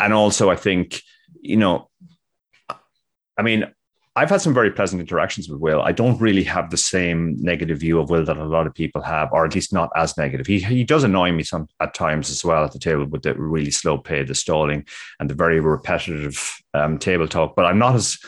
and 0.00 0.12
also 0.12 0.50
I 0.50 0.56
think 0.56 1.00
you 1.40 1.56
know, 1.56 1.88
I 3.38 3.42
mean, 3.42 3.66
I've 4.16 4.30
had 4.30 4.40
some 4.40 4.54
very 4.54 4.70
pleasant 4.70 5.00
interactions 5.00 5.48
with 5.48 5.60
Will. 5.60 5.82
I 5.82 5.92
don't 5.92 6.18
really 6.18 6.42
have 6.44 6.70
the 6.70 6.78
same 6.78 7.36
negative 7.38 7.78
view 7.80 8.00
of 8.00 8.08
Will 8.08 8.24
that 8.24 8.38
a 8.38 8.44
lot 8.44 8.66
of 8.66 8.74
people 8.74 9.02
have, 9.02 9.28
or 9.30 9.44
at 9.44 9.54
least 9.54 9.74
not 9.74 9.90
as 9.94 10.16
negative. 10.16 10.46
He 10.46 10.58
he 10.58 10.84
does 10.84 11.04
annoy 11.04 11.32
me 11.32 11.42
some 11.42 11.68
at 11.80 11.92
times 11.92 12.30
as 12.30 12.42
well 12.44 12.64
at 12.64 12.72
the 12.72 12.78
table 12.78 13.04
with 13.04 13.22
the 13.22 13.34
really 13.34 13.70
slow 13.70 13.98
pay, 13.98 14.24
the 14.24 14.34
stalling, 14.34 14.86
and 15.20 15.28
the 15.28 15.34
very 15.34 15.60
repetitive 15.60 16.58
um, 16.72 16.98
table 16.98 17.28
talk. 17.28 17.54
But 17.54 17.66
I'm 17.66 17.78
not 17.78 17.94
as 17.94 18.18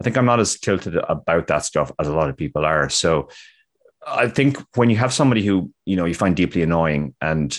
I 0.00 0.04
think 0.04 0.16
I'm 0.16 0.26
not 0.26 0.40
as 0.40 0.58
tilted 0.58 0.96
about 0.96 1.48
that 1.48 1.64
stuff 1.64 1.90
as 2.00 2.06
a 2.06 2.14
lot 2.14 2.30
of 2.30 2.36
people 2.36 2.64
are. 2.64 2.88
So 2.88 3.28
I 4.06 4.28
think 4.28 4.58
when 4.76 4.90
you 4.90 4.96
have 4.96 5.12
somebody 5.12 5.44
who 5.44 5.72
you 5.86 5.96
know 5.96 6.04
you 6.04 6.14
find 6.14 6.36
deeply 6.36 6.62
annoying 6.62 7.16
and 7.20 7.58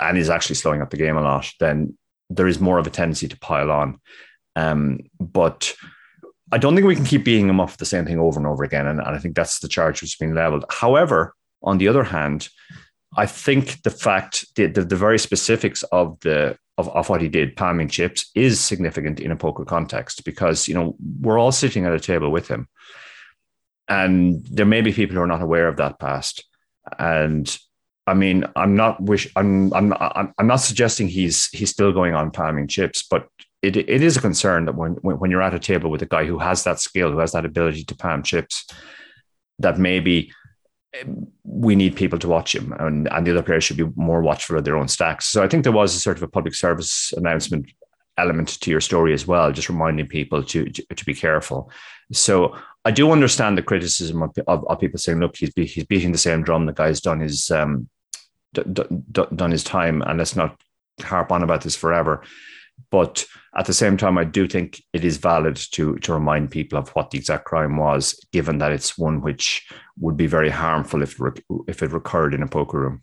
and 0.00 0.18
is 0.18 0.30
actually 0.30 0.56
slowing 0.56 0.82
up 0.82 0.90
the 0.90 0.96
game 0.96 1.16
a 1.16 1.22
lot, 1.22 1.48
then 1.60 1.96
there 2.30 2.46
is 2.46 2.60
more 2.60 2.78
of 2.78 2.86
a 2.86 2.90
tendency 2.90 3.28
to 3.28 3.38
pile 3.38 3.70
on. 3.70 4.00
Um, 4.54 5.00
but 5.20 5.74
I 6.52 6.58
don't 6.58 6.74
think 6.74 6.86
we 6.86 6.96
can 6.96 7.04
keep 7.04 7.24
beating 7.24 7.46
them 7.46 7.60
off 7.60 7.76
the 7.76 7.84
same 7.84 8.06
thing 8.06 8.18
over 8.18 8.38
and 8.38 8.46
over 8.46 8.64
again. 8.64 8.86
And, 8.86 9.00
and 9.00 9.08
I 9.08 9.18
think 9.18 9.34
that's 9.34 9.60
the 9.60 9.68
charge 9.68 10.00
which 10.00 10.12
has 10.12 10.18
been 10.18 10.34
leveled. 10.34 10.64
However, 10.70 11.34
on 11.62 11.78
the 11.78 11.88
other 11.88 12.04
hand, 12.04 12.48
I 13.16 13.26
think 13.26 13.82
the 13.82 13.90
fact 13.90 14.46
the, 14.56 14.66
the, 14.66 14.84
the 14.84 14.96
very 14.96 15.18
specifics 15.18 15.82
of 15.84 16.18
the 16.20 16.58
of, 16.78 16.88
of 16.90 17.08
what 17.08 17.22
he 17.22 17.28
did, 17.28 17.56
palming 17.56 17.88
chips, 17.88 18.30
is 18.34 18.60
significant 18.60 19.18
in 19.18 19.32
a 19.32 19.36
poker 19.36 19.64
context 19.64 20.24
because 20.24 20.68
you 20.68 20.74
know 20.74 20.96
we're 21.20 21.38
all 21.38 21.52
sitting 21.52 21.86
at 21.86 21.94
a 21.94 22.00
table 22.00 22.30
with 22.30 22.48
him, 22.48 22.68
and 23.88 24.44
there 24.46 24.66
may 24.66 24.82
be 24.82 24.92
people 24.92 25.16
who 25.16 25.22
are 25.22 25.26
not 25.26 25.42
aware 25.42 25.68
of 25.68 25.78
that 25.78 25.98
past, 25.98 26.44
and 26.98 27.58
I 28.06 28.14
mean, 28.14 28.44
I'm 28.54 28.76
not 28.76 29.00
wish 29.02 29.28
I'm 29.36 29.72
I'm 29.74 29.92
I'm, 29.94 30.32
I'm 30.38 30.46
not 30.46 30.60
suggesting 30.60 31.08
he's 31.08 31.48
he's 31.48 31.70
still 31.70 31.92
going 31.92 32.14
on 32.14 32.30
palming 32.30 32.68
chips, 32.68 33.02
but 33.02 33.28
it 33.62 33.76
it 33.76 34.02
is 34.02 34.16
a 34.16 34.20
concern 34.20 34.66
that 34.66 34.76
when 34.76 34.92
when 35.02 35.30
you're 35.30 35.42
at 35.42 35.54
a 35.54 35.58
table 35.58 35.90
with 35.90 36.02
a 36.02 36.06
guy 36.06 36.24
who 36.24 36.38
has 36.38 36.64
that 36.64 36.78
skill, 36.78 37.10
who 37.10 37.18
has 37.18 37.32
that 37.32 37.44
ability 37.44 37.84
to 37.84 37.96
palm 37.96 38.22
chips, 38.22 38.66
that 39.58 39.78
maybe 39.78 40.32
we 41.44 41.74
need 41.74 41.96
people 41.96 42.18
to 42.20 42.28
watch 42.28 42.54
him, 42.54 42.72
and 42.78 43.08
and 43.12 43.26
the 43.26 43.32
other 43.32 43.42
players 43.42 43.64
should 43.64 43.76
be 43.76 43.90
more 43.96 44.22
watchful 44.22 44.56
of 44.56 44.64
their 44.64 44.76
own 44.76 44.88
stacks. 44.88 45.26
So 45.26 45.42
I 45.42 45.48
think 45.48 45.64
there 45.64 45.72
was 45.72 45.94
a 45.94 46.00
sort 46.00 46.16
of 46.16 46.22
a 46.22 46.28
public 46.28 46.54
service 46.54 47.12
announcement 47.16 47.70
element 48.18 48.60
to 48.60 48.70
your 48.70 48.80
story 48.80 49.12
as 49.12 49.26
well, 49.26 49.52
just 49.52 49.68
reminding 49.68 50.06
people 50.06 50.44
to 50.44 50.66
to, 50.66 50.82
to 50.94 51.04
be 51.04 51.14
careful. 51.14 51.70
So 52.12 52.56
I 52.84 52.92
do 52.92 53.10
understand 53.10 53.58
the 53.58 53.62
criticism 53.62 54.22
of, 54.22 54.30
of, 54.46 54.64
of 54.68 54.78
people 54.78 54.98
saying, 54.98 55.18
"Look, 55.18 55.36
he's 55.36 55.52
be, 55.52 55.66
he's 55.66 55.84
beating 55.86 56.12
the 56.12 56.18
same 56.18 56.44
drum. 56.44 56.66
The 56.66 56.72
guy's 56.72 57.00
done 57.00 57.18
his 57.18 57.50
um, 57.50 57.88
d- 58.62 58.82
d- 59.12 59.22
done 59.34 59.50
his 59.50 59.64
time, 59.64 60.02
and 60.02 60.18
let's 60.18 60.36
not 60.36 60.60
harp 61.02 61.32
on 61.32 61.42
about 61.42 61.62
this 61.62 61.76
forever." 61.76 62.22
But 62.90 63.24
at 63.56 63.66
the 63.66 63.72
same 63.72 63.96
time, 63.96 64.18
I 64.18 64.24
do 64.24 64.46
think 64.46 64.82
it 64.92 65.04
is 65.04 65.16
valid 65.16 65.56
to 65.72 65.96
to 65.96 66.12
remind 66.12 66.50
people 66.50 66.78
of 66.78 66.90
what 66.90 67.10
the 67.10 67.18
exact 67.18 67.44
crime 67.44 67.76
was, 67.76 68.18
given 68.32 68.58
that 68.58 68.72
it's 68.72 68.98
one 68.98 69.20
which 69.22 69.66
would 69.98 70.16
be 70.16 70.26
very 70.26 70.50
harmful 70.50 71.02
if 71.02 71.18
if 71.68 71.82
it 71.82 71.92
recurred 71.92 72.34
in 72.34 72.42
a 72.42 72.48
poker 72.48 72.80
room. 72.80 73.02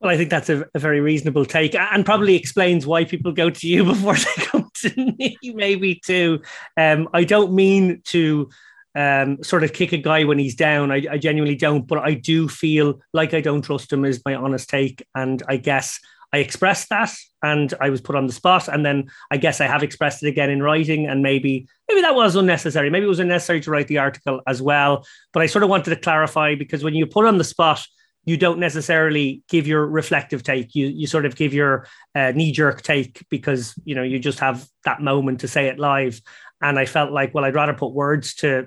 Well, 0.00 0.10
I 0.10 0.16
think 0.16 0.28
that's 0.28 0.50
a, 0.50 0.66
a, 0.74 0.78
very 0.78 1.00
reasonable 1.00 1.46
take 1.46 1.74
and 1.74 2.04
probably 2.04 2.36
explains 2.36 2.86
why 2.86 3.04
people 3.04 3.32
go 3.32 3.48
to 3.48 3.66
you 3.66 3.84
before 3.92 4.14
they 4.14 4.34
come 4.36 4.70
to 4.82 5.14
me, 5.18 5.38
maybe 5.42 6.00
too. 6.04 6.42
Um, 6.76 7.08
I 7.14 7.24
don't 7.24 7.54
mean 7.54 8.02
to 8.06 8.50
um, 8.96 9.42
sort 9.42 9.62
of 9.62 9.74
kick 9.74 9.92
a 9.92 9.98
guy 9.98 10.24
when 10.24 10.38
he's 10.38 10.54
down. 10.54 10.90
I, 10.90 11.04
I, 11.10 11.18
genuinely 11.18 11.54
don't, 11.54 11.86
but 11.86 11.98
I 11.98 12.14
do 12.14 12.48
feel 12.48 13.02
like 13.12 13.34
I 13.34 13.42
don't 13.42 13.60
trust 13.60 13.92
him, 13.92 14.06
is 14.06 14.22
my 14.24 14.34
honest 14.34 14.70
take. 14.70 15.06
And 15.14 15.42
I 15.46 15.58
guess 15.58 16.00
I 16.32 16.38
expressed 16.38 16.88
that 16.88 17.14
and 17.42 17.74
I 17.78 17.90
was 17.90 18.00
put 18.00 18.16
on 18.16 18.26
the 18.26 18.32
spot. 18.32 18.68
And 18.68 18.86
then 18.86 19.08
I 19.30 19.36
guess 19.36 19.60
I 19.60 19.66
have 19.66 19.82
expressed 19.82 20.22
it 20.22 20.28
again 20.28 20.48
in 20.48 20.62
writing. 20.62 21.06
And 21.06 21.22
maybe, 21.22 21.68
maybe 21.88 22.00
that 22.00 22.14
was 22.14 22.36
unnecessary. 22.36 22.88
Maybe 22.88 23.04
it 23.04 23.10
was 23.10 23.20
unnecessary 23.20 23.60
to 23.60 23.70
write 23.70 23.88
the 23.88 23.98
article 23.98 24.40
as 24.46 24.62
well. 24.62 25.06
But 25.34 25.42
I 25.42 25.46
sort 25.46 25.62
of 25.62 25.68
wanted 25.68 25.90
to 25.90 26.00
clarify 26.00 26.54
because 26.54 26.82
when 26.82 26.94
you 26.94 27.06
put 27.06 27.26
on 27.26 27.36
the 27.36 27.44
spot, 27.44 27.86
you 28.24 28.38
don't 28.38 28.58
necessarily 28.58 29.42
give 29.48 29.66
your 29.68 29.86
reflective 29.86 30.42
take. 30.42 30.74
You 30.74 30.88
you 30.88 31.06
sort 31.06 31.26
of 31.26 31.36
give 31.36 31.54
your 31.54 31.86
uh, 32.12 32.32
knee 32.32 32.50
jerk 32.50 32.82
take 32.82 33.24
because 33.30 33.72
you 33.84 33.94
know 33.94 34.02
you 34.02 34.18
just 34.18 34.40
have 34.40 34.66
that 34.84 35.00
moment 35.00 35.40
to 35.40 35.48
say 35.48 35.68
it 35.68 35.78
live. 35.78 36.20
And 36.60 36.76
I 36.76 36.86
felt 36.86 37.12
like, 37.12 37.34
well, 37.34 37.44
I'd 37.44 37.54
rather 37.54 37.74
put 37.74 37.92
words 37.92 38.34
to 38.36 38.66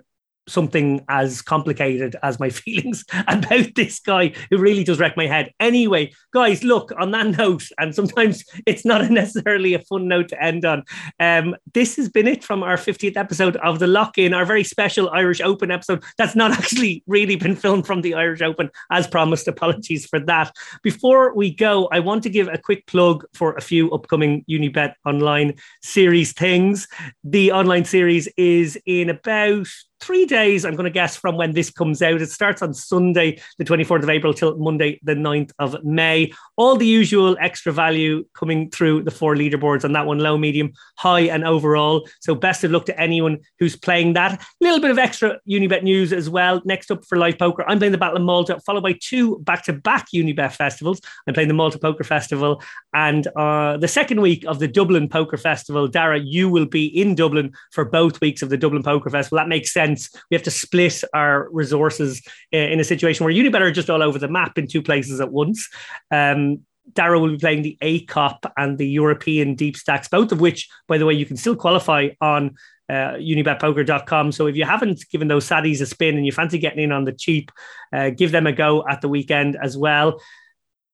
something 0.50 1.04
as 1.08 1.42
complicated 1.42 2.16
as 2.24 2.40
my 2.40 2.50
feelings 2.60 3.06
about 3.28 3.76
this 3.76 4.00
guy 4.00 4.34
who 4.50 4.58
really 4.58 4.84
does 4.84 5.00
wreck 5.00 5.16
my 5.16 5.28
head. 5.28 5.54
Anyway, 5.60 6.12
guys, 6.34 6.64
look, 6.64 6.92
on 6.98 7.12
that 7.12 7.38
note, 7.38 7.64
and 7.78 7.94
sometimes 7.96 8.44
it's 8.66 8.86
not 8.86 9.10
necessarily 9.10 9.74
a 9.74 9.80
fun 9.80 10.08
note 10.08 10.30
to 10.30 10.44
end 10.44 10.66
on, 10.66 10.84
um, 11.20 11.56
this 11.74 11.96
has 11.96 12.10
been 12.10 12.28
it 12.28 12.44
from 12.44 12.64
our 12.64 12.78
50th 12.78 13.18
episode 13.18 13.56
of 13.58 13.80
The 13.80 13.88
Lock 13.88 14.18
In, 14.18 14.34
our 14.34 14.46
very 14.46 14.64
special 14.64 15.10
Irish 15.10 15.42
Open 15.42 15.72
episode 15.72 16.04
that's 16.18 16.36
not 16.36 16.52
actually 16.60 17.04
really 17.08 17.36
been 17.36 17.56
filmed 17.56 17.86
from 17.86 18.02
the 18.02 18.14
Irish 18.14 18.42
Open, 18.42 18.70
as 18.92 19.08
promised. 19.08 19.48
Apologies 19.48 20.06
for 20.06 20.20
that. 20.20 20.56
Before 20.84 21.34
we 21.34 21.54
go, 21.54 21.88
I 21.92 22.00
want 22.00 22.24
to 22.24 22.30
give 22.30 22.48
a 22.48 22.58
quick 22.58 22.86
plug 22.88 23.26
for 23.34 23.54
a 23.54 23.62
few 23.62 23.92
upcoming 23.92 24.44
Unibet 24.50 24.94
online 25.06 25.56
series 25.82 26.34
things. 26.34 26.88
The 27.24 27.52
online 27.52 27.86
series 27.86 28.28
is 28.38 28.80
in 28.86 29.10
about 29.10 29.68
three 30.00 30.26
days, 30.26 30.66
I'm 30.66 30.76
going 30.76 30.86
to 30.86 30.90
guess, 30.90 31.16
from 31.16 31.38
when 31.38 31.52
this 31.52 31.70
comes 31.70 32.02
out. 32.02 32.22
It 32.22 32.30
starts 32.30 32.62
on 32.62 32.74
Sunday, 32.74 33.42
the 33.58 33.66
24th 33.66 34.04
of 34.04 34.10
April, 34.10 34.34
till 34.34 34.58
Monday, 34.58 35.00
the 35.04 35.14
9th 35.14 35.52
of 35.60 35.84
May. 35.84 36.32
All 36.58 36.76
the 36.76 36.88
usual 36.88 37.38
extra 37.40 37.72
value 37.72 38.26
coming 38.34 38.70
through 38.70 39.04
the 39.04 39.12
four 39.12 39.36
leaderboards 39.36 39.84
on 39.84 39.94
that 39.94 40.06
one 40.06 40.20
low, 40.20 40.38
medium, 40.38 40.74
high, 40.98 41.22
and 41.22 41.46
overall. 41.46 42.08
So, 42.22 42.36
best 42.36 42.64
of 42.64 42.72
luck 42.72 42.86
to 42.86 43.00
anyone 43.00 43.40
who's 43.60 43.76
playing 43.76 44.14
that. 44.14 44.42
A 44.42 44.46
little 44.62 44.80
bit 44.80 44.92
of 44.92 44.98
extra 44.98 45.40
Unibet 45.48 45.84
news 45.84 46.14
as 46.14 46.30
well. 46.30 46.62
Next 46.66 46.92
up 46.92 47.06
for 47.06 47.18
live 47.18 47.38
poker, 47.38 47.64
I'm 47.68 47.78
playing 47.78 47.92
the 47.92 47.98
Battle 47.98 48.18
of 48.18 48.24
Malta, 48.24 48.60
followed 48.66 48.84
by 48.84 48.94
two 48.94 49.40
back 49.40 49.64
to 49.66 49.74
back 49.74 50.08
Unibet 50.14 50.54
festivals. 50.54 51.02
I'm 51.28 51.34
playing 51.34 51.50
the 51.50 51.54
Malta 51.54 51.80
Poker 51.80 52.04
Festival 52.04 52.62
and 52.94 53.28
uh, 53.36 53.78
the 53.78 53.88
second 53.88 54.22
week 54.22 54.46
of 54.46 54.60
the 54.60 54.68
Dublin 54.68 55.10
Poker 55.10 55.38
Festival. 55.38 55.88
Dara, 55.88 56.20
you 56.20 56.50
will 56.50 56.66
be 56.66 56.86
in 56.86 57.16
Dublin 57.16 57.54
for 57.72 57.86
both 57.86 58.22
weeks 58.22 58.42
of 58.42 58.50
the 58.50 58.58
Dublin 58.58 58.84
Poker 58.84 59.10
Festival. 59.10 59.38
That 59.38 59.48
makes 59.48 59.74
sense 59.74 59.89
We 60.30 60.36
have 60.36 60.44
to 60.44 60.52
split 60.52 61.04
our 61.14 61.50
resources 61.52 62.22
in 62.52 62.80
a 62.80 62.84
situation 62.84 63.24
where 63.26 63.34
Unibet 63.34 63.62
are 63.62 63.72
just 63.72 63.90
all 63.90 64.04
over 64.04 64.20
the 64.20 64.28
map 64.28 64.58
in 64.58 64.68
two 64.68 64.82
places 64.82 65.22
at 65.22 65.32
once. 65.32 65.70
Um, 66.12 66.60
will 66.98 67.30
be 67.30 67.38
playing 67.38 67.62
the 67.62 67.78
A 67.82 68.02
Cup 68.06 68.52
and 68.58 68.78
the 68.78 68.88
European 68.88 69.56
Deep 69.56 69.78
Stacks, 69.78 70.08
both 70.08 70.32
of 70.32 70.42
which, 70.42 70.68
by 70.88 70.98
the 70.98 71.06
way, 71.06 71.14
you 71.14 71.26
can 71.26 71.38
still 71.38 71.56
qualify 71.56 72.10
on 72.22 72.56
uh, 72.90 73.14
unibetpoker.com. 73.18 74.32
So 74.32 74.48
if 74.48 74.56
you 74.56 74.66
haven't 74.66 75.08
given 75.12 75.28
those 75.28 75.48
saddies 75.48 75.82
a 75.82 75.86
spin 75.86 76.18
and 76.18 76.26
you 76.26 76.32
fancy 76.32 76.58
getting 76.58 76.84
in 76.84 76.92
on 76.92 77.06
the 77.06 77.14
cheap, 77.14 77.52
uh, 77.94 78.10
give 78.10 78.32
them 78.32 78.48
a 78.48 78.52
go 78.52 78.84
at 78.88 79.02
the 79.02 79.10
weekend 79.10 79.58
as 79.62 79.78
well. 79.78 80.20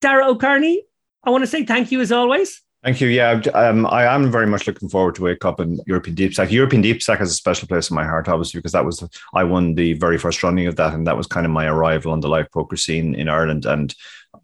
Dara 0.02 0.28
O'Kearney, 0.28 0.84
I 1.24 1.30
want 1.30 1.44
to 1.44 1.48
say 1.48 1.64
thank 1.64 1.92
you 1.92 2.02
as 2.02 2.12
always. 2.12 2.62
Thank 2.86 3.02
you. 3.02 3.08
Yeah, 3.08 3.42
um, 3.56 3.88
I 3.88 4.06
am 4.06 4.32
very 4.32 4.46
much 4.46 4.68
looking 4.68 4.90
forward 4.90 5.16
to 5.16 5.24
Wake 5.24 5.44
Up 5.44 5.60
and 5.60 5.82
European 5.88 6.14
Deep 6.14 6.34
Stack. 6.34 6.52
European 6.52 6.84
Deep 6.84 7.02
Stack 7.02 7.18
has 7.18 7.32
a 7.32 7.34
special 7.34 7.68
place 7.68 7.90
in 7.90 7.96
my 7.96 8.06
heart, 8.06 8.30
obviously, 8.30 8.60
because 8.60 8.74
that 8.74 8.86
was 8.86 9.04
I 9.34 9.44
won 9.44 9.74
the 9.74 9.94
very 9.94 10.20
first 10.20 10.44
running 10.44 10.68
of 10.68 10.76
that, 10.76 10.94
and 10.94 11.08
that 11.08 11.18
was 11.18 11.26
kind 11.26 11.48
of 11.48 11.52
my 11.52 11.66
arrival 11.66 12.12
on 12.12 12.20
the 12.20 12.30
live 12.30 12.52
poker 12.52 12.76
scene 12.76 13.16
in 13.16 13.28
Ireland. 13.28 13.66
And 13.66 13.92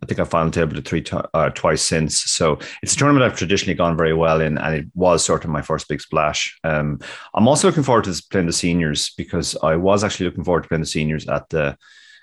I 0.02 0.08
think 0.08 0.20
I 0.20 0.24
final 0.24 0.50
table 0.50 0.76
it 0.76 0.88
three 0.88 1.06
uh, 1.36 1.52
twice 1.52 1.84
since. 1.84 2.20
So 2.20 2.58
it's 2.82 2.96
a 2.96 2.98
tournament 2.98 3.24
I've 3.24 3.38
traditionally 3.38 3.76
gone 3.76 3.96
very 3.96 4.16
well 4.16 4.42
in, 4.42 4.58
and 4.58 4.74
it 4.74 4.86
was 4.96 5.24
sort 5.24 5.44
of 5.44 5.52
my 5.52 5.62
first 5.62 5.88
big 5.88 6.02
splash. 6.02 6.58
Um, 6.64 7.00
I'm 7.36 7.48
also 7.48 7.68
looking 7.68 7.84
forward 7.84 8.06
to 8.06 8.24
playing 8.32 8.48
the 8.48 8.54
seniors 8.54 9.12
because 9.18 9.56
I 9.62 9.76
was 9.76 10.04
actually 10.04 10.26
looking 10.26 10.46
forward 10.46 10.64
to 10.64 10.68
playing 10.68 10.82
the 10.82 10.88
seniors 10.88 11.28
at 11.28 11.48
the 11.50 11.78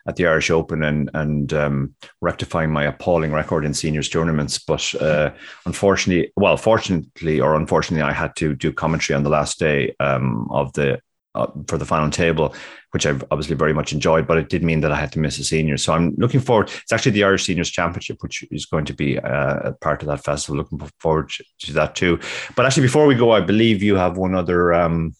at 0.09 0.17
the 0.17 0.27
Irish 0.27 0.51
Open 0.51 0.83
and 0.83 1.11
and 1.15 1.53
um, 1.53 1.95
rectifying 2.21 2.71
my 2.71 2.85
appalling 2.85 3.33
record 3.33 3.65
in 3.65 3.75
seniors 3.75 4.09
tournaments. 4.09 4.59
But 4.59 4.95
uh, 5.01 5.31
unfortunately, 5.67 6.33
well, 6.37 6.57
fortunately 6.57 7.41
or 7.41 7.55
unfortunately, 7.55 8.03
I 8.03 8.13
had 8.13 8.35
to 8.37 8.55
do 8.55 8.73
commentary 8.73 9.17
on 9.17 9.23
the 9.23 9.31
last 9.31 9.59
day 9.59 9.95
um, 10.01 10.49
of 10.51 10.73
the 10.73 11.01
uh, 11.35 11.47
for 11.69 11.77
the 11.77 11.85
final 11.85 12.11
table, 12.11 12.55
which 12.93 13.07
I've 13.07 13.23
obviously 13.31 13.55
very 13.55 13.75
much 13.75 13.93
enjoyed. 13.93 14.27
But 14.27 14.39
it 14.39 14.49
did 14.49 14.65
mean 14.65 14.81
that 14.81 14.93
I 14.93 14.97
had 14.97 15.13
to 15.13 15.19
miss 15.19 15.39
a 15.39 15.45
senior. 15.45 15.77
So 15.77 15.93
I'm 15.93 16.15
looking 16.17 16.41
forward. 16.41 16.71
It's 16.83 16.93
actually 16.93 17.13
the 17.13 17.25
Irish 17.25 17.45
Seniors 17.45 17.71
Championship, 17.71 18.23
which 18.23 18.45
is 18.51 18.65
going 18.65 18.87
to 18.87 18.95
be 18.95 19.19
uh, 19.19 19.59
a 19.65 19.73
part 19.73 20.03
of 20.03 20.09
that 20.09 20.25
festival. 20.25 20.57
Looking 20.57 20.81
forward 20.99 21.31
to 21.61 21.73
that 21.75 21.95
too. 21.95 22.19
But 22.57 22.65
actually, 22.65 22.85
before 22.85 23.07
we 23.07 23.15
go, 23.15 23.31
I 23.33 23.41
believe 23.41 23.83
you 23.83 23.97
have 23.97 24.17
one 24.17 24.35
other. 24.35 24.73
Um, 24.73 25.13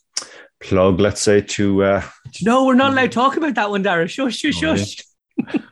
plug, 0.61 1.01
let's 1.01 1.21
say, 1.21 1.41
to. 1.41 1.85
Uh, 1.85 2.03
no, 2.43 2.65
we're 2.65 2.75
not 2.75 2.93
allowed 2.93 3.03
to 3.03 3.09
talk 3.09 3.37
about 3.37 3.55
that 3.55 3.71
one, 3.71 3.83
Dara. 3.83 4.09
Shush, 4.09 4.37
shush, 4.37 4.63
oh, 4.63 4.77
shush. 4.77 5.03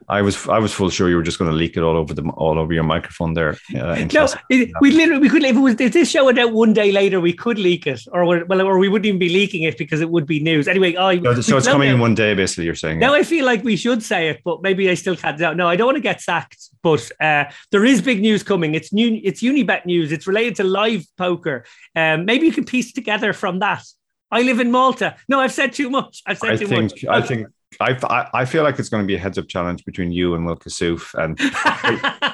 I 0.09 0.23
was 0.23 0.49
I 0.49 0.59
was 0.59 0.73
full 0.73 0.91
sure 0.91 1.09
you 1.09 1.17
were 1.17 1.23
just 1.23 1.39
going 1.39 1.51
to 1.51 1.57
leak 1.57 1.77
it 1.77 1.83
all 1.83 1.97
over 1.97 2.15
the 2.15 2.23
all 2.37 2.59
over 2.59 2.73
your 2.73 2.85
microphone 2.85 3.35
there. 3.35 3.57
Uh, 3.77 4.07
no, 4.13 4.29
it, 4.49 4.71
we 4.81 4.93
literally 4.93 5.21
we 5.21 5.29
could 5.29 5.43
if 5.43 5.57
it 5.57 5.61
was 5.61 5.75
if 5.81 5.93
this 5.93 6.11
show 6.11 6.25
went 6.25 6.39
out 6.39 6.53
one 6.53 6.73
day 6.73 6.93
later, 6.93 7.21
we 7.21 7.33
could 7.33 7.59
leak 7.59 7.87
it, 7.87 8.01
or 8.13 8.45
well, 8.45 8.63
or 8.63 8.79
we 8.79 8.89
wouldn't 8.89 9.07
even 9.07 9.19
be 9.19 9.29
leaking 9.29 9.65
it 9.65 9.77
because 9.77 10.01
it 10.01 10.09
would 10.09 10.27
be 10.27 10.39
news 10.39 10.69
anyway. 10.69 10.95
I 10.97 11.21
so, 11.21 11.41
so 11.41 11.57
it's 11.57 11.67
coming 11.67 11.91
in 11.91 11.99
one 11.99 12.15
day, 12.15 12.35
basically. 12.35 12.65
You're 12.65 12.77
saying 12.77 13.01
now. 13.01 13.15
I 13.15 13.25
feel 13.25 13.45
like 13.45 13.65
we 13.65 13.77
should 13.77 14.03
say 14.03 14.29
it, 14.29 14.43
but 14.45 14.63
maybe 14.63 14.89
I 14.89 14.95
still 14.95 15.17
can't. 15.17 15.39
No, 15.57 15.69
I 15.69 15.75
don't 15.75 15.87
want 15.87 15.97
to 15.97 16.03
get 16.03 16.21
sacked, 16.21 16.71
but 16.83 17.11
uh, 17.21 17.45
there 17.73 17.85
is 17.85 18.01
big 18.01 18.21
news 18.21 18.45
coming. 18.45 18.75
It's 18.77 18.93
new. 18.93 19.21
It's 19.25 19.43
Unibet 19.43 19.87
news. 19.87 20.13
It's 20.13 20.29
related 20.29 20.57
to 20.57 20.65
live 20.65 21.05
poker. 21.19 21.65
Um, 21.97 22.25
maybe 22.25 22.47
you 22.47 22.53
can 22.53 22.65
piece 22.65 22.93
together 22.93 23.33
from 23.33 23.59
that 23.59 23.83
I 24.31 24.43
live 24.43 24.61
in 24.61 24.71
Malta. 24.71 25.17
No, 25.29 25.41
I've 25.41 25.53
said 25.53 25.73
too 25.73 25.91
much. 25.91 26.23
I've 26.27 26.39
said 26.39 26.51
I 26.51 26.57
too 26.57 26.67
think, 26.67 26.93
much. 26.93 27.05
I 27.05 27.23
think 27.23 27.47
I, 27.81 28.29
I 28.33 28.45
feel 28.45 28.63
like 28.63 28.79
it's 28.79 28.89
going 28.89 29.03
to 29.03 29.07
be 29.07 29.15
a 29.15 29.19
heads 29.19 29.39
up 29.39 29.49
challenge 29.49 29.85
between 29.85 30.13
you 30.13 30.35
and 30.35 30.47
Will 30.47 30.57
Kassouf. 30.57 31.15
And 31.15 31.39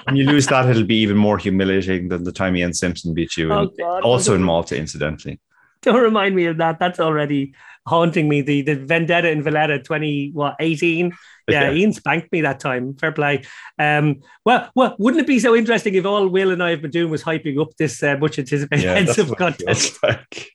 when 0.07 0.17
you 0.17 0.25
lose 0.25 0.47
that, 0.47 0.69
it'll 0.69 0.85
be 0.85 0.97
even 0.97 1.17
more 1.17 1.39
humiliating 1.39 2.09
than 2.09 2.25
the 2.25 2.33
time 2.33 2.57
Ian 2.57 2.75
Simpson 2.75 3.15
beat 3.15 3.37
you. 3.37 3.53
Oh, 3.53 3.71
also 4.03 4.35
in 4.35 4.43
Malta, 4.43 4.77
incidentally. 4.77 5.41
Don't 5.83 6.01
remind 6.01 6.37
me 6.37 6.47
of 6.47 6.59
that. 6.59 6.79
That's 6.79 7.01
already 7.01 7.55
haunting 7.87 8.29
me. 8.29 8.41
The 8.41 8.63
the 8.63 8.77
vendetta 8.77 9.31
in 9.31 9.43
Valletta 9.43 9.81
20, 9.81 10.31
what, 10.33 10.55
18? 10.61 11.13
Yeah, 11.49 11.63
yeah, 11.63 11.73
Ian 11.73 11.93
spanked 11.93 12.31
me 12.31 12.43
that 12.43 12.61
time. 12.61 12.95
Fair 12.95 13.11
play. 13.11 13.43
Um, 13.81 14.21
well, 14.45 14.71
well, 14.77 14.95
wouldn't 15.01 15.23
it 15.23 15.27
be 15.27 15.41
so 15.41 15.57
interesting 15.57 15.95
if 15.95 16.07
all 16.07 16.29
Will 16.29 16.53
and 16.53 16.63
I 16.63 16.71
have 16.71 16.83
been 16.83 16.93
doing 16.93 17.11
was 17.11 17.25
hyping 17.25 17.61
up 17.61 17.77
this 17.79 18.01
uh, 18.01 18.17
much 18.17 18.39
anticipated 18.39 18.85
yeah, 18.85 18.95
heads 18.99 19.19
up 19.19 19.37
contest? 19.37 20.01
Like. 20.05 20.53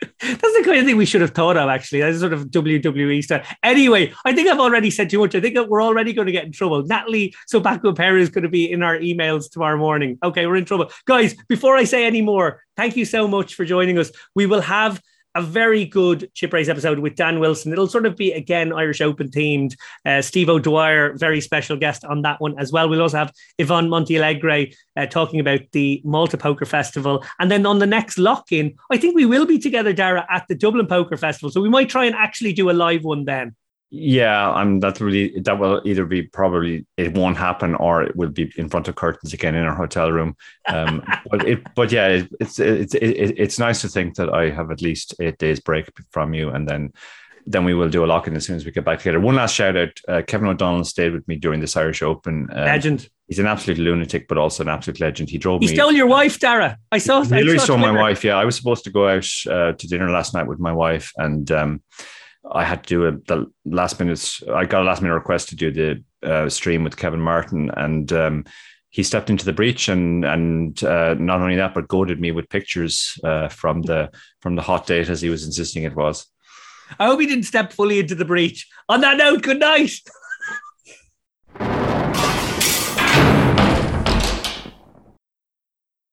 That's 0.00 0.40
the 0.40 0.62
kind 0.64 0.78
of 0.78 0.84
thing 0.84 0.96
we 0.96 1.06
should 1.06 1.20
have 1.20 1.30
thought 1.30 1.56
of, 1.56 1.68
actually. 1.68 2.00
That's 2.00 2.20
sort 2.20 2.32
of 2.32 2.46
WWE 2.46 3.22
stuff. 3.22 3.54
Anyway, 3.62 4.12
I 4.24 4.32
think 4.34 4.48
I've 4.48 4.60
already 4.60 4.90
said 4.90 5.10
too 5.10 5.18
much. 5.18 5.34
I 5.34 5.40
think 5.40 5.56
we're 5.68 5.82
already 5.82 6.12
going 6.12 6.26
to 6.26 6.32
get 6.32 6.44
in 6.44 6.52
trouble. 6.52 6.82
Natalie 6.84 7.34
Sobaku 7.52 7.96
Perez 7.96 8.24
is 8.24 8.28
going 8.28 8.44
to 8.44 8.48
be 8.48 8.70
in 8.70 8.82
our 8.82 8.98
emails 8.98 9.50
tomorrow 9.50 9.78
morning. 9.78 10.18
Okay, 10.22 10.46
we're 10.46 10.56
in 10.56 10.64
trouble. 10.64 10.90
Guys, 11.06 11.34
before 11.48 11.76
I 11.76 11.84
say 11.84 12.06
any 12.06 12.22
more, 12.22 12.62
thank 12.76 12.96
you 12.96 13.04
so 13.04 13.26
much 13.28 13.54
for 13.54 13.64
joining 13.64 13.98
us. 13.98 14.10
We 14.34 14.46
will 14.46 14.60
have 14.60 15.00
a 15.34 15.42
very 15.42 15.84
good 15.84 16.30
chip 16.34 16.52
race 16.52 16.68
episode 16.68 16.98
with 16.98 17.14
Dan 17.14 17.40
Wilson. 17.40 17.72
It'll 17.72 17.86
sort 17.86 18.06
of 18.06 18.16
be 18.16 18.32
again 18.32 18.72
Irish 18.72 19.00
Open 19.00 19.28
themed. 19.28 19.76
Uh, 20.04 20.22
Steve 20.22 20.48
O'Dwyer, 20.48 21.16
very 21.16 21.40
special 21.40 21.76
guest 21.76 22.04
on 22.04 22.22
that 22.22 22.40
one 22.40 22.58
as 22.58 22.72
well. 22.72 22.88
We'll 22.88 23.02
also 23.02 23.18
have 23.18 23.32
Yvonne 23.58 23.88
Montealegre 23.88 24.74
uh, 24.96 25.06
talking 25.06 25.40
about 25.40 25.60
the 25.72 26.02
Malta 26.04 26.36
Poker 26.36 26.64
Festival, 26.64 27.24
and 27.38 27.50
then 27.50 27.66
on 27.66 27.78
the 27.78 27.86
next 27.86 28.18
lock 28.18 28.52
in, 28.52 28.74
I 28.90 28.96
think 28.96 29.14
we 29.14 29.26
will 29.26 29.46
be 29.46 29.58
together, 29.58 29.92
Dara, 29.92 30.26
at 30.30 30.46
the 30.48 30.54
Dublin 30.54 30.86
Poker 30.86 31.16
Festival. 31.16 31.50
So 31.50 31.60
we 31.60 31.68
might 31.68 31.88
try 31.88 32.04
and 32.04 32.14
actually 32.14 32.52
do 32.52 32.70
a 32.70 32.72
live 32.72 33.04
one 33.04 33.24
then. 33.24 33.54
Yeah, 33.92 34.52
I'm. 34.52 34.78
That 34.80 35.00
really 35.00 35.40
that 35.40 35.58
will 35.58 35.82
either 35.84 36.04
be 36.04 36.22
probably 36.22 36.86
it 36.96 37.12
won't 37.12 37.36
happen 37.36 37.74
or 37.74 38.04
it 38.04 38.14
will 38.14 38.28
be 38.28 38.52
in 38.56 38.68
front 38.68 38.86
of 38.86 38.94
curtains 38.94 39.34
again 39.34 39.56
in 39.56 39.64
our 39.64 39.74
hotel 39.74 40.12
room. 40.12 40.36
Um, 40.68 41.02
but 41.30 41.48
it, 41.48 41.74
but 41.74 41.90
yeah, 41.90 42.06
it, 42.06 42.28
it's 42.38 42.60
it's 42.60 42.94
it, 42.94 43.34
it's 43.36 43.58
nice 43.58 43.80
to 43.80 43.88
think 43.88 44.14
that 44.14 44.32
I 44.32 44.50
have 44.50 44.70
at 44.70 44.80
least 44.80 45.14
eight 45.18 45.38
days 45.38 45.58
break 45.58 45.90
from 46.12 46.34
you, 46.34 46.50
and 46.50 46.68
then 46.68 46.92
then 47.46 47.64
we 47.64 47.74
will 47.74 47.88
do 47.88 48.04
a 48.04 48.06
lock 48.06 48.28
in 48.28 48.36
as 48.36 48.46
soon 48.46 48.54
as 48.54 48.64
we 48.64 48.70
get 48.70 48.84
back 48.84 48.98
together. 48.98 49.18
One 49.18 49.34
last 49.34 49.56
shout 49.56 49.76
out: 49.76 49.98
uh, 50.06 50.22
Kevin 50.24 50.46
O'Donnell 50.46 50.84
stayed 50.84 51.12
with 51.12 51.26
me 51.26 51.34
during 51.34 51.58
this 51.58 51.76
Irish 51.76 52.00
Open. 52.00 52.48
Um, 52.52 52.64
legend. 52.64 53.08
He's 53.26 53.40
an 53.40 53.46
absolute 53.46 53.78
lunatic, 53.78 54.28
but 54.28 54.38
also 54.38 54.62
an 54.62 54.68
absolute 54.68 55.00
legend. 55.00 55.30
He 55.30 55.38
drove 55.38 55.62
he 55.62 55.66
me. 55.66 55.72
He 55.72 55.76
stole 55.76 55.92
your 55.92 56.06
wife, 56.06 56.38
Dara. 56.38 56.78
I 56.92 56.98
saw. 56.98 57.22
He 57.22 57.30
literally 57.30 57.58
stole 57.58 57.78
my 57.78 57.90
wife. 57.90 58.22
Yeah, 58.22 58.36
I 58.36 58.44
was 58.44 58.54
supposed 58.54 58.84
to 58.84 58.90
go 58.90 59.08
out 59.08 59.26
uh, 59.48 59.72
to 59.72 59.88
dinner 59.88 60.10
last 60.10 60.32
night 60.32 60.46
with 60.46 60.60
my 60.60 60.72
wife, 60.72 61.12
and. 61.16 61.50
Um, 61.50 61.82
I 62.50 62.64
had 62.64 62.84
to 62.84 62.88
do 62.88 63.06
a, 63.06 63.12
the 63.12 63.46
last 63.64 63.98
minute. 63.98 64.38
I 64.52 64.64
got 64.64 64.82
a 64.82 64.84
last 64.84 65.02
minute 65.02 65.14
request 65.14 65.48
to 65.50 65.56
do 65.56 65.70
the 65.70 66.04
uh, 66.22 66.48
stream 66.48 66.84
with 66.84 66.96
Kevin 66.96 67.20
Martin, 67.20 67.70
and 67.76 68.12
um, 68.12 68.44
he 68.90 69.02
stepped 69.02 69.30
into 69.30 69.44
the 69.44 69.52
breach 69.52 69.88
and 69.88 70.24
and 70.24 70.82
uh, 70.84 71.14
not 71.14 71.40
only 71.40 71.56
that, 71.56 71.74
but 71.74 71.88
goaded 71.88 72.20
me 72.20 72.32
with 72.32 72.48
pictures 72.48 73.18
uh, 73.24 73.48
from 73.48 73.82
the 73.82 74.10
from 74.40 74.56
the 74.56 74.62
hot 74.62 74.86
date 74.86 75.08
as 75.08 75.20
he 75.20 75.30
was 75.30 75.44
insisting 75.44 75.84
it 75.84 75.96
was. 75.96 76.26
I 76.98 77.06
hope 77.06 77.20
he 77.20 77.26
didn't 77.26 77.44
step 77.44 77.72
fully 77.72 78.00
into 78.00 78.16
the 78.16 78.24
breach. 78.24 78.66
On 78.88 79.00
that 79.02 79.16
note, 79.16 79.42
good 79.42 79.60
night. 79.60 79.92